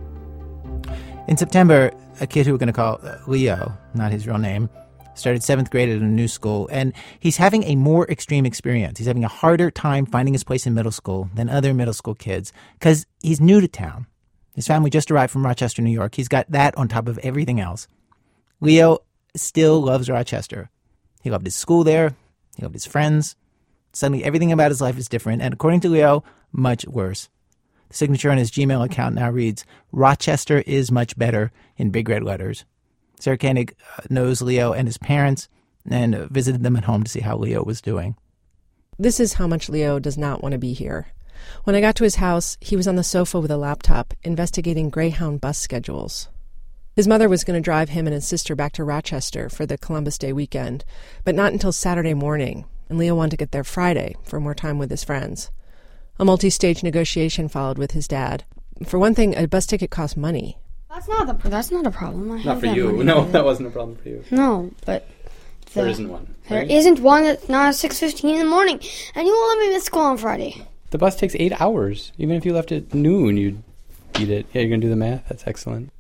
In 1.28 1.38
September, 1.38 1.92
a 2.20 2.26
kid 2.26 2.48
who 2.48 2.54
we're 2.54 2.58
going 2.58 2.66
to 2.66 2.74
call 2.74 3.00
uh, 3.04 3.18
Leo, 3.28 3.78
not 3.94 4.12
his 4.12 4.26
real 4.26 4.40
name, 4.40 4.68
started 5.18 5.44
seventh 5.44 5.70
grade 5.70 5.90
at 5.90 6.02
a 6.02 6.06
new 6.06 6.28
school, 6.28 6.68
and 6.72 6.94
he's 7.20 7.38
having 7.38 7.64
a 7.64 7.76
more 7.76 8.10
extreme 8.10 8.46
experience. 8.46 8.98
He's 8.98 9.08
having 9.08 9.24
a 9.24 9.30
harder 9.30 9.72
time 9.72 10.06
finding 10.06 10.34
his 10.34 10.44
place 10.44 10.66
in 10.66 10.74
middle 10.74 10.92
school 10.92 11.30
than 11.34 11.50
other 11.50 11.74
middle 11.74 11.94
school 11.94 12.16
kids 12.16 12.54
because 12.74 13.06
he's 13.22 13.42
new 13.42 13.62
to 13.62 13.68
town. 13.68 14.08
His 14.56 14.68
family 14.68 14.90
just 14.90 15.12
arrived 15.12 15.32
from 15.32 15.46
Rochester, 15.46 15.82
New 15.82 15.92
York. 15.92 16.16
He's 16.16 16.28
got 16.28 16.50
that 16.52 16.76
on 16.78 16.88
top 16.88 17.08
of 17.08 17.20
everything 17.20 17.60
else. 17.60 17.88
Leo 18.60 19.00
still 19.36 19.82
loves 19.82 20.10
Rochester. 20.10 20.70
He 21.22 21.30
loved 21.30 21.46
his 21.46 21.56
school 21.56 21.84
there, 21.84 22.16
he 22.56 22.64
loved 22.64 22.76
his 22.76 22.86
friends. 22.86 23.36
Suddenly, 23.94 24.24
everything 24.24 24.52
about 24.52 24.72
his 24.72 24.82
life 24.82 24.98
is 24.98 25.08
different, 25.08 25.42
and 25.42 25.54
according 25.54 25.80
to 25.82 25.90
Leo, 25.90 26.24
much 26.52 26.86
worse. 26.88 27.30
The 27.90 27.96
signature 27.96 28.30
on 28.30 28.38
his 28.38 28.52
Gmail 28.52 28.84
account 28.86 29.16
now 29.16 29.30
reads 29.32 29.66
Rochester 29.92 30.60
is 30.66 30.92
much 30.92 31.18
better 31.18 31.52
in 31.78 31.90
big 31.90 32.10
red 32.10 32.24
letters. 32.24 32.66
Sarah 33.20 33.38
Koenig 33.38 33.76
uh, 33.98 34.04
knows 34.10 34.42
Leo 34.42 34.74
and 34.74 34.88
his 34.88 34.98
parents 34.98 35.50
and 35.90 36.16
visited 36.30 36.64
them 36.64 36.76
at 36.76 36.84
home 36.86 37.04
to 37.04 37.10
see 37.10 37.22
how 37.22 37.38
Leo 37.38 37.64
was 37.64 37.82
doing. 37.82 38.16
This 39.00 39.20
is 39.20 39.34
how 39.34 39.48
much 39.48 39.70
Leo 39.70 40.00
does 40.00 40.18
not 40.18 40.42
want 40.42 40.54
to 40.54 40.60
be 40.60 40.74
here. 40.74 41.08
When 41.64 41.76
I 41.76 41.82
got 41.82 41.96
to 41.98 42.04
his 42.04 42.16
house, 42.16 42.58
he 42.60 42.76
was 42.76 42.88
on 42.88 42.96
the 42.96 43.04
sofa 43.04 43.40
with 43.40 43.52
a 43.52 43.58
laptop, 43.58 44.14
investigating 44.24 44.90
Greyhound 44.90 45.40
bus 45.40 45.58
schedules. 45.58 46.30
His 46.96 47.08
mother 47.08 47.30
was 47.30 47.44
going 47.44 47.62
to 47.62 47.64
drive 47.64 47.90
him 47.90 48.08
and 48.08 48.14
his 48.14 48.28
sister 48.28 48.56
back 48.56 48.74
to 48.74 48.84
Rochester 48.84 49.50
for 49.50 49.68
the 49.68 49.78
Columbus 49.78 50.18
Day 50.18 50.34
weekend, 50.34 50.84
but 51.24 51.36
not 51.36 51.54
until 51.54 51.72
Saturday 51.72 52.16
morning, 52.16 52.66
and 52.90 52.98
Leo 52.98 53.14
wanted 53.14 53.32
to 53.32 53.38
get 53.38 53.52
there 53.52 53.64
Friday 53.64 54.16
for 54.24 54.40
more 54.40 54.56
time 54.56 54.80
with 54.80 54.90
his 54.90 55.04
friends. 55.04 55.52
A 56.18 56.26
multi 56.26 56.50
stage 56.50 56.82
negotiation 56.82 57.50
followed 57.50 57.78
with 57.78 57.92
his 57.92 58.08
dad. 58.08 58.44
For 58.84 58.98
one 58.98 59.14
thing, 59.14 59.36
a 59.36 59.48
bus 59.48 59.68
ticket 59.68 59.92
costs 59.92 60.18
money. 60.18 60.58
That's 60.98 61.10
not 61.10 61.28
the, 61.44 61.50
that's 61.50 61.70
not 61.70 61.86
a 61.86 61.92
problem. 61.92 62.32
I 62.32 62.42
Not 62.42 62.60
for 62.60 62.66
you. 62.66 63.04
No, 63.04 63.26
for- 63.26 63.32
that 63.32 63.46
wasn't 63.46 63.68
a 63.68 63.72
problem 63.72 63.98
for 63.98 64.10
you. 64.10 64.24
No, 64.32 64.72
but 64.84 65.08
There 65.76 65.86
the- 65.86 65.92
isn't 65.92 66.10
one. 66.10 66.34
There 66.50 66.60
right? 66.66 66.68
not 66.86 67.00
one 67.00 67.24
that's 67.26 67.48
not 67.48 67.68
at 67.68 67.76
six 67.76 68.00
fifteen 68.00 68.32
in 68.36 68.40
the 68.40 68.50
morning, 68.50 68.80
and 69.14 69.28
you 69.28 69.32
won't 69.34 69.60
let 69.60 69.68
me 69.68 69.74
miss 69.76 69.84
school 69.84 70.02
on 70.02 70.18
Friday. 70.18 70.66
The 70.90 70.98
bus 70.98 71.16
takes 71.16 71.36
eight 71.38 71.54
hours. 71.62 72.14
Even 72.18 72.36
if 72.36 72.46
you 72.48 72.54
left 72.54 72.72
at 72.72 72.96
noon, 72.96 73.38
you'd 73.38 73.62
beat 74.14 74.30
it. 74.32 74.48
Yeah, 74.54 74.62
you're 74.62 74.72
gonna 74.72 74.82
do 74.82 74.90
the 74.90 74.96
math. 74.96 75.28
That's 75.30 75.46
excellent. 75.46 75.92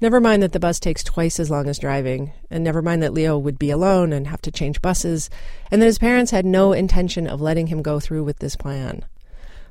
Never 0.00 0.18
mind 0.18 0.42
that 0.42 0.52
the 0.52 0.60
bus 0.60 0.80
takes 0.80 1.04
twice 1.04 1.38
as 1.38 1.50
long 1.50 1.68
as 1.68 1.78
driving, 1.78 2.32
and 2.50 2.64
never 2.64 2.80
mind 2.80 3.02
that 3.02 3.12
Leo 3.12 3.36
would 3.36 3.58
be 3.58 3.68
alone 3.70 4.14
and 4.14 4.28
have 4.28 4.40
to 4.42 4.50
change 4.50 4.80
buses, 4.80 5.28
and 5.70 5.82
that 5.82 5.86
his 5.86 5.98
parents 5.98 6.30
had 6.30 6.46
no 6.46 6.72
intention 6.72 7.26
of 7.26 7.42
letting 7.42 7.66
him 7.66 7.82
go 7.82 8.00
through 8.00 8.24
with 8.24 8.38
this 8.38 8.56
plan. 8.56 9.04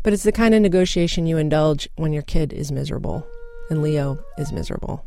But 0.04 0.14
it's 0.14 0.24
the 0.24 0.32
kind 0.32 0.54
of 0.54 0.62
negotiation 0.62 1.26
you 1.26 1.38
indulge 1.38 1.90
when 1.96 2.14
your 2.14 2.22
kid 2.22 2.54
is 2.54 2.72
miserable, 2.72 3.26
and 3.70 3.82
Leo 3.82 4.20
is 4.38 4.52
miserable. 4.52 5.06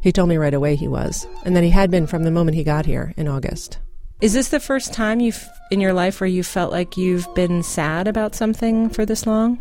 He 0.00 0.12
told 0.12 0.28
me 0.28 0.36
right 0.36 0.54
away 0.54 0.76
he 0.76 0.88
was, 0.88 1.26
and 1.44 1.56
that 1.56 1.64
he 1.64 1.70
had 1.70 1.90
been 1.90 2.06
from 2.06 2.24
the 2.24 2.30
moment 2.30 2.56
he 2.56 2.64
got 2.64 2.86
here 2.86 3.14
in 3.16 3.26
August. 3.28 3.78
Is 4.20 4.32
this 4.32 4.48
the 4.48 4.60
first 4.60 4.92
time 4.92 5.20
you've 5.20 5.46
in 5.70 5.80
your 5.80 5.92
life 5.92 6.20
where 6.20 6.28
you 6.28 6.42
felt 6.42 6.72
like 6.72 6.96
you've 6.96 7.32
been 7.34 7.62
sad 7.62 8.06
about 8.06 8.34
something 8.34 8.88
for 8.88 9.04
this 9.04 9.26
long? 9.26 9.58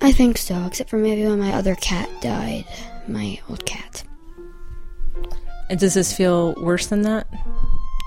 I 0.00 0.10
think 0.12 0.38
so, 0.38 0.64
except 0.66 0.90
for 0.90 0.98
maybe 0.98 1.24
when 1.26 1.38
my 1.38 1.52
other 1.52 1.74
cat 1.76 2.08
died, 2.20 2.64
my 3.06 3.38
old 3.48 3.64
cat. 3.66 4.02
And 5.70 5.78
does 5.78 5.94
this 5.94 6.12
feel 6.12 6.54
worse 6.62 6.86
than 6.86 7.02
that? 7.02 7.26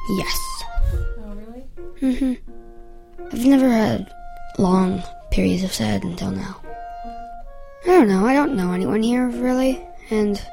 Yes. 0.09 0.63
Oh 0.93 1.35
really? 1.35 1.63
Mhm. 2.15 2.37
I've 3.31 3.45
never 3.45 3.69
had 3.69 4.11
long 4.57 5.01
periods 5.31 5.63
of 5.63 5.73
sad 5.73 6.03
until 6.03 6.31
now. 6.31 6.61
I 7.87 7.89
don't 7.89 8.07
know. 8.07 8.25
I 8.25 8.33
don't 8.33 8.55
know 8.55 8.71
anyone 8.71 9.03
here 9.03 9.27
really, 9.27 9.79
and 10.09 10.43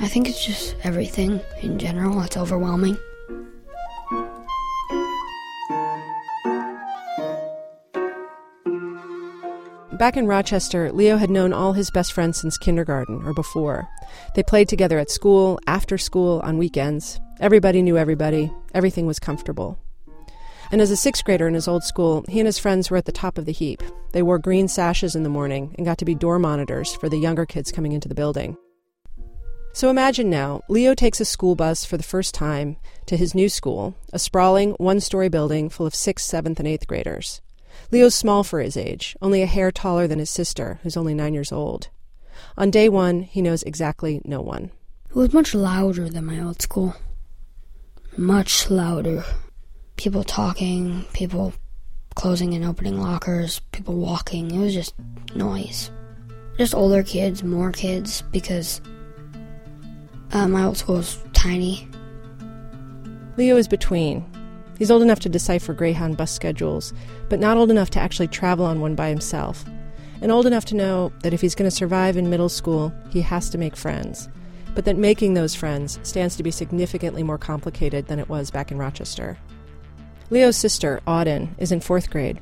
I 0.00 0.08
think 0.08 0.28
it's 0.28 0.44
just 0.44 0.74
everything 0.82 1.40
in 1.60 1.78
general. 1.78 2.20
It's 2.22 2.36
overwhelming. 2.36 2.98
Back 9.92 10.16
in 10.16 10.26
Rochester, 10.26 10.90
Leo 10.90 11.16
had 11.16 11.30
known 11.30 11.52
all 11.52 11.74
his 11.74 11.92
best 11.92 12.12
friends 12.12 12.40
since 12.40 12.58
kindergarten 12.58 13.22
or 13.24 13.32
before. 13.32 13.88
They 14.34 14.42
played 14.42 14.68
together 14.68 14.98
at 14.98 15.10
school, 15.10 15.60
after 15.68 15.96
school, 15.96 16.40
on 16.42 16.58
weekends. 16.58 17.20
Everybody 17.38 17.82
knew 17.82 17.96
everybody. 17.96 18.50
Everything 18.74 19.06
was 19.06 19.20
comfortable. 19.20 19.78
And 20.72 20.80
as 20.80 20.90
a 20.90 20.96
sixth 20.96 21.24
grader 21.24 21.46
in 21.46 21.52
his 21.52 21.68
old 21.68 21.84
school, 21.84 22.24
he 22.28 22.40
and 22.40 22.46
his 22.46 22.58
friends 22.58 22.90
were 22.90 22.96
at 22.96 23.04
the 23.04 23.12
top 23.12 23.36
of 23.36 23.44
the 23.44 23.52
heap. 23.52 23.82
They 24.12 24.22
wore 24.22 24.38
green 24.38 24.68
sashes 24.68 25.14
in 25.14 25.22
the 25.22 25.28
morning 25.28 25.74
and 25.76 25.84
got 25.84 25.98
to 25.98 26.06
be 26.06 26.14
door 26.14 26.38
monitors 26.38 26.94
for 26.94 27.10
the 27.10 27.18
younger 27.18 27.44
kids 27.44 27.70
coming 27.70 27.92
into 27.92 28.08
the 28.08 28.14
building. 28.14 28.56
So 29.74 29.90
imagine 29.90 30.30
now, 30.30 30.62
Leo 30.70 30.94
takes 30.94 31.20
a 31.20 31.26
school 31.26 31.54
bus 31.54 31.84
for 31.84 31.98
the 31.98 32.02
first 32.02 32.34
time 32.34 32.78
to 33.04 33.18
his 33.18 33.34
new 33.34 33.50
school, 33.50 33.94
a 34.14 34.18
sprawling 34.18 34.72
one 34.72 35.00
story 35.00 35.28
building 35.28 35.68
full 35.68 35.86
of 35.86 35.94
sixth, 35.94 36.26
seventh, 36.26 36.58
and 36.58 36.66
eighth 36.66 36.86
graders. 36.86 37.42
Leo's 37.90 38.14
small 38.14 38.42
for 38.42 38.60
his 38.60 38.76
age, 38.76 39.14
only 39.20 39.42
a 39.42 39.46
hair 39.46 39.70
taller 39.70 40.06
than 40.06 40.18
his 40.18 40.30
sister, 40.30 40.78
who's 40.82 40.96
only 40.96 41.12
nine 41.12 41.34
years 41.34 41.52
old. 41.52 41.88
On 42.56 42.70
day 42.70 42.88
one, 42.88 43.22
he 43.22 43.42
knows 43.42 43.62
exactly 43.62 44.22
no 44.24 44.40
one. 44.40 44.70
It 45.10 45.16
was 45.16 45.34
much 45.34 45.54
louder 45.54 46.08
than 46.08 46.24
my 46.24 46.40
old 46.40 46.62
school. 46.62 46.96
Much 48.16 48.70
louder. 48.70 49.22
People 50.02 50.24
talking, 50.24 51.04
people 51.12 51.52
closing 52.16 52.54
and 52.54 52.64
opening 52.64 53.00
lockers, 53.00 53.60
people 53.70 53.94
walking. 53.94 54.50
It 54.50 54.58
was 54.58 54.74
just 54.74 54.96
noise. 55.36 55.92
Just 56.58 56.74
older 56.74 57.04
kids, 57.04 57.44
more 57.44 57.70
kids, 57.70 58.20
because 58.32 58.80
uh, 60.32 60.48
my 60.48 60.64
old 60.64 60.76
school 60.76 60.96
was 60.96 61.22
tiny. 61.34 61.88
Leo 63.36 63.56
is 63.56 63.68
between. 63.68 64.26
He's 64.76 64.90
old 64.90 65.02
enough 65.02 65.20
to 65.20 65.28
decipher 65.28 65.72
Greyhound 65.72 66.16
bus 66.16 66.32
schedules, 66.32 66.92
but 67.28 67.38
not 67.38 67.56
old 67.56 67.70
enough 67.70 67.90
to 67.90 68.00
actually 68.00 68.26
travel 68.26 68.66
on 68.66 68.80
one 68.80 68.96
by 68.96 69.08
himself. 69.08 69.64
And 70.20 70.32
old 70.32 70.46
enough 70.46 70.64
to 70.64 70.74
know 70.74 71.12
that 71.22 71.32
if 71.32 71.40
he's 71.40 71.54
going 71.54 71.70
to 71.70 71.76
survive 71.76 72.16
in 72.16 72.28
middle 72.28 72.48
school, 72.48 72.92
he 73.10 73.20
has 73.20 73.48
to 73.50 73.56
make 73.56 73.76
friends. 73.76 74.28
But 74.74 74.84
that 74.86 74.96
making 74.96 75.34
those 75.34 75.54
friends 75.54 76.00
stands 76.02 76.34
to 76.34 76.42
be 76.42 76.50
significantly 76.50 77.22
more 77.22 77.38
complicated 77.38 78.08
than 78.08 78.18
it 78.18 78.28
was 78.28 78.50
back 78.50 78.72
in 78.72 78.78
Rochester. 78.78 79.38
Leo's 80.32 80.56
sister, 80.56 81.02
Auden, 81.06 81.50
is 81.58 81.72
in 81.72 81.80
fourth 81.80 82.08
grade. 82.08 82.40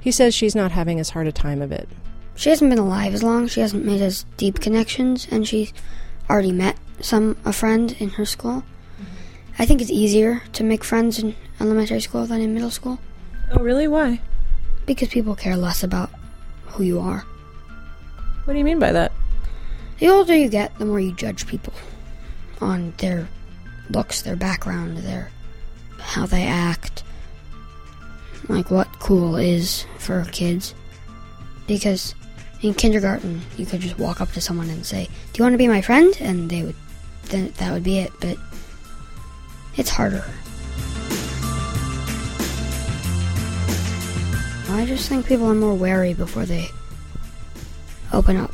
He 0.00 0.10
says 0.10 0.34
she's 0.34 0.56
not 0.56 0.72
having 0.72 0.98
as 0.98 1.10
hard 1.10 1.28
a 1.28 1.32
time 1.32 1.62
of 1.62 1.70
it. 1.70 1.88
She 2.34 2.50
hasn't 2.50 2.68
been 2.68 2.80
alive 2.80 3.14
as 3.14 3.22
long. 3.22 3.46
She 3.46 3.60
hasn't 3.60 3.84
made 3.84 4.02
as 4.02 4.24
deep 4.36 4.58
connections, 4.58 5.28
and 5.30 5.46
she's 5.46 5.72
already 6.28 6.50
met 6.50 6.76
some 7.00 7.36
a 7.44 7.52
friend 7.52 7.94
in 8.00 8.10
her 8.10 8.24
school. 8.24 8.64
I 9.56 9.66
think 9.66 9.80
it's 9.80 9.90
easier 9.92 10.42
to 10.54 10.64
make 10.64 10.82
friends 10.82 11.20
in 11.20 11.36
elementary 11.60 12.00
school 12.00 12.26
than 12.26 12.40
in 12.40 12.54
middle 12.54 12.72
school. 12.72 12.98
Oh, 13.52 13.62
really? 13.62 13.86
Why? 13.86 14.20
Because 14.84 15.06
people 15.06 15.36
care 15.36 15.56
less 15.56 15.84
about 15.84 16.10
who 16.66 16.82
you 16.82 16.98
are. 16.98 17.24
What 18.46 18.54
do 18.54 18.58
you 18.58 18.64
mean 18.64 18.80
by 18.80 18.90
that? 18.90 19.12
The 20.00 20.08
older 20.08 20.34
you 20.34 20.48
get, 20.48 20.76
the 20.80 20.86
more 20.86 20.98
you 20.98 21.12
judge 21.12 21.46
people 21.46 21.74
on 22.60 22.94
their 22.98 23.28
looks, 23.90 24.22
their 24.22 24.34
background, 24.34 24.98
their 24.98 25.30
how 26.00 26.26
they 26.26 26.44
act, 26.44 27.04
like 28.48 28.70
what 28.70 28.88
cool 28.98 29.36
is 29.36 29.84
for 29.98 30.24
kids. 30.32 30.74
Because 31.66 32.14
in 32.62 32.74
kindergarten, 32.74 33.42
you 33.56 33.66
could 33.66 33.80
just 33.80 33.98
walk 33.98 34.20
up 34.20 34.32
to 34.32 34.40
someone 34.40 34.70
and 34.70 34.84
say, 34.84 35.04
"Do 35.04 35.38
you 35.38 35.44
want 35.44 35.54
to 35.54 35.58
be 35.58 35.68
my 35.68 35.82
friend?" 35.82 36.16
and 36.20 36.50
they 36.50 36.62
would 36.62 36.76
then 37.24 37.52
that 37.58 37.72
would 37.72 37.84
be 37.84 37.98
it, 37.98 38.12
but 38.20 38.36
it's 39.76 39.90
harder. 39.90 40.24
I 44.70 44.84
just 44.86 45.08
think 45.08 45.26
people 45.26 45.46
are 45.46 45.54
more 45.54 45.74
wary 45.74 46.14
before 46.14 46.44
they 46.44 46.68
open 48.12 48.36
up. 48.36 48.52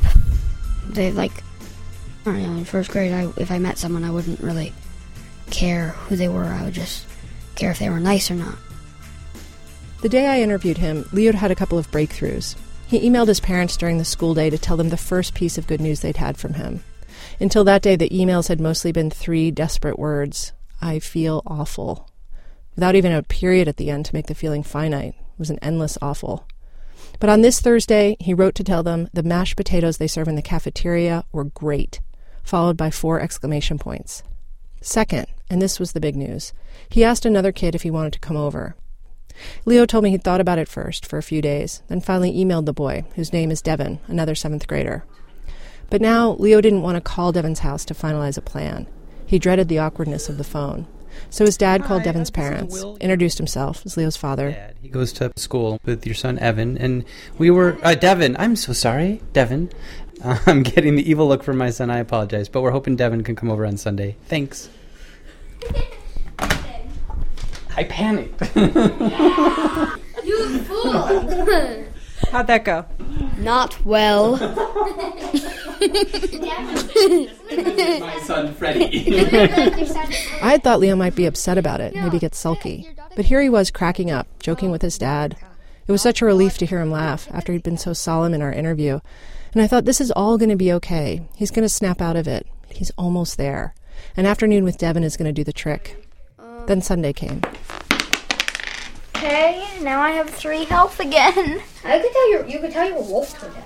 They 0.87 1.11
like, 1.11 1.43
I 2.25 2.31
don't 2.31 2.41
know, 2.41 2.57
in 2.57 2.65
first 2.65 2.91
grade, 2.91 3.11
I, 3.11 3.31
if 3.37 3.51
I 3.51 3.59
met 3.59 3.77
someone, 3.77 4.03
I 4.03 4.11
wouldn't 4.11 4.39
really 4.39 4.73
care 5.51 5.89
who 5.89 6.15
they 6.15 6.27
were. 6.27 6.45
I 6.45 6.63
would 6.63 6.73
just 6.73 7.05
care 7.55 7.71
if 7.71 7.79
they 7.79 7.89
were 7.89 7.99
nice 7.99 8.31
or 8.31 8.35
not. 8.35 8.57
The 10.01 10.09
day 10.09 10.27
I 10.27 10.41
interviewed 10.41 10.77
him, 10.77 11.07
Leo 11.11 11.33
had 11.33 11.51
a 11.51 11.55
couple 11.55 11.77
of 11.77 11.89
breakthroughs. 11.89 12.55
He 12.87 13.09
emailed 13.09 13.27
his 13.27 13.39
parents 13.39 13.75
during 13.77 13.97
the 13.97 14.05
school 14.05 14.33
day 14.33 14.49
to 14.49 14.57
tell 14.57 14.77
them 14.77 14.89
the 14.89 14.97
first 14.97 15.33
piece 15.33 15.57
of 15.57 15.67
good 15.67 15.81
news 15.81 16.01
they'd 16.01 16.17
had 16.17 16.37
from 16.37 16.53
him. 16.53 16.83
Until 17.39 17.63
that 17.63 17.81
day, 17.81 17.95
the 17.95 18.09
emails 18.09 18.47
had 18.47 18.59
mostly 18.59 18.91
been 18.91 19.09
three 19.09 19.51
desperate 19.51 19.97
words 19.97 20.53
I 20.81 20.99
feel 20.99 21.41
awful. 21.47 22.09
Without 22.75 22.95
even 22.95 23.11
a 23.11 23.23
period 23.23 23.67
at 23.67 23.77
the 23.77 23.89
end 23.89 24.05
to 24.05 24.13
make 24.13 24.27
the 24.27 24.35
feeling 24.35 24.61
finite. 24.61 25.15
It 25.15 25.39
was 25.39 25.49
an 25.49 25.59
endless 25.61 25.97
awful. 26.01 26.45
But 27.19 27.29
on 27.29 27.41
this 27.41 27.59
Thursday, 27.59 28.17
he 28.19 28.33
wrote 28.33 28.55
to 28.55 28.63
tell 28.63 28.83
them 28.83 29.09
the 29.13 29.23
mashed 29.23 29.55
potatoes 29.55 29.97
they 29.97 30.07
serve 30.07 30.27
in 30.27 30.35
the 30.35 30.41
cafeteria 30.41 31.23
were 31.31 31.45
great, 31.45 32.01
followed 32.43 32.77
by 32.77 32.91
four 32.91 33.19
exclamation 33.19 33.79
points. 33.79 34.21
Second, 34.81 35.27
and 35.49 35.61
this 35.61 35.79
was 35.79 35.93
the 35.93 35.99
big 35.99 36.15
news, 36.15 36.53
he 36.89 37.03
asked 37.03 37.25
another 37.25 37.51
kid 37.51 37.73
if 37.73 37.83
he 37.83 37.91
wanted 37.91 38.13
to 38.13 38.19
come 38.19 38.37
over. 38.37 38.75
Leo 39.65 39.85
told 39.85 40.03
me 40.03 40.11
he'd 40.11 40.23
thought 40.23 40.41
about 40.41 40.59
it 40.59 40.67
first 40.67 41.05
for 41.05 41.17
a 41.17 41.23
few 41.23 41.41
days, 41.41 41.81
then 41.87 42.01
finally 42.01 42.33
emailed 42.33 42.65
the 42.65 42.73
boy, 42.73 43.05
whose 43.15 43.33
name 43.33 43.51
is 43.51 43.61
Devin, 43.61 43.99
another 44.07 44.35
seventh 44.35 44.67
grader. 44.67 45.03
But 45.89 46.01
now 46.01 46.31
Leo 46.39 46.61
didn't 46.61 46.81
want 46.81 46.95
to 46.95 47.01
call 47.01 47.31
Devin's 47.31 47.59
house 47.59 47.85
to 47.85 47.93
finalize 47.93 48.37
a 48.37 48.41
plan. 48.41 48.87
He 49.25 49.39
dreaded 49.39 49.67
the 49.67 49.79
awkwardness 49.79 50.29
of 50.29 50.37
the 50.37 50.43
phone. 50.43 50.87
So 51.29 51.45
his 51.45 51.57
dad 51.57 51.83
called 51.83 52.03
Devin's 52.03 52.29
parents, 52.31 52.83
introduced 52.99 53.37
himself 53.37 53.85
as 53.85 53.95
Leo's 53.95 54.17
father. 54.17 54.73
He 54.81 54.89
goes 54.89 55.13
to 55.13 55.31
school 55.37 55.79
with 55.85 56.05
your 56.05 56.15
son 56.15 56.37
Evan, 56.39 56.77
and 56.77 57.05
we 57.37 57.49
were 57.49 57.77
uh, 57.83 57.95
Devin. 57.95 58.35
I'm 58.37 58.55
so 58.55 58.73
sorry, 58.73 59.21
Devin. 59.33 59.71
Uh, 60.23 60.39
I'm 60.45 60.63
getting 60.63 60.95
the 60.95 61.09
evil 61.09 61.27
look 61.27 61.43
from 61.43 61.57
my 61.57 61.69
son. 61.69 61.89
I 61.89 61.99
apologize, 61.99 62.49
but 62.49 62.61
we're 62.61 62.71
hoping 62.71 62.95
Devin 62.95 63.23
can 63.23 63.35
come 63.35 63.49
over 63.49 63.65
on 63.65 63.77
Sunday. 63.77 64.17
Thanks. 64.25 64.69
I 67.77 67.83
panicked. 67.83 68.41
You 70.25 70.57
fool! 70.61 71.03
How'd 72.31 72.47
that 72.47 72.65
go? 72.65 72.85
Not 73.37 73.85
well. 73.85 74.31
my 77.99 78.19
son 78.23 78.53
Freddie. 78.55 79.19
I 80.41 80.51
had 80.51 80.63
thought 80.63 80.79
Leo 80.79 80.95
might 80.95 81.15
be 81.15 81.27
upset 81.27 81.59
about 81.59 81.79
it, 81.79 81.93
maybe 81.93 82.17
get 82.17 82.33
sulky. 82.33 82.89
But 83.15 83.25
here 83.25 83.39
he 83.41 83.49
was 83.49 83.69
cracking 83.69 84.09
up, 84.09 84.27
joking 84.39 84.71
with 84.71 84.81
his 84.81 84.97
dad. 84.97 85.37
It 85.87 85.91
was 85.91 86.01
such 86.01 86.21
a 86.21 86.25
relief 86.25 86.57
to 86.57 86.65
hear 86.65 86.81
him 86.81 86.89
laugh 86.89 87.27
after 87.31 87.53
he'd 87.53 87.61
been 87.61 87.77
so 87.77 87.93
solemn 87.93 88.33
in 88.33 88.41
our 88.41 88.51
interview. 88.51 88.99
And 89.53 89.61
I 89.61 89.67
thought, 89.67 89.85
this 89.85 90.01
is 90.01 90.11
all 90.11 90.39
going 90.39 90.49
to 90.49 90.55
be 90.55 90.73
okay. 90.73 91.21
He's 91.35 91.51
going 91.51 91.63
to 91.63 91.69
snap 91.69 92.01
out 92.01 92.15
of 92.15 92.27
it. 92.27 92.47
He's 92.69 92.91
almost 92.97 93.37
there. 93.37 93.75
An 94.17 94.25
afternoon 94.25 94.63
with 94.63 94.79
Devin 94.79 95.03
is 95.03 95.17
going 95.17 95.27
to 95.27 95.31
do 95.31 95.43
the 95.43 95.53
trick. 95.53 96.04
Then 96.67 96.81
Sunday 96.81 97.13
came. 97.13 97.41
Okay, 99.15 99.65
now 99.81 100.01
I 100.01 100.11
have 100.11 100.29
three 100.29 100.65
health 100.65 100.99
again. 100.99 101.61
I 101.83 101.99
could 101.99 102.11
tell 102.11 102.31
you. 102.31 102.45
You 102.47 102.59
could 102.59 102.71
tell 102.71 102.87
your 102.87 103.01
wolf 103.01 103.37
to 103.39 103.47
attack. 103.47 103.63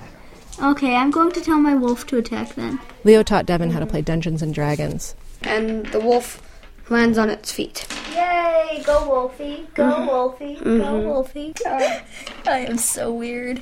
Okay, 0.61 0.95
I'm 0.95 1.09
going 1.11 1.31
to 1.31 1.41
tell 1.41 1.57
my 1.57 1.73
wolf 1.75 2.05
to 2.07 2.17
attack 2.17 2.55
then. 2.55 2.79
Leo 3.03 3.23
taught 3.23 3.45
Devin 3.45 3.71
how 3.71 3.79
to 3.79 3.85
play 3.85 4.01
Dungeons 4.01 4.41
and 4.41 4.53
Dragons. 4.53 5.15
And 5.41 5.85
the 5.87 5.99
wolf 5.99 6.41
lands 6.89 7.17
on 7.17 7.29
its 7.29 7.51
feet. 7.51 7.87
Yay! 8.13 8.83
Go 8.85 9.07
Wolfie! 9.07 9.67
Go 9.73 9.83
Mhm. 9.83 10.07
Wolfie! 10.07 10.55
Go 10.55 10.61
Mhm. 10.65 11.05
Wolfie! 11.05 11.53
I 11.65 12.59
am 12.67 12.77
so 12.77 13.13
weird. 13.13 13.61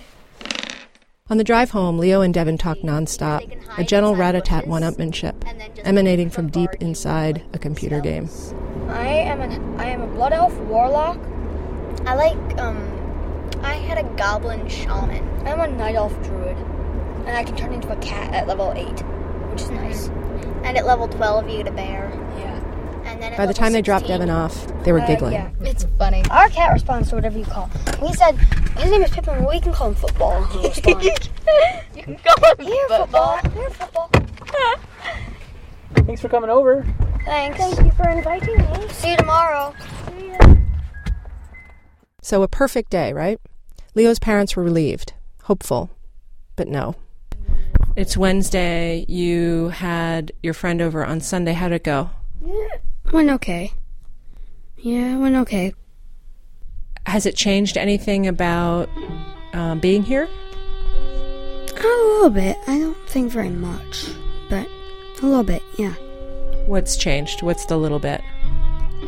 On 1.29 1.37
the 1.37 1.43
drive 1.43 1.71
home, 1.71 1.99
Leo 1.99 2.21
and 2.21 2.33
Devin 2.33 2.57
talked 2.57 2.83
nonstop, 2.83 3.41
a 3.77 3.83
gentle 3.83 4.15
rat-a-tat 4.15 4.65
one-upmanship, 4.65 5.35
emanating 5.85 6.29
from 6.29 6.47
deep 6.49 6.69
inside 6.79 7.43
a 7.53 7.59
computer 7.59 7.99
game. 7.99 8.29
I 8.87 9.07
am 9.07 9.41
an 9.41 9.77
I 9.77 9.89
am 9.89 10.01
a 10.01 10.07
blood 10.07 10.31
elf 10.31 10.57
warlock. 10.59 11.19
I 12.05 12.15
like 12.15 12.57
um 12.57 12.77
I 13.61 13.73
had 13.73 13.97
a 13.97 14.03
goblin 14.15 14.69
shaman. 14.69 15.27
I'm 15.45 15.59
a 15.59 15.67
night 15.67 15.95
elf 15.95 16.13
druid. 16.23 16.55
And 17.25 17.35
I 17.35 17.43
can 17.43 17.57
turn 17.57 17.73
into 17.73 17.91
a 17.91 17.97
cat 17.97 18.33
at 18.33 18.47
level 18.47 18.71
eight, 18.77 19.01
which 19.51 19.63
is 19.63 19.69
nice. 19.69 20.07
And 20.63 20.77
at 20.77 20.85
level 20.85 21.09
twelve 21.09 21.49
you 21.49 21.57
get 21.57 21.67
a 21.67 21.71
bear. 21.71 22.09
Yeah. 22.37 22.56
And 23.17 23.23
then 23.23 23.31
By 23.31 23.47
the 23.47 23.47
level 23.47 23.53
time 23.55 23.73
they 23.73 23.81
dropped 23.81 24.05
16 24.05 24.19
Devin 24.19 24.29
off, 24.29 24.83
they 24.83 24.91
were 24.91 24.99
uh, 24.99 25.07
giggling. 25.07 25.33
yeah, 25.33 25.49
it's 25.61 25.87
funny. 25.97 26.23
Our 26.29 26.49
cat 26.49 26.71
responds 26.71 27.09
to 27.09 27.15
whatever 27.15 27.39
you 27.39 27.45
call. 27.45 27.67
We 27.99 28.13
said 28.13 28.33
his 28.77 28.91
name 28.91 29.01
is 29.01 29.09
Pippin, 29.09 29.43
we 29.43 29.59
can 29.59 29.73
call 29.73 29.87
him 29.89 29.95
football. 29.95 30.47
You 31.95 32.03
can 32.03 32.17
call 32.17 32.51
him 32.53 32.65
Here, 32.65 32.87
football. 32.89 33.37
Here, 33.55 33.69
football. 33.71 34.11
Thanks 35.95 36.21
for 36.21 36.29
coming 36.29 36.51
over. 36.51 36.85
Thanks. 37.25 37.57
Thank 37.57 37.79
you 37.79 37.91
for 37.91 38.07
inviting 38.07 38.55
me. 38.57 38.87
See 38.89 39.11
you 39.11 39.17
tomorrow. 39.17 39.73
So 42.21 42.43
a 42.43 42.47
perfect 42.47 42.91
day, 42.91 43.13
right? 43.13 43.39
Leo's 43.95 44.19
parents 44.19 44.55
were 44.55 44.61
relieved, 44.63 45.13
hopeful, 45.45 45.89
but 46.55 46.67
no. 46.67 46.95
It's 47.95 48.15
Wednesday. 48.15 49.05
You 49.07 49.69
had 49.69 50.31
your 50.43 50.53
friend 50.53 50.83
over 50.83 51.03
on 51.03 51.19
Sunday. 51.19 51.53
How'd 51.53 51.71
it 51.71 51.83
go? 51.83 52.11
Went 53.11 53.29
okay. 53.29 53.71
Yeah, 54.77 55.17
went 55.17 55.35
okay. 55.37 55.73
Has 57.05 57.25
it 57.25 57.35
changed 57.35 57.77
anything 57.77 58.27
about 58.27 58.89
um, 59.53 59.79
being 59.79 60.03
here? 60.03 60.27
A 61.71 61.77
little 61.77 62.29
bit. 62.29 62.57
I 62.67 62.79
don't 62.79 62.97
think 63.07 63.31
very 63.31 63.49
much, 63.49 64.09
but 64.49 64.67
a 65.21 65.25
little 65.25 65.43
bit, 65.43 65.63
yeah. 65.77 65.93
What's 66.65 66.97
changed? 66.97 67.43
What's 67.43 67.65
the 67.65 67.77
little 67.77 67.99
bit? 67.99 68.21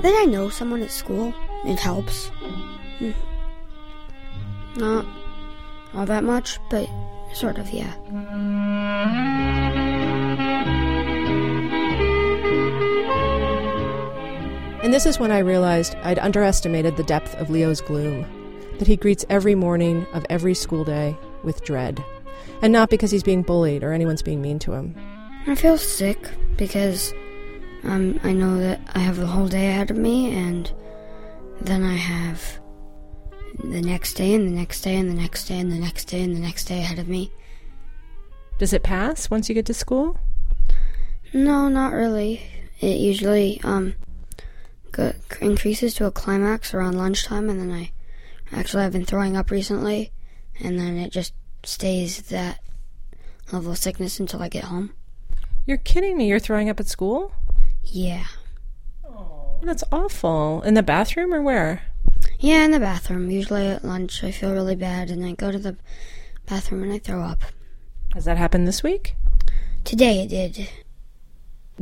Then 0.01 0.15
I 0.15 0.25
know 0.25 0.49
someone 0.49 0.81
at 0.81 0.91
school. 0.91 1.33
It 1.65 1.77
helps. 1.77 2.27
Hmm. 2.99 3.11
Not 4.77 5.05
all 5.93 6.05
that 6.05 6.23
much, 6.23 6.57
but 6.69 6.87
sort 7.33 7.57
of, 7.57 7.69
yeah. 7.71 7.93
And 14.81 14.93
this 14.93 15.05
is 15.05 15.19
when 15.19 15.31
I 15.31 15.39
realized 15.39 15.95
I'd 16.03 16.19
underestimated 16.19 16.95
the 16.95 17.03
depth 17.03 17.35
of 17.35 17.49
Leo's 17.49 17.81
gloom, 17.81 18.25
that 18.77 18.87
he 18.87 18.95
greets 18.95 19.25
every 19.29 19.53
morning 19.53 20.05
of 20.13 20.25
every 20.29 20.53
school 20.53 20.85
day 20.85 21.17
with 21.43 21.63
dread. 21.63 22.03
And 22.61 22.71
not 22.71 22.89
because 22.89 23.11
he's 23.11 23.23
being 23.23 23.41
bullied 23.41 23.83
or 23.83 23.91
anyone's 23.91 24.21
being 24.21 24.41
mean 24.41 24.57
to 24.59 24.71
him. 24.71 24.95
I 25.47 25.55
feel 25.55 25.77
sick 25.77 26.17
because 26.55 27.13
um, 27.83 28.19
I 28.23 28.31
know 28.31 28.57
that 28.57 28.79
I 28.93 28.99
have 28.99 29.17
the 29.17 29.27
whole 29.27 29.47
day 29.47 29.67
ahead 29.67 29.91
of 29.91 29.97
me, 29.97 30.33
and 30.33 30.71
then 31.61 31.83
I 31.83 31.95
have 31.95 32.59
the 33.61 33.81
next 33.81 34.13
day, 34.13 34.33
and 34.33 34.47
the 34.47 34.55
next 34.55 34.81
day, 34.81 34.95
and 34.95 35.09
the 35.09 35.13
next 35.13 35.45
day, 35.45 35.59
and 35.59 35.71
the 35.71 35.79
next 35.79 36.05
day, 36.05 36.21
and 36.21 36.35
the 36.35 36.41
next 36.41 36.65
day 36.65 36.79
ahead 36.79 36.99
of 36.99 37.07
me. 37.07 37.31
Does 38.57 38.73
it 38.73 38.83
pass 38.83 39.29
once 39.29 39.49
you 39.49 39.55
get 39.55 39.65
to 39.67 39.73
school? 39.73 40.17
No, 41.33 41.67
not 41.67 41.93
really. 41.93 42.41
It 42.79 42.97
usually 42.97 43.59
um 43.63 43.95
go, 44.99 45.13
increases 45.41 45.93
to 45.95 46.05
a 46.05 46.11
climax 46.11 46.73
around 46.73 46.97
lunchtime, 46.97 47.49
and 47.49 47.59
then 47.59 47.71
I 47.71 47.91
actually 48.51 48.83
I've 48.83 48.91
been 48.93 49.05
throwing 49.05 49.37
up 49.37 49.51
recently, 49.51 50.11
and 50.59 50.79
then 50.79 50.97
it 50.97 51.11
just 51.11 51.33
stays 51.63 52.21
that 52.23 52.59
level 53.51 53.71
of 53.71 53.77
sickness 53.77 54.19
until 54.19 54.41
I 54.41 54.49
get 54.49 54.65
home. 54.65 54.93
You're 55.65 55.77
kidding 55.77 56.17
me. 56.17 56.27
You're 56.27 56.39
throwing 56.39 56.69
up 56.69 56.79
at 56.79 56.87
school? 56.87 57.31
Yeah. 57.83 58.25
Oh, 59.05 59.59
That's 59.61 59.83
awful. 59.91 60.61
In 60.63 60.73
the 60.73 60.83
bathroom 60.83 61.33
or 61.33 61.41
where? 61.41 61.83
Yeah, 62.39 62.65
in 62.65 62.71
the 62.71 62.79
bathroom. 62.79 63.29
Usually 63.29 63.67
at 63.67 63.85
lunch, 63.85 64.23
I 64.23 64.31
feel 64.31 64.53
really 64.53 64.75
bad, 64.75 65.09
and 65.09 65.25
I 65.25 65.33
go 65.33 65.51
to 65.51 65.59
the 65.59 65.77
bathroom 66.45 66.83
and 66.83 66.93
I 66.93 66.99
throw 66.99 67.21
up. 67.21 67.43
Has 68.13 68.25
that 68.25 68.37
happened 68.37 68.67
this 68.67 68.81
week? 68.81 69.15
Today 69.83 70.23
it 70.23 70.29
did. 70.29 70.69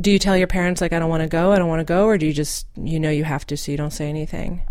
Do 0.00 0.12
you 0.12 0.18
tell 0.20 0.36
your 0.36 0.46
parents, 0.46 0.80
like, 0.80 0.92
I 0.92 1.00
don't 1.00 1.10
want 1.10 1.24
to 1.24 1.28
go, 1.28 1.50
I 1.52 1.58
don't 1.58 1.68
want 1.68 1.80
to 1.80 1.84
go, 1.84 2.06
or 2.06 2.18
do 2.18 2.26
you 2.26 2.32
just, 2.32 2.68
you 2.76 3.00
know, 3.00 3.10
you 3.10 3.24
have 3.24 3.44
to, 3.48 3.56
so 3.56 3.72
you 3.72 3.76
don't 3.76 3.92
say 3.92 4.08
anything? 4.08 4.62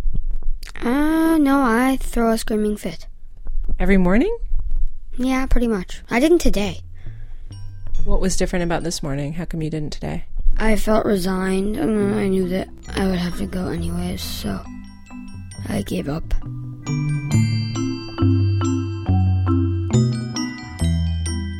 Uh, 0.81 1.37
no, 1.37 1.61
I 1.61 1.97
throw 1.99 2.31
a 2.31 2.37
screaming 2.37 2.77
fit. 2.77 3.07
Every 3.77 3.97
morning? 3.97 4.35
Yeah, 5.17 5.45
pretty 5.45 5.67
much. 5.67 6.01
I 6.09 6.21
didn't 6.21 6.39
today. 6.39 6.79
What 8.05 8.21
was 8.21 8.37
different 8.37 8.63
about 8.63 8.83
this 8.83 9.03
morning? 9.03 9.33
How 9.33 9.43
come 9.43 9.61
you 9.61 9.69
didn't 9.69 9.91
today? 9.91 10.25
I 10.57 10.77
felt 10.77 11.05
resigned, 11.05 11.75
and 11.75 12.15
I 12.15 12.27
knew 12.29 12.47
that 12.47 12.69
I 12.95 13.07
would 13.07 13.19
have 13.19 13.37
to 13.39 13.45
go 13.47 13.67
anyways, 13.67 14.21
so 14.21 14.63
I 15.67 15.81
gave 15.81 16.07
up. 16.07 16.23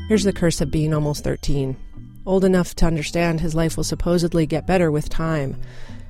Here's 0.08 0.24
the 0.24 0.34
curse 0.34 0.62
of 0.62 0.72
being 0.72 0.94
almost 0.94 1.26
13. 1.26 1.76
Old 2.28 2.44
enough 2.44 2.76
to 2.76 2.86
understand 2.86 3.40
his 3.40 3.56
life 3.56 3.78
will 3.78 3.86
supposedly 3.86 4.46
get 4.46 4.68
better 4.68 4.92
with 4.92 5.08
time, 5.08 5.56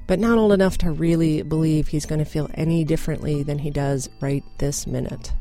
but 0.08 0.18
not 0.18 0.40
old 0.40 0.52
enough 0.52 0.76
to 0.80 0.92
really 0.92 1.44
believe 1.44 1.88
he's 1.88 2.08
going 2.08 2.18
to 2.18 2.26
feel 2.26 2.50
any 2.56 2.84
differently 2.84 3.44
than 3.44 3.60
he 3.60 3.70
does 3.70 4.10
right 4.20 4.44
this 4.58 4.88
minute. 4.88 5.32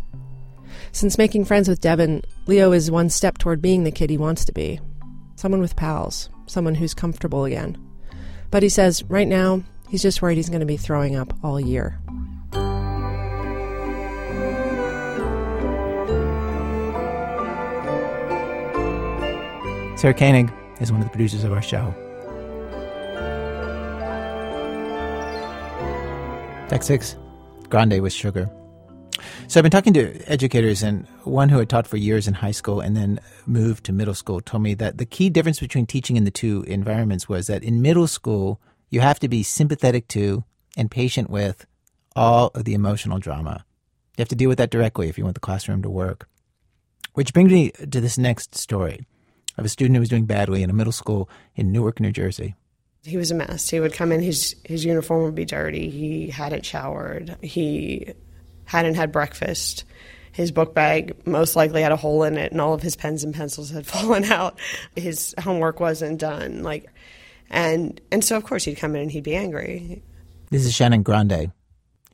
Since 0.93 1.17
making 1.17 1.47
friends 1.47 1.67
with 1.67 1.81
Devin, 1.81 2.21
Leo 2.45 2.73
is 2.73 2.91
one 2.91 3.09
step 3.09 3.39
toward 3.39 3.63
being 3.63 3.85
the 3.85 3.91
kid 3.91 4.11
he 4.11 4.19
wants 4.19 4.45
to 4.45 4.53
be 4.53 4.79
someone 5.37 5.63
with 5.63 5.77
pals, 5.77 6.29
someone 6.45 6.75
who's 6.75 6.93
comfortable 6.93 7.47
again. 7.47 7.79
But 8.51 8.63
he 8.63 8.69
says 8.69 9.03
right 9.05 9.27
now, 9.27 9.63
he's 9.89 10.03
just 10.03 10.21
worried 10.21 10.37
he's 10.37 10.51
going 10.51 10.61
to 10.61 10.67
be 10.67 10.77
throwing 10.77 11.17
up 11.17 11.33
all 11.43 11.59
year. 11.59 11.99
Sarah 19.97 20.13
Koenig 20.13 20.53
is 20.81 20.93
one 20.93 21.01
of 21.01 21.07
the 21.07 21.11
producers 21.11 21.45
of 21.45 21.53
our 21.53 21.63
show. 21.63 21.95
Act 26.71 26.85
6, 26.85 27.17
Grande 27.69 28.01
with 28.03 28.13
Sugar. 28.13 28.51
So 29.49 29.61
I've 29.61 29.63
been 29.63 29.71
talking 29.71 29.95
to 29.95 30.21
educators, 30.31 30.83
and 30.83 31.07
one 31.23 31.49
who 31.49 31.59
had 31.59 31.69
taught 31.69 31.87
for 31.87 31.97
years 31.97 32.27
in 32.27 32.35
high 32.35 32.51
school 32.51 32.81
and 32.81 32.97
then 32.97 33.21
moved 33.47 33.85
to 33.85 33.93
middle 33.93 34.15
school 34.15 34.41
told 34.41 34.63
me 34.63 34.75
that 34.75 34.99
the 34.99 35.07
key 35.07 35.31
difference 35.31 35.61
between 35.61 35.87
teaching 35.87 36.17
in 36.17 36.25
the 36.25 36.31
two 36.31 36.65
environments 36.67 37.29
was 37.29 37.47
that 37.47 37.63
in 37.63 37.81
middle 37.81 38.09
school, 38.09 38.61
you 38.91 39.01
have 39.01 39.21
to 39.21 39.29
be 39.29 39.43
sympathetic 39.43 40.09
to 40.09 40.45
and 40.77 40.91
patient 40.91 41.31
with 41.31 41.67
all 42.15 42.51
of 42.55 42.65
the 42.65 42.75
emotional 42.75 43.19
drama. 43.19 43.65
You 44.17 44.23
have 44.23 44.29
to 44.29 44.37
deal 44.37 44.49
with 44.49 44.59
that 44.59 44.71
directly 44.71 45.09
if 45.09 45.17
you 45.17 45.25
want 45.25 45.35
the 45.35 45.41
classroom 45.41 45.83
to 45.83 45.91
work. 45.91 46.29
Which 47.15 47.33
brings 47.33 47.53
me 47.53 47.71
to 47.71 48.01
this 48.01 48.19
next 48.19 48.57
story 48.57 49.07
of 49.57 49.65
a 49.65 49.69
student 49.69 49.97
who 49.97 50.01
was 50.01 50.09
doing 50.09 50.27
badly 50.27 50.63
in 50.63 50.71
a 50.71 50.73
middle 50.73 50.93
school 50.93 51.29
in 51.55 51.73
Newark, 51.73 52.01
New 52.01 52.13
Jersey. 52.13 52.55
He 53.03 53.17
was 53.17 53.31
a 53.31 53.35
mess. 53.35 53.71
He 53.71 53.81
would 53.81 53.93
come 53.93 54.11
in, 54.13 54.21
his, 54.21 54.57
his 54.65 54.85
uniform 54.85 55.23
would 55.23 55.35
be 55.35 55.45
dirty. 55.45 55.91
He 55.91 56.29
hadn't 56.29 56.67
showered. 56.67 57.37
He 57.41 58.13
hadn't 58.65 58.95
had 58.95 59.13
breakfast. 59.13 59.85
His 60.33 60.51
book 60.51 60.75
bag 60.75 61.27
most 61.27 61.57
likely 61.57 61.83
had 61.83 61.93
a 61.93 61.97
hole 61.97 62.25
in 62.25 62.37
it, 62.37 62.53
and 62.53 62.61
all 62.61 62.75
of 62.75 62.83
his 62.83 62.97
pens 62.97 63.25
and 63.25 63.35
pencils 63.35 63.71
had 63.71 63.87
fallen 63.87 64.25
out. 64.25 64.59
His 64.95 65.35
homework 65.39 65.81
wasn't 65.81 66.21
done. 66.21 66.63
Like, 66.63 66.93
and 67.49 68.01
and 68.11 68.25
so 68.25 68.37
of 68.37 68.45
course 68.45 68.65
he'd 68.65 68.75
come 68.75 68.95
in 68.97 69.03
and 69.03 69.11
he'd 69.11 69.25
be 69.25 69.37
angry. 69.37 70.03
This 70.51 70.67
is 70.67 70.75
Shannon 70.75 71.03
Grande, 71.03 71.53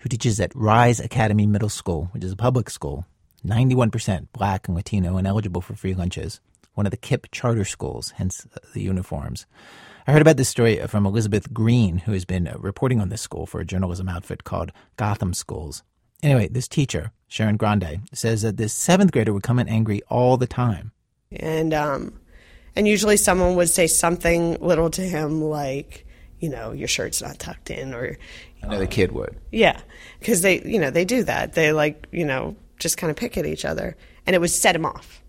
who 0.00 0.08
teaches 0.08 0.40
at 0.40 0.54
Rise 0.54 1.00
Academy 1.00 1.46
Middle 1.46 1.68
School, 1.68 2.08
which 2.12 2.24
is 2.24 2.32
a 2.32 2.36
public 2.36 2.70
school, 2.70 3.06
91% 3.46 4.28
black 4.32 4.68
and 4.68 4.76
Latino 4.76 5.16
and 5.16 5.26
eligible 5.26 5.60
for 5.60 5.74
free 5.74 5.94
lunches, 5.94 6.40
one 6.74 6.86
of 6.86 6.90
the 6.90 6.96
KIPP 6.96 7.26
charter 7.30 7.64
schools, 7.64 8.12
hence 8.16 8.46
the 8.74 8.82
uniforms. 8.82 9.46
I 10.06 10.12
heard 10.12 10.22
about 10.22 10.36
this 10.36 10.48
story 10.48 10.78
from 10.86 11.06
Elizabeth 11.06 11.52
Green, 11.52 11.98
who 11.98 12.12
has 12.12 12.24
been 12.24 12.52
reporting 12.58 13.00
on 13.00 13.08
this 13.08 13.20
school 13.20 13.46
for 13.46 13.60
a 13.60 13.64
journalism 13.64 14.08
outfit 14.08 14.44
called 14.44 14.72
Gotham 14.96 15.32
Schools. 15.32 15.84
Anyway, 16.22 16.48
this 16.48 16.68
teacher, 16.68 17.12
Shannon 17.28 17.56
Grande, 17.56 18.00
says 18.12 18.42
that 18.42 18.56
this 18.56 18.72
seventh 18.72 19.12
grader 19.12 19.32
would 19.32 19.42
come 19.42 19.58
in 19.58 19.68
angry 19.68 20.02
all 20.08 20.36
the 20.36 20.46
time. 20.46 20.92
And 21.30 21.72
um, 21.72 22.20
and 22.74 22.88
usually 22.88 23.16
someone 23.16 23.54
would 23.56 23.70
say 23.70 23.86
something 23.86 24.54
little 24.60 24.90
to 24.90 25.02
him 25.02 25.42
like, 25.42 26.06
you 26.40 26.48
know, 26.48 26.72
your 26.72 26.88
shirt's 26.88 27.22
not 27.22 27.38
tucked 27.38 27.70
in, 27.70 27.94
or 27.94 28.18
another 28.62 28.86
kid 28.86 29.12
would. 29.12 29.36
Yeah, 29.50 29.80
because 30.18 30.42
they, 30.42 30.62
you 30.62 30.78
know, 30.78 30.90
they 30.90 31.04
do 31.04 31.24
that. 31.24 31.54
They 31.54 31.72
like, 31.72 32.06
you 32.12 32.24
know, 32.24 32.56
just 32.78 32.98
kind 32.98 33.10
of 33.10 33.16
pick 33.16 33.36
at 33.36 33.46
each 33.46 33.64
other, 33.64 33.96
and 34.26 34.34
it 34.34 34.40
would 34.40 34.50
set 34.50 34.74
him 34.74 34.84
off. 34.84 35.21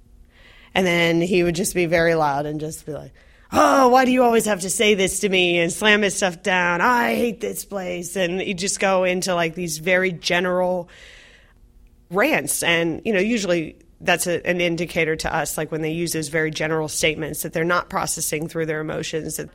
And 0.76 0.86
then 0.86 1.22
he 1.22 1.44
would 1.44 1.56
just 1.56 1.76
be 1.76 1.86
very 1.86 2.16
loud 2.16 2.46
and 2.46 2.60
just 2.60 2.86
be 2.86 2.94
like, 2.94 3.14
"Oh, 3.52 3.90
why 3.90 4.06
do 4.06 4.12
you 4.12 4.24
always 4.24 4.46
have 4.46 4.62
to 4.62 4.70
say 4.70 4.96
this 4.96 5.20
to 5.20 5.30
me?" 5.30 5.60
and 5.60 5.72
slam 5.72 6.02
his 6.02 6.16
stuff 6.16 6.42
down. 6.42 6.82
I 6.82 7.16
hate 7.16 7.42
this 7.42 7.66
place, 7.66 8.16
and 8.16 8.42
he'd 8.42 8.58
just 8.58 8.80
go 8.80 9.04
into 9.04 9.36
like 9.36 9.56
these 9.56 9.78
very 9.78 10.12
general 10.12 10.90
rants, 12.10 12.64
and 12.64 13.02
you 13.06 13.14
know, 13.14 13.20
usually 13.20 13.78
that's 14.02 14.28
a, 14.28 14.46
an 14.46 14.62
indicator 14.62 15.16
to 15.16 15.34
us, 15.34 15.58
like 15.58 15.72
when 15.72 15.82
they 15.82 15.92
use 15.92 16.14
those 16.14 16.28
very 16.28 16.52
general 16.52 16.88
statements 16.88 17.44
that 17.44 17.54
they're 17.54 17.64
not 17.64 17.90
processing 17.90 18.48
through 18.48 18.66
their 18.66 18.82
emotions, 18.82 19.38
that 19.38 19.50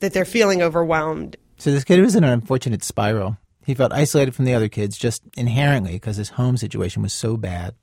that 0.00 0.12
they're 0.12 0.24
feeling 0.24 0.62
overwhelmed. 0.62 1.36
So 1.58 1.70
this 1.70 1.84
kid 1.84 2.00
was 2.00 2.16
in 2.16 2.24
an 2.24 2.30
unfortunate 2.30 2.82
spiral. 2.82 3.36
He 3.66 3.74
felt 3.74 3.92
isolated 3.92 4.34
from 4.34 4.46
the 4.46 4.54
other 4.54 4.68
kids 4.68 4.96
just 4.96 5.22
inherently 5.36 5.92
because 5.92 6.16
his 6.16 6.30
home 6.30 6.56
situation 6.56 7.02
was 7.02 7.12
so 7.12 7.36
bad. 7.36 7.74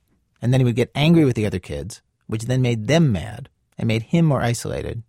And 0.42 0.52
then 0.52 0.60
he 0.60 0.64
would 0.64 0.76
get 0.76 0.90
angry 0.94 1.24
with 1.24 1.36
the 1.36 1.46
other 1.46 1.58
kids, 1.58 2.02
which 2.28 2.44
then 2.44 2.62
made 2.62 2.86
them 2.86 3.10
mad 3.10 3.48
and 3.76 3.88
made 3.88 4.04
him 4.04 4.24
more 4.24 4.40
isolated. 4.40 5.02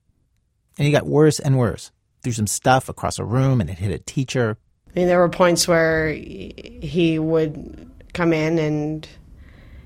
And 0.77 0.85
he 0.85 0.91
got 0.91 1.05
worse 1.05 1.39
and 1.39 1.57
worse. 1.57 1.91
Threw 2.23 2.31
some 2.31 2.47
stuff 2.47 2.89
across 2.89 3.19
a 3.19 3.23
room 3.23 3.61
and 3.61 3.69
it 3.69 3.77
hit 3.77 3.91
a 3.91 3.99
teacher. 3.99 4.57
I 4.87 4.99
mean, 4.99 5.07
there 5.07 5.19
were 5.19 5.29
points 5.29 5.67
where 5.67 6.11
he 6.11 7.19
would 7.19 7.89
come 8.13 8.33
in 8.33 8.57
and 8.57 9.07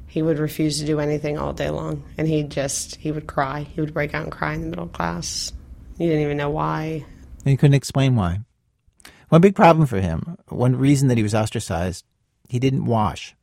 he 0.07 0.21
would 0.21 0.39
refuse 0.39 0.79
to 0.79 0.85
do 0.85 0.99
anything 0.99 1.37
all 1.37 1.53
day 1.53 1.69
long. 1.69 2.03
And 2.17 2.27
he 2.27 2.43
just, 2.43 2.95
he 2.95 3.11
would 3.11 3.27
cry. 3.27 3.63
He 3.63 3.81
would 3.81 3.93
break 3.93 4.13
out 4.13 4.23
and 4.23 4.31
cry 4.31 4.53
in 4.53 4.61
the 4.61 4.67
middle 4.67 4.85
of 4.85 4.93
class. 4.93 5.51
He 5.97 6.05
didn't 6.05 6.21
even 6.21 6.37
know 6.37 6.51
why. 6.51 7.05
And 7.39 7.51
he 7.51 7.57
couldn't 7.57 7.73
explain 7.73 8.15
why. 8.15 8.39
One 9.29 9.41
big 9.41 9.55
problem 9.55 9.87
for 9.87 9.99
him, 9.99 10.37
one 10.49 10.75
reason 10.75 11.07
that 11.07 11.17
he 11.17 11.23
was 11.23 11.33
ostracized, 11.33 12.05
he 12.47 12.59
didn't 12.59 12.85
wash. 12.85 13.35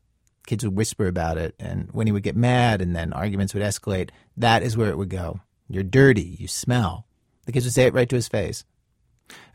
Kids 0.51 0.65
would 0.65 0.75
whisper 0.75 1.07
about 1.07 1.39
it, 1.39 1.55
and 1.61 1.89
when 1.93 2.09
he 2.09 2.13
would 2.13 2.25
get 2.25 2.35
mad 2.35 2.83
and 2.83 2.97
then 2.97 3.13
arguments 3.13 3.55
would 3.55 3.63
escalate, 3.63 4.11
that 4.37 4.65
is 4.65 4.77
where 4.77 4.91
it 4.91 4.99
would 4.99 5.09
go. 5.09 5.39
You're 5.69 5.85
dirty, 5.85 6.37
you 6.41 6.49
smell. 6.49 7.07
The 7.47 7.53
kids 7.53 7.67
would 7.67 7.73
say 7.73 7.85
it 7.85 7.95
right 7.95 8.09
to 8.09 8.17
his 8.17 8.27
face. 8.27 8.65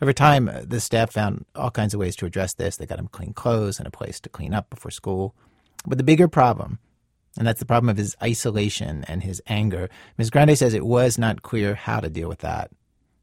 Over 0.02 0.14
time, 0.14 0.50
the 0.64 0.80
staff 0.80 1.12
found 1.12 1.44
all 1.54 1.70
kinds 1.70 1.94
of 1.94 2.00
ways 2.00 2.16
to 2.16 2.26
address 2.26 2.54
this. 2.54 2.78
They 2.78 2.86
got 2.86 2.98
him 2.98 3.10
clean 3.10 3.34
clothes 3.34 3.78
and 3.78 3.86
a 3.86 3.92
place 3.92 4.22
to 4.22 4.30
clean 4.30 4.54
up 4.54 4.70
before 4.70 4.90
school. 4.90 5.36
But 5.86 5.98
the 5.98 6.06
bigger 6.06 6.30
problem, 6.30 6.80
and 7.38 7.46
that's 7.46 7.60
the 7.60 7.66
problem 7.66 7.90
of 7.90 7.98
his 7.98 8.16
isolation 8.24 9.04
and 9.10 9.22
his 9.22 9.42
anger, 9.48 9.90
Ms. 10.18 10.30
Grande 10.30 10.58
says 10.58 10.74
it 10.74 10.86
was 10.86 11.18
not 11.18 11.42
clear 11.42 11.76
how 11.76 12.00
to 12.00 12.10
deal 12.10 12.30
with 12.30 12.40
that. 12.40 12.72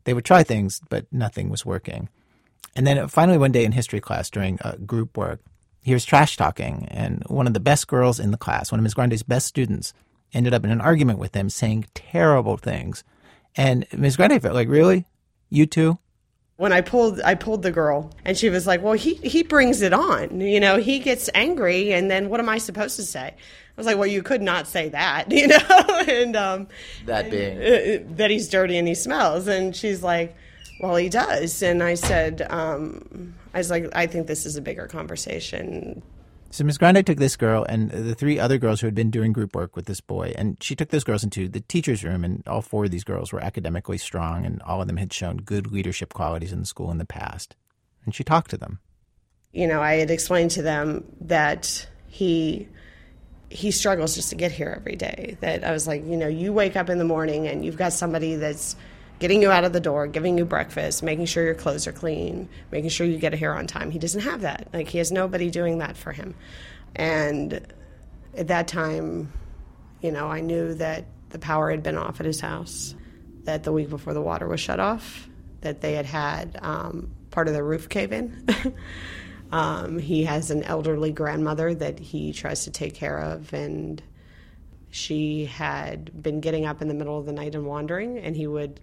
They 0.04 0.12
would 0.12 0.26
try 0.26 0.42
things, 0.42 0.82
but 0.90 1.06
nothing 1.10 1.48
was 1.48 1.64
working. 1.64 2.10
And 2.76 2.86
then 2.86 3.08
finally, 3.08 3.38
one 3.38 3.52
day 3.52 3.64
in 3.64 3.72
history 3.72 4.00
class 4.00 4.28
during 4.28 4.58
uh, 4.60 4.76
group 4.84 5.16
work, 5.16 5.40
he 5.82 5.92
was 5.92 6.04
trash 6.04 6.36
talking, 6.36 6.86
and 6.90 7.24
one 7.26 7.46
of 7.46 7.54
the 7.54 7.60
best 7.60 7.88
girls 7.88 8.20
in 8.20 8.30
the 8.30 8.36
class, 8.36 8.70
one 8.70 8.78
of 8.78 8.82
Ms. 8.82 8.94
Grande's 8.94 9.24
best 9.24 9.46
students, 9.46 9.92
ended 10.32 10.54
up 10.54 10.64
in 10.64 10.70
an 10.70 10.80
argument 10.80 11.18
with 11.18 11.34
him, 11.34 11.50
saying 11.50 11.86
terrible 11.92 12.56
things. 12.56 13.02
And 13.56 13.86
Ms. 13.92 14.16
Grande 14.16 14.40
felt 14.40 14.54
like, 14.54 14.68
really? 14.68 15.06
You 15.50 15.66
too? 15.66 15.98
When 16.56 16.72
I 16.72 16.80
pulled, 16.80 17.20
I 17.22 17.34
pulled 17.34 17.62
the 17.62 17.72
girl, 17.72 18.12
and 18.24 18.38
she 18.38 18.48
was 18.48 18.66
like, 18.66 18.82
"Well, 18.82 18.92
he 18.92 19.14
he 19.14 19.42
brings 19.42 19.82
it 19.82 19.92
on. 19.92 20.40
You 20.40 20.60
know, 20.60 20.76
he 20.76 21.00
gets 21.00 21.28
angry, 21.34 21.92
and 21.92 22.08
then 22.08 22.28
what 22.28 22.38
am 22.38 22.48
I 22.48 22.58
supposed 22.58 22.94
to 22.96 23.02
say?" 23.02 23.26
I 23.26 23.34
was 23.76 23.84
like, 23.84 23.96
"Well, 23.96 24.06
you 24.06 24.22
could 24.22 24.42
not 24.42 24.68
say 24.68 24.90
that, 24.90 25.32
you 25.32 25.48
know." 25.48 25.58
and 26.08 26.36
um, 26.36 26.68
that 27.06 27.30
being 27.30 27.58
uh, 27.58 28.14
that 28.16 28.30
he's 28.30 28.48
dirty 28.48 28.76
and 28.78 28.86
he 28.86 28.94
smells, 28.94 29.48
and 29.48 29.74
she's 29.74 30.04
like, 30.04 30.36
"Well, 30.80 30.94
he 30.94 31.08
does." 31.08 31.62
And 31.62 31.82
I 31.82 31.94
said, 31.94 32.46
um, 32.48 33.34
"I 33.54 33.58
was 33.58 33.70
like, 33.70 33.86
I 33.94 34.06
think 34.06 34.26
this 34.26 34.46
is 34.46 34.56
a 34.56 34.62
bigger 34.62 34.86
conversation." 34.86 36.02
So 36.50 36.64
Ms. 36.64 36.76
Grande 36.76 37.06
took 37.06 37.16
this 37.16 37.34
girl 37.34 37.64
and 37.66 37.90
the 37.90 38.14
three 38.14 38.38
other 38.38 38.58
girls 38.58 38.82
who 38.82 38.86
had 38.86 38.94
been 38.94 39.10
doing 39.10 39.32
group 39.32 39.56
work 39.56 39.74
with 39.74 39.86
this 39.86 40.02
boy, 40.02 40.34
and 40.36 40.62
she 40.62 40.76
took 40.76 40.90
those 40.90 41.02
girls 41.02 41.24
into 41.24 41.48
the 41.48 41.60
teacher's 41.60 42.04
room, 42.04 42.24
and 42.24 42.42
all 42.46 42.60
four 42.60 42.84
of 42.84 42.90
these 42.90 43.04
girls 43.04 43.32
were 43.32 43.42
academically 43.42 43.96
strong, 43.96 44.44
and 44.44 44.60
all 44.62 44.82
of 44.82 44.86
them 44.86 44.98
had 44.98 45.14
shown 45.14 45.38
good 45.38 45.72
leadership 45.72 46.12
qualities 46.12 46.52
in 46.52 46.60
the 46.60 46.66
school 46.66 46.90
in 46.90 46.98
the 46.98 47.06
past. 47.06 47.56
And 48.04 48.14
she 48.14 48.22
talked 48.22 48.50
to 48.50 48.58
them. 48.58 48.80
You 49.52 49.66
know, 49.66 49.80
I 49.80 49.94
had 49.94 50.10
explained 50.10 50.50
to 50.52 50.62
them 50.62 51.04
that 51.22 51.88
he 52.06 52.68
he 53.48 53.70
struggles 53.70 54.14
just 54.14 54.30
to 54.30 54.36
get 54.36 54.52
here 54.52 54.74
every 54.76 54.96
day. 54.96 55.36
That 55.40 55.64
I 55.64 55.72
was 55.72 55.86
like, 55.86 56.04
you 56.04 56.16
know, 56.16 56.28
you 56.28 56.52
wake 56.52 56.76
up 56.76 56.88
in 56.90 56.98
the 56.98 57.04
morning 57.04 57.46
and 57.46 57.64
you've 57.64 57.76
got 57.76 57.92
somebody 57.92 58.36
that's 58.36 58.76
getting 59.22 59.40
you 59.40 59.52
out 59.52 59.62
of 59.62 59.72
the 59.72 59.78
door, 59.78 60.08
giving 60.08 60.36
you 60.36 60.44
breakfast, 60.44 61.00
making 61.00 61.26
sure 61.26 61.44
your 61.44 61.54
clothes 61.54 61.86
are 61.86 61.92
clean, 61.92 62.48
making 62.72 62.90
sure 62.90 63.06
you 63.06 63.18
get 63.18 63.32
here 63.32 63.52
on 63.52 63.68
time. 63.68 63.92
He 63.92 64.00
doesn't 64.00 64.22
have 64.22 64.40
that. 64.40 64.66
Like 64.72 64.88
he 64.88 64.98
has 64.98 65.12
nobody 65.12 65.48
doing 65.48 65.78
that 65.78 65.96
for 65.96 66.10
him. 66.10 66.34
And 66.96 67.64
at 68.36 68.48
that 68.48 68.66
time, 68.66 69.32
you 70.00 70.10
know, 70.10 70.26
I 70.26 70.40
knew 70.40 70.74
that 70.74 71.04
the 71.30 71.38
power 71.38 71.70
had 71.70 71.84
been 71.84 71.96
off 71.96 72.18
at 72.18 72.26
his 72.26 72.40
house, 72.40 72.96
that 73.44 73.62
the 73.62 73.70
week 73.70 73.90
before 73.90 74.12
the 74.12 74.20
water 74.20 74.48
was 74.48 74.58
shut 74.58 74.80
off, 74.80 75.28
that 75.60 75.80
they 75.80 75.92
had 75.92 76.06
had 76.06 76.58
um, 76.60 77.14
part 77.30 77.46
of 77.46 77.54
the 77.54 77.62
roof 77.62 77.88
cave 77.88 78.12
in. 78.12 78.44
um, 79.52 80.00
he 80.00 80.24
has 80.24 80.50
an 80.50 80.64
elderly 80.64 81.12
grandmother 81.12 81.72
that 81.76 82.00
he 82.00 82.32
tries 82.32 82.64
to 82.64 82.72
take 82.72 82.94
care 82.94 83.18
of, 83.18 83.54
and 83.54 84.02
she 84.90 85.44
had 85.44 86.20
been 86.20 86.40
getting 86.40 86.66
up 86.66 86.82
in 86.82 86.88
the 86.88 86.94
middle 86.94 87.16
of 87.16 87.24
the 87.24 87.32
night 87.32 87.54
and 87.54 87.64
wandering, 87.64 88.18
and 88.18 88.34
he 88.34 88.48
would 88.48 88.80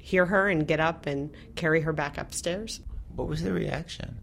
hear 0.00 0.26
her 0.26 0.48
and 0.48 0.66
get 0.66 0.80
up 0.80 1.06
and 1.06 1.30
carry 1.56 1.82
her 1.82 1.92
back 1.92 2.18
upstairs. 2.18 2.80
What 3.14 3.28
was 3.28 3.42
the 3.42 3.52
reaction? 3.52 4.18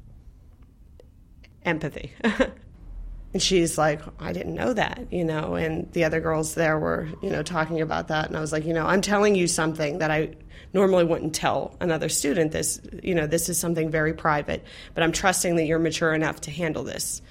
Empathy. 1.63 2.11
and 2.23 3.41
she's 3.41 3.78
like, 3.78 4.01
I 4.19 4.34
didn't 4.34 4.55
know 4.55 4.73
that, 4.73 5.07
you 5.11 5.23
know, 5.23 5.55
and 5.55 5.91
the 5.93 6.05
other 6.05 6.19
girls 6.19 6.55
there 6.55 6.80
were, 6.80 7.07
you 7.21 7.30
know, 7.30 7.43
talking 7.43 7.82
about 7.82 8.07
that. 8.07 8.28
And 8.28 8.36
I 8.36 8.41
was 8.41 8.51
like, 8.51 8.65
you 8.65 8.73
know, 8.73 8.86
I'm 8.86 9.01
telling 9.01 9.36
you 9.36 9.47
something 9.47 9.99
that 9.99 10.11
I 10.11 10.36
normally 10.73 11.03
wouldn't 11.03 11.36
tell 11.36 11.75
another 11.80 12.09
student 12.09 12.51
this, 12.51 12.82
you 13.03 13.15
know, 13.15 13.28
this 13.28 13.49
is 13.49 13.57
something 13.57 13.89
very 13.89 14.13
private, 14.13 14.63
but 14.93 15.03
I'm 15.03 15.11
trusting 15.11 15.55
that 15.57 15.65
you're 15.65 15.80
mature 15.80 16.13
enough 16.13 16.41
to 16.41 16.51
handle 16.51 16.84
this. 16.84 17.21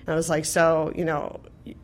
And 0.00 0.12
I 0.12 0.16
was 0.16 0.28
like, 0.28 0.44
so, 0.44 0.92
you 0.94 1.04
know, 1.04 1.40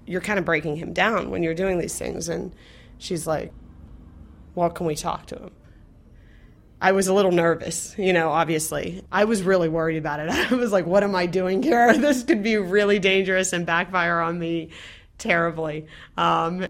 you're 0.07 0.21
kind 0.21 0.39
of 0.39 0.45
breaking 0.45 0.77
him 0.77 0.93
down 0.93 1.31
when 1.31 1.43
you're 1.43 1.55
doing 1.55 1.79
these 1.79 1.99
things. 1.99 2.29
And 2.29 2.55
she's 2.99 3.27
like, 3.27 3.53
well, 4.55 4.71
can 4.71 4.87
we 4.87 4.95
talk 4.95 5.27
to 5.27 5.37
him? 5.37 5.51
I 6.83 6.93
was 6.93 7.09
a 7.09 7.15
little 7.15 7.33
nervous, 7.33 7.95
you 7.99 8.13
know, 8.13 8.31
obviously. 8.31 9.05
I 9.13 9.25
was 9.25 9.43
really 9.43 9.69
worried 9.69 9.99
about 9.99 10.21
it. 10.21 10.31
I 10.53 10.55
was 10.55 10.73
like, 10.73 10.87
what 10.87 11.03
am 11.03 11.15
I 11.15 11.27
doing 11.27 11.63
here? 11.63 11.93
This 12.01 12.23
could 12.23 12.43
be 12.43 12.57
really 12.57 12.99
dangerous 12.99 13.53
and 13.53 13.67
backfire 13.67 14.21
on 14.21 14.39
me 14.39 14.71
terribly. 15.19 15.87
Um, 16.17 16.67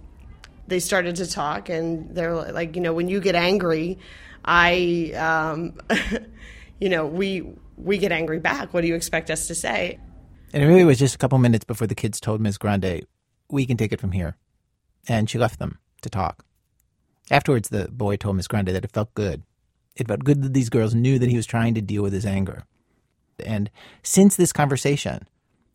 they 0.66 0.80
started 0.80 1.16
to 1.16 1.30
talk, 1.30 1.68
and 1.68 2.14
they're 2.14 2.34
like, 2.34 2.76
you 2.76 2.82
know, 2.82 2.92
when 2.92 3.08
you 3.08 3.20
get 3.20 3.34
angry, 3.34 3.98
I, 4.44 5.12
um, 5.16 5.78
you 6.80 6.88
know, 6.88 7.06
we 7.06 7.54
we 7.76 7.98
get 7.98 8.12
angry 8.12 8.40
back. 8.40 8.74
What 8.74 8.82
do 8.82 8.88
you 8.88 8.94
expect 8.94 9.30
us 9.30 9.46
to 9.46 9.54
say? 9.54 9.98
And 10.52 10.62
it 10.62 10.66
really 10.66 10.84
was 10.84 10.98
just 10.98 11.14
a 11.14 11.18
couple 11.18 11.38
minutes 11.38 11.64
before 11.64 11.86
the 11.86 11.94
kids 11.94 12.20
told 12.20 12.40
Ms. 12.40 12.58
Grande, 12.58 13.06
we 13.48 13.66
can 13.66 13.76
take 13.76 13.92
it 13.92 14.00
from 14.00 14.12
here. 14.12 14.36
And 15.08 15.30
she 15.30 15.38
left 15.38 15.58
them 15.58 15.78
to 16.02 16.10
talk. 16.10 16.44
Afterwards, 17.30 17.68
the 17.68 17.88
boy 17.88 18.16
told 18.16 18.36
Ms. 18.36 18.48
Grande 18.48 18.68
that 18.68 18.84
it 18.84 18.90
felt 18.90 19.14
good 19.14 19.44
it 19.96 20.08
felt 20.08 20.24
good 20.24 20.42
that 20.42 20.54
these 20.54 20.70
girls 20.70 20.94
knew 20.94 21.18
that 21.18 21.28
he 21.28 21.36
was 21.36 21.46
trying 21.46 21.74
to 21.74 21.80
deal 21.80 22.02
with 22.02 22.12
his 22.12 22.26
anger. 22.26 22.64
And 23.44 23.70
since 24.02 24.36
this 24.36 24.52
conversation, 24.52 25.26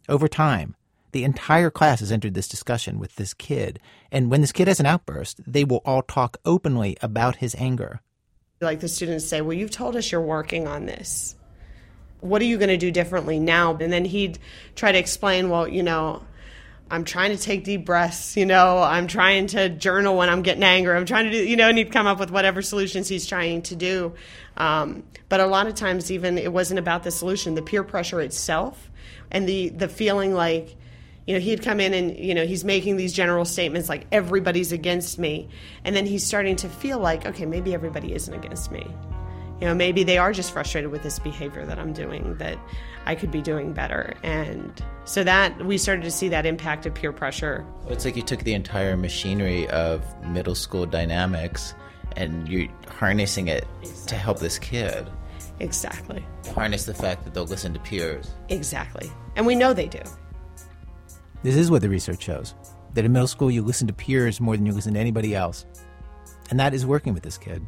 over 0.07 0.27
time, 0.27 0.75
the 1.11 1.23
entire 1.23 1.71
class 1.71 2.01
has 2.01 2.11
entered 2.11 2.33
this 2.33 2.47
discussion 2.47 2.99
with 2.99 3.15
this 3.15 3.33
kid. 3.33 3.79
And 4.11 4.29
when 4.29 4.41
this 4.41 4.51
kid 4.51 4.67
has 4.67 4.79
an 4.79 4.85
outburst, 4.85 5.39
they 5.47 5.63
will 5.63 5.81
all 5.85 6.01
talk 6.01 6.37
openly 6.43 6.97
about 7.01 7.37
his 7.37 7.55
anger. 7.55 8.01
Like 8.61 8.81
the 8.81 8.87
students 8.87 9.25
say, 9.25 9.41
Well, 9.41 9.57
you've 9.57 9.71
told 9.71 9.95
us 9.95 10.11
you're 10.11 10.21
working 10.21 10.67
on 10.67 10.85
this. 10.85 11.35
What 12.19 12.41
are 12.41 12.45
you 12.45 12.57
going 12.57 12.69
to 12.69 12.77
do 12.77 12.91
differently 12.91 13.39
now? 13.39 13.75
And 13.75 13.93
then 13.93 14.05
he'd 14.05 14.39
try 14.75 14.91
to 14.91 14.97
explain, 14.97 15.49
Well, 15.49 15.67
you 15.67 15.83
know, 15.83 16.23
I'm 16.89 17.03
trying 17.03 17.35
to 17.35 17.41
take 17.41 17.63
deep 17.63 17.83
breaths, 17.83 18.37
you 18.37 18.45
know, 18.45 18.77
I'm 18.77 19.07
trying 19.07 19.47
to 19.47 19.69
journal 19.69 20.15
when 20.15 20.29
I'm 20.29 20.43
getting 20.43 20.61
angry. 20.61 20.95
I'm 20.95 21.05
trying 21.05 21.25
to 21.25 21.31
do, 21.31 21.37
you 21.37 21.55
know, 21.55 21.67
and 21.67 21.77
he'd 21.77 21.91
come 21.91 22.05
up 22.05 22.19
with 22.19 22.29
whatever 22.29 22.61
solutions 22.61 23.07
he's 23.07 23.25
trying 23.25 23.63
to 23.63 23.75
do. 23.75 24.13
Um, 24.55 25.03
but 25.27 25.39
a 25.39 25.47
lot 25.47 25.65
of 25.65 25.73
times, 25.73 26.11
even 26.11 26.37
it 26.37 26.53
wasn't 26.53 26.79
about 26.79 27.03
the 27.03 27.09
solution, 27.09 27.55
the 27.55 27.63
peer 27.63 27.83
pressure 27.83 28.21
itself 28.21 28.91
and 29.31 29.49
the, 29.49 29.69
the 29.69 29.87
feeling 29.87 30.35
like, 30.35 30.75
you 31.25 31.33
know, 31.33 31.39
he'd 31.39 31.63
come 31.63 31.79
in 31.79 31.95
and, 31.95 32.19
you 32.19 32.35
know, 32.35 32.45
he's 32.45 32.63
making 32.63 32.97
these 32.97 33.13
general 33.13 33.45
statements 33.45 33.89
like 33.89 34.05
everybody's 34.11 34.71
against 34.71 35.17
me. 35.17 35.49
And 35.83 35.95
then 35.95 36.05
he's 36.05 36.23
starting 36.23 36.55
to 36.57 36.69
feel 36.69 36.99
like, 36.99 37.25
okay, 37.25 37.47
maybe 37.47 37.73
everybody 37.73 38.13
isn't 38.13 38.33
against 38.33 38.71
me. 38.71 38.85
You 39.59 39.67
know, 39.67 39.73
maybe 39.73 40.03
they 40.03 40.19
are 40.19 40.33
just 40.33 40.51
frustrated 40.51 40.91
with 40.91 41.01
this 41.01 41.17
behavior 41.17 41.65
that 41.65 41.79
I'm 41.79 41.93
doing, 41.93 42.35
that 42.37 42.59
I 43.05 43.15
could 43.15 43.31
be 43.31 43.41
doing 43.41 43.73
better. 43.73 44.13
And 44.23 44.83
so 45.05 45.23
that 45.23 45.65
we 45.65 45.77
started 45.77 46.03
to 46.03 46.11
see 46.11 46.29
that 46.29 46.45
impact 46.45 46.85
of 46.85 46.93
peer 46.93 47.11
pressure. 47.11 47.65
It's 47.87 48.05
like 48.05 48.15
you 48.15 48.23
took 48.23 48.43
the 48.43 48.53
entire 48.53 48.97
machinery 48.97 49.67
of 49.69 50.03
middle 50.27 50.55
school 50.55 50.85
dynamics 50.85 51.75
and 52.15 52.47
you're 52.47 52.69
harnessing 52.87 53.47
it 53.47 53.65
to 54.07 54.15
help 54.15 54.39
this 54.39 54.57
kid. 54.57 55.09
Exactly. 55.59 56.25
Harness 56.53 56.85
the 56.85 56.93
fact 56.93 57.23
that 57.23 57.33
they'll 57.33 57.45
listen 57.45 57.73
to 57.73 57.79
peers. 57.79 58.31
Exactly. 58.49 59.11
And 59.35 59.45
we 59.45 59.55
know 59.55 59.73
they 59.73 59.87
do. 59.87 60.01
This 61.43 61.55
is 61.55 61.69
what 61.69 61.81
the 61.81 61.89
research 61.89 62.23
shows 62.23 62.55
that 62.95 63.05
in 63.05 63.11
middle 63.11 63.27
school, 63.27 63.51
you 63.51 63.61
listen 63.61 63.87
to 63.87 63.93
peers 63.93 64.41
more 64.41 64.55
than 64.55 64.65
you 64.65 64.71
listen 64.71 64.93
to 64.93 64.99
anybody 64.99 65.35
else. 65.35 65.65
And 66.49 66.59
that 66.59 66.73
is 66.73 66.85
working 66.85 67.13
with 67.13 67.23
this 67.23 67.37
kid. 67.37 67.65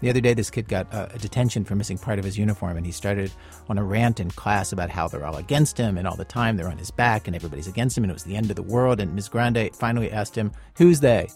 The 0.00 0.08
other 0.08 0.20
day, 0.20 0.32
this 0.32 0.50
kid 0.50 0.66
got 0.66 0.92
uh, 0.94 1.08
a 1.12 1.18
detention 1.18 1.64
for 1.64 1.74
missing 1.74 1.98
part 1.98 2.18
of 2.18 2.24
his 2.24 2.38
uniform, 2.38 2.76
and 2.76 2.86
he 2.86 2.92
started 2.92 3.30
on 3.68 3.76
a 3.76 3.84
rant 3.84 4.18
in 4.18 4.30
class 4.30 4.72
about 4.72 4.88
how 4.88 5.08
they're 5.08 5.26
all 5.26 5.36
against 5.36 5.76
him, 5.76 5.98
and 5.98 6.08
all 6.08 6.16
the 6.16 6.24
time 6.24 6.56
they're 6.56 6.70
on 6.70 6.78
his 6.78 6.90
back, 6.90 7.26
and 7.26 7.36
everybody's 7.36 7.66
against 7.66 7.98
him, 7.98 8.04
and 8.04 8.10
it 8.10 8.14
was 8.14 8.24
the 8.24 8.36
end 8.36 8.48
of 8.48 8.56
the 8.56 8.62
world. 8.62 8.98
And 8.98 9.14
Ms. 9.14 9.28
Grande 9.28 9.70
finally 9.74 10.10
asked 10.10 10.34
him, 10.34 10.52
Who's 10.76 11.00
they? 11.00 11.28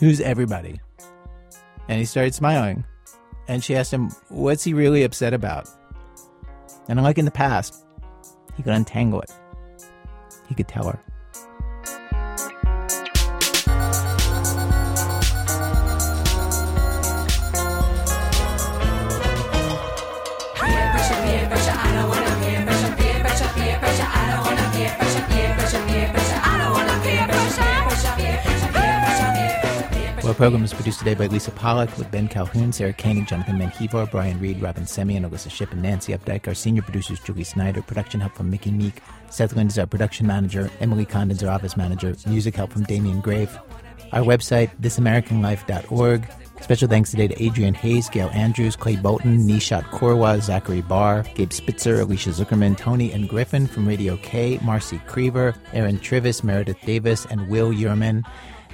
Who's 0.00 0.20
everybody? 0.20 0.80
And 1.88 1.98
he 1.98 2.06
started 2.06 2.34
smiling. 2.34 2.84
And 3.48 3.62
she 3.62 3.76
asked 3.76 3.92
him, 3.92 4.08
What's 4.28 4.64
he 4.64 4.72
really 4.72 5.04
upset 5.04 5.34
about? 5.34 5.68
And 6.88 6.98
unlike 6.98 7.18
in 7.18 7.26
the 7.26 7.30
past, 7.30 7.84
he 8.56 8.62
could 8.62 8.72
untangle 8.72 9.20
it. 9.20 9.32
He 10.48 10.54
could 10.54 10.68
tell 10.68 10.88
her. 10.88 10.98
Program 30.36 30.60
was 30.60 30.74
produced 30.74 30.98
today 30.98 31.14
by 31.14 31.28
Lisa 31.28 31.50
Pollak 31.50 31.96
with 31.96 32.10
Ben 32.10 32.28
Calhoun, 32.28 32.70
Sarah 32.70 32.92
Koenig, 32.92 33.26
Jonathan 33.26 33.58
Menjivar, 33.58 34.10
Brian 34.10 34.38
Reed, 34.38 34.60
Robyn 34.60 34.84
Semien, 34.84 35.26
Alissa 35.26 35.50
Shipp, 35.50 35.72
and 35.72 35.80
Nancy 35.80 36.12
Updike. 36.12 36.46
Our 36.46 36.52
senior 36.52 36.82
producers, 36.82 37.18
Julie 37.20 37.42
Snyder. 37.42 37.80
Production 37.80 38.20
help 38.20 38.34
from 38.34 38.50
Mickey 38.50 38.70
Meek. 38.70 39.00
Seth 39.30 39.56
Lind 39.56 39.70
is 39.70 39.78
our 39.78 39.86
production 39.86 40.26
manager. 40.26 40.70
Emily 40.80 41.06
Condon's 41.06 41.42
our 41.42 41.50
office 41.50 41.74
manager. 41.74 42.14
Music 42.26 42.54
help 42.54 42.70
from 42.70 42.82
Damian 42.82 43.22
Graef. 43.22 43.58
Our 44.12 44.20
website, 44.20 44.76
thisamericanlife.org. 44.82 46.28
Special 46.60 46.86
thanks 46.86 47.10
today 47.12 47.28
to 47.28 47.42
Adrian 47.42 47.72
Hayes, 47.72 48.10
Gail 48.10 48.28
Andrews, 48.34 48.76
Clay 48.76 48.96
Bolton, 48.96 49.38
Nishat 49.38 49.84
Kurwa, 49.84 50.42
Zachary 50.42 50.82
Barr, 50.82 51.22
Gabe 51.34 51.52
Spitzer, 51.52 52.00
Alicia 52.00 52.30
Zuckerman, 52.30 52.76
Tony 52.76 53.10
and 53.10 53.26
Griffin 53.26 53.66
from 53.66 53.88
Radio 53.88 54.18
K, 54.18 54.58
Marcy 54.62 54.98
Creever, 55.06 55.56
Aaron 55.72 55.96
Trivis, 55.96 56.44
Meredith 56.44 56.80
Davis, 56.82 57.24
and 57.24 57.48
Will 57.48 57.72
Yurman. 57.72 58.22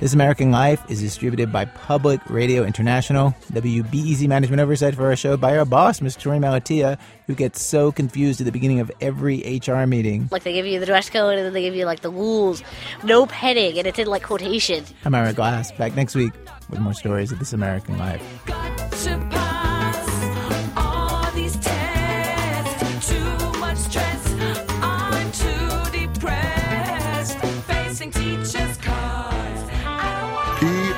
This 0.02 0.14
American 0.14 0.50
Life 0.50 0.82
is 0.90 1.00
distributed 1.00 1.52
by 1.52 1.64
Public 1.64 2.20
Radio 2.28 2.64
International. 2.64 3.36
WBEZ 3.52 4.26
management 4.26 4.60
oversight 4.60 4.96
for 4.96 5.06
our 5.06 5.14
show 5.14 5.36
by 5.36 5.56
our 5.56 5.64
boss, 5.64 6.00
Ms. 6.00 6.16
Torey 6.16 6.40
Malatia, 6.40 6.98
who 7.28 7.36
gets 7.36 7.62
so 7.62 7.92
confused 7.92 8.40
at 8.40 8.44
the 8.44 8.50
beginning 8.50 8.80
of 8.80 8.90
every 9.00 9.60
HR 9.64 9.86
meeting. 9.86 10.28
Like 10.32 10.42
they 10.42 10.54
give 10.54 10.66
you 10.66 10.80
the 10.80 10.86
dress 10.86 11.08
code 11.08 11.38
and 11.38 11.46
then 11.46 11.52
they 11.52 11.62
give 11.62 11.76
you 11.76 11.84
like 11.86 12.00
the 12.00 12.10
rules, 12.10 12.64
no 13.04 13.26
petting, 13.26 13.78
and 13.78 13.86
it's 13.86 14.00
in 14.00 14.08
like 14.08 14.24
quotation. 14.24 14.84
I'm 15.04 15.14
Ira 15.14 15.34
Glass. 15.34 15.70
Back 15.70 15.94
next 15.94 16.16
week 16.16 16.32
with 16.68 16.80
more 16.80 16.94
stories 16.94 17.30
of 17.30 17.38
This 17.38 17.52
American 17.52 17.96
Life. 17.96 19.31